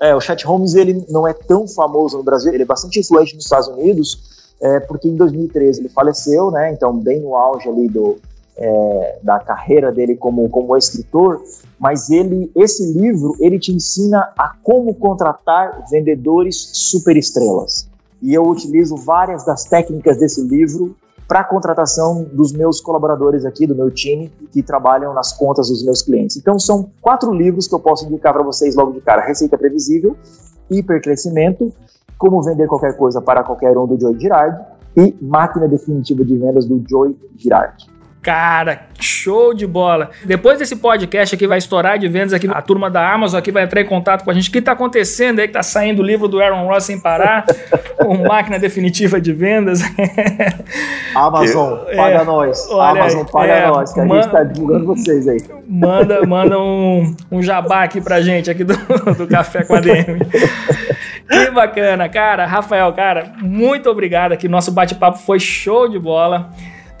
É, 0.00 0.14
o 0.14 0.20
Chat 0.20 0.44
Holmes, 0.46 0.74
ele 0.74 1.04
não 1.08 1.28
é 1.28 1.32
tão 1.32 1.68
famoso 1.68 2.16
no 2.16 2.22
Brasil, 2.22 2.52
ele 2.52 2.62
é 2.62 2.66
bastante 2.66 2.98
influente 2.98 3.34
nos 3.34 3.44
Estados 3.44 3.68
Unidos, 3.68 4.54
é, 4.60 4.80
porque 4.80 5.08
em 5.08 5.16
2013 5.16 5.80
ele 5.80 5.88
faleceu, 5.88 6.50
né? 6.50 6.72
Então, 6.72 6.96
bem 6.96 7.20
no 7.20 7.36
auge 7.36 7.68
ali 7.68 7.88
do, 7.88 8.18
é, 8.56 9.18
da 9.22 9.38
carreira 9.38 9.92
dele 9.92 10.16
como, 10.16 10.48
como 10.48 10.76
escritor, 10.76 11.42
mas 11.80 12.10
ele, 12.10 12.52
esse 12.54 12.92
livro, 12.92 13.34
ele 13.40 13.58
te 13.58 13.72
ensina 13.72 14.30
a 14.38 14.54
como 14.62 14.94
contratar 14.94 15.86
vendedores 15.90 16.70
superestrelas. 16.74 17.88
E 18.20 18.34
eu 18.34 18.46
utilizo 18.46 18.96
várias 18.96 19.46
das 19.46 19.64
técnicas 19.64 20.18
desse 20.18 20.42
livro 20.42 20.94
para 21.26 21.40
a 21.40 21.44
contratação 21.44 22.26
dos 22.30 22.52
meus 22.52 22.82
colaboradores 22.82 23.46
aqui, 23.46 23.66
do 23.66 23.74
meu 23.74 23.90
time, 23.90 24.30
que 24.52 24.62
trabalham 24.62 25.14
nas 25.14 25.32
contas 25.32 25.68
dos 25.68 25.82
meus 25.82 26.02
clientes. 26.02 26.36
Então, 26.36 26.58
são 26.58 26.90
quatro 27.00 27.32
livros 27.32 27.66
que 27.66 27.74
eu 27.74 27.80
posso 27.80 28.04
indicar 28.04 28.34
para 28.34 28.42
vocês 28.42 28.74
logo 28.74 28.92
de 28.92 29.00
cara: 29.00 29.24
Receita 29.24 29.56
Previsível, 29.56 30.14
Hipercrescimento, 30.70 31.72
Como 32.18 32.42
Vender 32.42 32.66
Qualquer 32.66 32.94
Coisa 32.94 33.22
para 33.22 33.42
Qualquer 33.42 33.78
Um, 33.78 33.86
do 33.86 33.98
Joy 33.98 34.20
Girard, 34.20 34.60
e 34.94 35.16
Máquina 35.22 35.66
Definitiva 35.66 36.24
de 36.24 36.36
Vendas, 36.36 36.66
do 36.66 36.84
Joy 36.86 37.16
Girard. 37.36 37.88
Cara, 38.22 38.82
show 39.00 39.54
de 39.54 39.66
bola. 39.66 40.10
Depois 40.24 40.58
desse 40.58 40.76
podcast 40.76 41.34
aqui 41.34 41.46
vai 41.46 41.56
estourar 41.56 41.98
de 41.98 42.06
vendas 42.06 42.34
aqui, 42.34 42.46
a 42.46 42.60
turma 42.60 42.90
da 42.90 43.10
Amazon 43.10 43.38
aqui 43.38 43.50
vai 43.50 43.64
entrar 43.64 43.80
em 43.80 43.86
contato 43.86 44.24
com 44.24 44.30
a 44.30 44.34
gente. 44.34 44.50
O 44.50 44.52
que 44.52 44.58
está 44.58 44.72
acontecendo 44.72 45.38
aí 45.38 45.46
que 45.46 45.54
tá 45.54 45.62
saindo 45.62 46.02
o 46.02 46.04
livro 46.04 46.28
do 46.28 46.38
Aaron 46.38 46.66
Ross 46.66 46.84
sem 46.84 47.00
parar? 47.00 47.46
com 47.96 48.28
máquina 48.28 48.58
definitiva 48.58 49.18
de 49.18 49.32
vendas. 49.32 49.80
Amazon, 51.14 51.78
paga 51.96 52.20
é, 52.20 52.24
nós. 52.24 52.70
Amazon, 52.70 53.24
paga 53.24 53.52
é, 53.52 53.66
nós, 53.68 53.92
que 53.92 54.00
a 54.00 54.06
gente 54.06 54.26
está 54.26 54.42
divulgando 54.44 54.84
vocês 54.84 55.26
aí. 55.26 55.38
Manda, 55.66 56.20
manda 56.28 56.58
um, 56.58 57.16
um 57.32 57.42
jabá 57.42 57.84
aqui 57.84 58.02
pra 58.02 58.20
gente 58.20 58.50
aqui 58.50 58.64
do, 58.64 58.74
do 59.16 59.26
Café 59.26 59.64
com 59.64 59.76
a 59.76 59.80
DM. 59.80 60.20
Que 61.30 61.50
bacana, 61.52 62.06
cara. 62.08 62.44
Rafael, 62.44 62.92
cara, 62.92 63.32
muito 63.40 63.88
obrigado 63.88 64.32
aqui. 64.32 64.46
Nosso 64.46 64.72
bate-papo 64.72 65.18
foi 65.18 65.40
show 65.40 65.88
de 65.88 65.98
bola. 65.98 66.50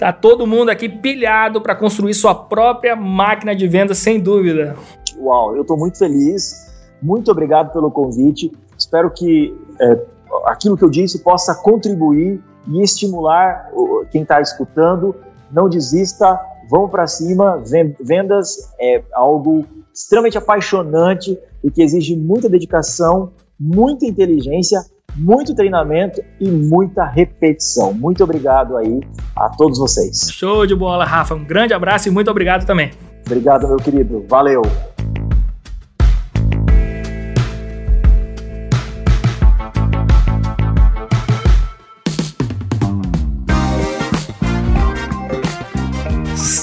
Tá 0.00 0.14
todo 0.14 0.46
mundo 0.46 0.70
aqui 0.70 0.88
pilhado 0.88 1.60
para 1.60 1.76
construir 1.76 2.14
sua 2.14 2.34
própria 2.34 2.96
máquina 2.96 3.54
de 3.54 3.68
venda, 3.68 3.94
sem 3.94 4.18
dúvida. 4.18 4.74
Uau, 5.18 5.54
eu 5.54 5.60
estou 5.60 5.76
muito 5.76 5.98
feliz. 5.98 6.72
Muito 7.02 7.30
obrigado 7.30 7.70
pelo 7.70 7.90
convite. 7.90 8.50
Espero 8.78 9.10
que 9.10 9.54
é, 9.78 10.02
aquilo 10.46 10.74
que 10.74 10.82
eu 10.82 10.88
disse 10.88 11.18
possa 11.22 11.54
contribuir 11.54 12.42
e 12.66 12.82
estimular 12.82 13.70
quem 14.10 14.22
está 14.22 14.40
escutando. 14.40 15.14
Não 15.52 15.68
desista, 15.68 16.40
vamos 16.70 16.90
para 16.90 17.06
cima. 17.06 17.62
Vendas 18.00 18.72
é 18.80 19.02
algo 19.12 19.66
extremamente 19.92 20.38
apaixonante 20.38 21.38
e 21.62 21.70
que 21.70 21.82
exige 21.82 22.16
muita 22.16 22.48
dedicação, 22.48 23.32
muita 23.58 24.06
inteligência 24.06 24.80
muito 25.16 25.54
treinamento 25.54 26.22
e 26.40 26.48
muita 26.50 27.04
repetição. 27.04 27.92
Muito 27.92 28.22
obrigado 28.24 28.76
aí 28.76 29.00
a 29.36 29.48
todos 29.48 29.78
vocês. 29.78 30.30
Show 30.32 30.66
de 30.66 30.74
bola, 30.74 31.04
Rafa. 31.04 31.34
Um 31.34 31.44
grande 31.44 31.74
abraço 31.74 32.08
e 32.08 32.10
muito 32.10 32.30
obrigado 32.30 32.66
também. 32.66 32.90
Obrigado, 33.26 33.68
meu 33.68 33.76
querido. 33.76 34.24
Valeu. 34.28 34.62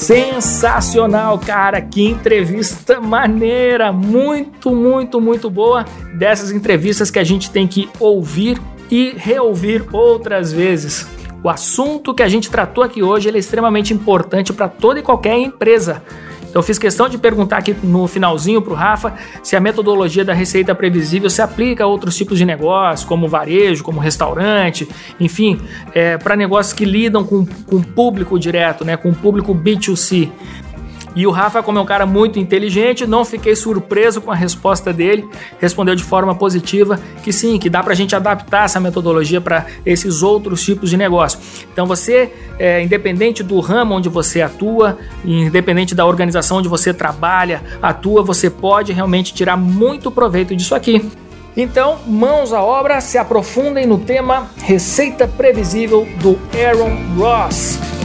Sensacional, 0.08 1.38
cara! 1.38 1.82
Que 1.82 2.02
entrevista 2.02 3.02
maneira! 3.02 3.92
Muito, 3.92 4.74
muito, 4.74 5.20
muito 5.20 5.50
boa. 5.50 5.84
Dessas 6.14 6.50
entrevistas 6.50 7.12
que 7.12 7.20
a 7.20 7.26
gente 7.26 7.52
tem 7.52 7.68
que 7.68 7.90
ouvir 8.00 8.58
e 8.90 9.14
reouvir 9.18 9.84
outras 9.92 10.54
vezes. 10.54 11.06
O 11.44 11.50
assunto 11.50 12.14
que 12.14 12.24
a 12.24 12.28
gente 12.30 12.50
tratou 12.50 12.86
aqui 12.86 13.04
hoje 13.04 13.30
é 13.30 13.38
extremamente 13.38 13.94
importante 13.94 14.54
para 14.54 14.70
toda 14.70 15.02
e 15.02 15.04
qualquer 15.04 15.38
empresa. 15.40 16.02
Então 16.58 16.64
fiz 16.64 16.80
questão 16.80 17.08
de 17.08 17.20
perguntar 17.20 17.58
aqui 17.58 17.76
no 17.84 18.08
finalzinho 18.08 18.64
para 18.64 18.74
o 18.74 18.76
Rafa 18.76 19.14
se 19.44 19.56
a 19.56 19.60
metodologia 19.60 20.26
da 20.26 20.34
receita 20.34 20.74
previsível 20.74 21.30
se 21.30 21.40
aplica 21.40 21.84
a 21.84 21.88
outros 21.88 22.18
tipos 22.18 22.36
de 22.36 22.46
negócio, 22.46 23.08
como 23.08 23.28
varejo, 23.28 23.84
como 23.84 24.00
restaurante, 24.00 24.90
enfim, 25.20 25.62
é, 25.94 26.18
para 26.18 26.36
negócios 26.36 26.74
que 26.74 26.84
lidam 26.84 27.24
com, 27.24 27.46
com 27.46 27.80
público 27.80 28.40
direto, 28.40 28.84
né, 28.84 28.98
com 28.98 29.14
público 29.14 29.54
B2C. 29.54 30.32
E 31.18 31.26
o 31.26 31.32
Rafa, 31.32 31.64
como 31.64 31.80
é 31.80 31.82
um 31.82 31.86
cara 31.86 32.06
muito 32.06 32.38
inteligente, 32.38 33.08
não 33.08 33.26
fiquei 33.26 33.56
surpreso 33.56 34.22
com 34.22 34.30
a 34.32 34.36
resposta 34.36 34.94
dele. 34.94 35.28
Respondeu 35.60 35.96
de 35.96 36.04
forma 36.04 36.36
positiva 36.36 37.00
que 37.24 37.34
sim, 37.34 37.58
que 37.58 37.72
dá 37.72 37.82
para 37.82 37.94
a 37.94 37.96
gente 37.96 38.16
adaptar 38.16 38.66
essa 38.66 38.80
metodologia 38.80 39.42
para 39.42 39.66
esses 39.84 40.22
outros 40.22 40.64
tipos 40.64 40.92
de 40.92 40.96
negócio. 40.96 41.40
Então 41.74 41.88
você, 41.88 42.32
é, 42.60 42.84
independente 42.84 43.42
do 43.42 43.60
ramo 43.60 43.96
onde 43.96 44.10
você 44.10 44.44
atua, 44.44 44.96
independente 45.26 45.96
da 45.96 46.06
organização 46.06 46.58
onde 46.58 46.70
você 46.70 46.94
trabalha, 46.94 47.64
atua, 47.82 48.22
você 48.22 48.48
pode 48.48 48.94
realmente 48.94 49.34
tirar 49.34 49.58
muito 49.58 50.12
proveito 50.12 50.56
disso 50.56 50.76
aqui. 50.76 51.04
Então, 51.56 51.98
mãos 52.06 52.54
à 52.54 52.62
obra, 52.62 53.02
se 53.02 53.18
aprofundem 53.18 53.88
no 53.88 53.98
tema 53.98 54.52
Receita 54.58 55.28
Previsível 55.28 56.08
do 56.22 56.38
Aaron 56.56 56.96
Ross. 57.18 57.97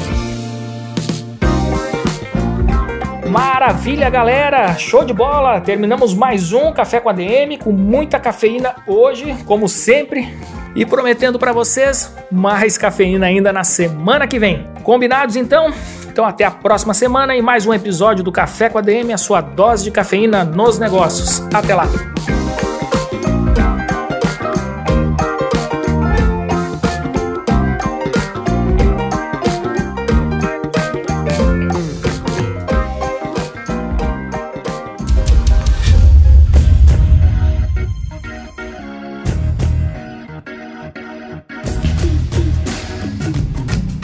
Maravilha, 3.32 4.10
galera! 4.10 4.74
Show 4.74 5.06
de 5.06 5.14
bola! 5.14 5.58
Terminamos 5.58 6.12
mais 6.12 6.52
um 6.52 6.70
Café 6.70 7.00
com 7.00 7.08
a 7.08 7.14
DM 7.14 7.56
com 7.56 7.72
muita 7.72 8.20
cafeína 8.20 8.74
hoje, 8.86 9.34
como 9.46 9.70
sempre, 9.70 10.36
e 10.74 10.84
prometendo 10.84 11.38
para 11.38 11.50
vocês 11.50 12.14
mais 12.30 12.76
cafeína 12.76 13.24
ainda 13.24 13.50
na 13.50 13.64
semana 13.64 14.26
que 14.26 14.38
vem. 14.38 14.68
Combinados 14.82 15.34
então? 15.34 15.72
Então 16.06 16.26
até 16.26 16.44
a 16.44 16.50
próxima 16.50 16.92
semana 16.92 17.34
e 17.34 17.40
mais 17.40 17.64
um 17.64 17.72
episódio 17.72 18.22
do 18.22 18.30
Café 18.30 18.68
com 18.68 18.76
a 18.76 18.82
DM, 18.82 19.14
a 19.14 19.16
sua 19.16 19.40
dose 19.40 19.84
de 19.84 19.90
cafeína 19.90 20.44
nos 20.44 20.78
negócios. 20.78 21.40
Até 21.54 21.74
lá! 21.74 21.88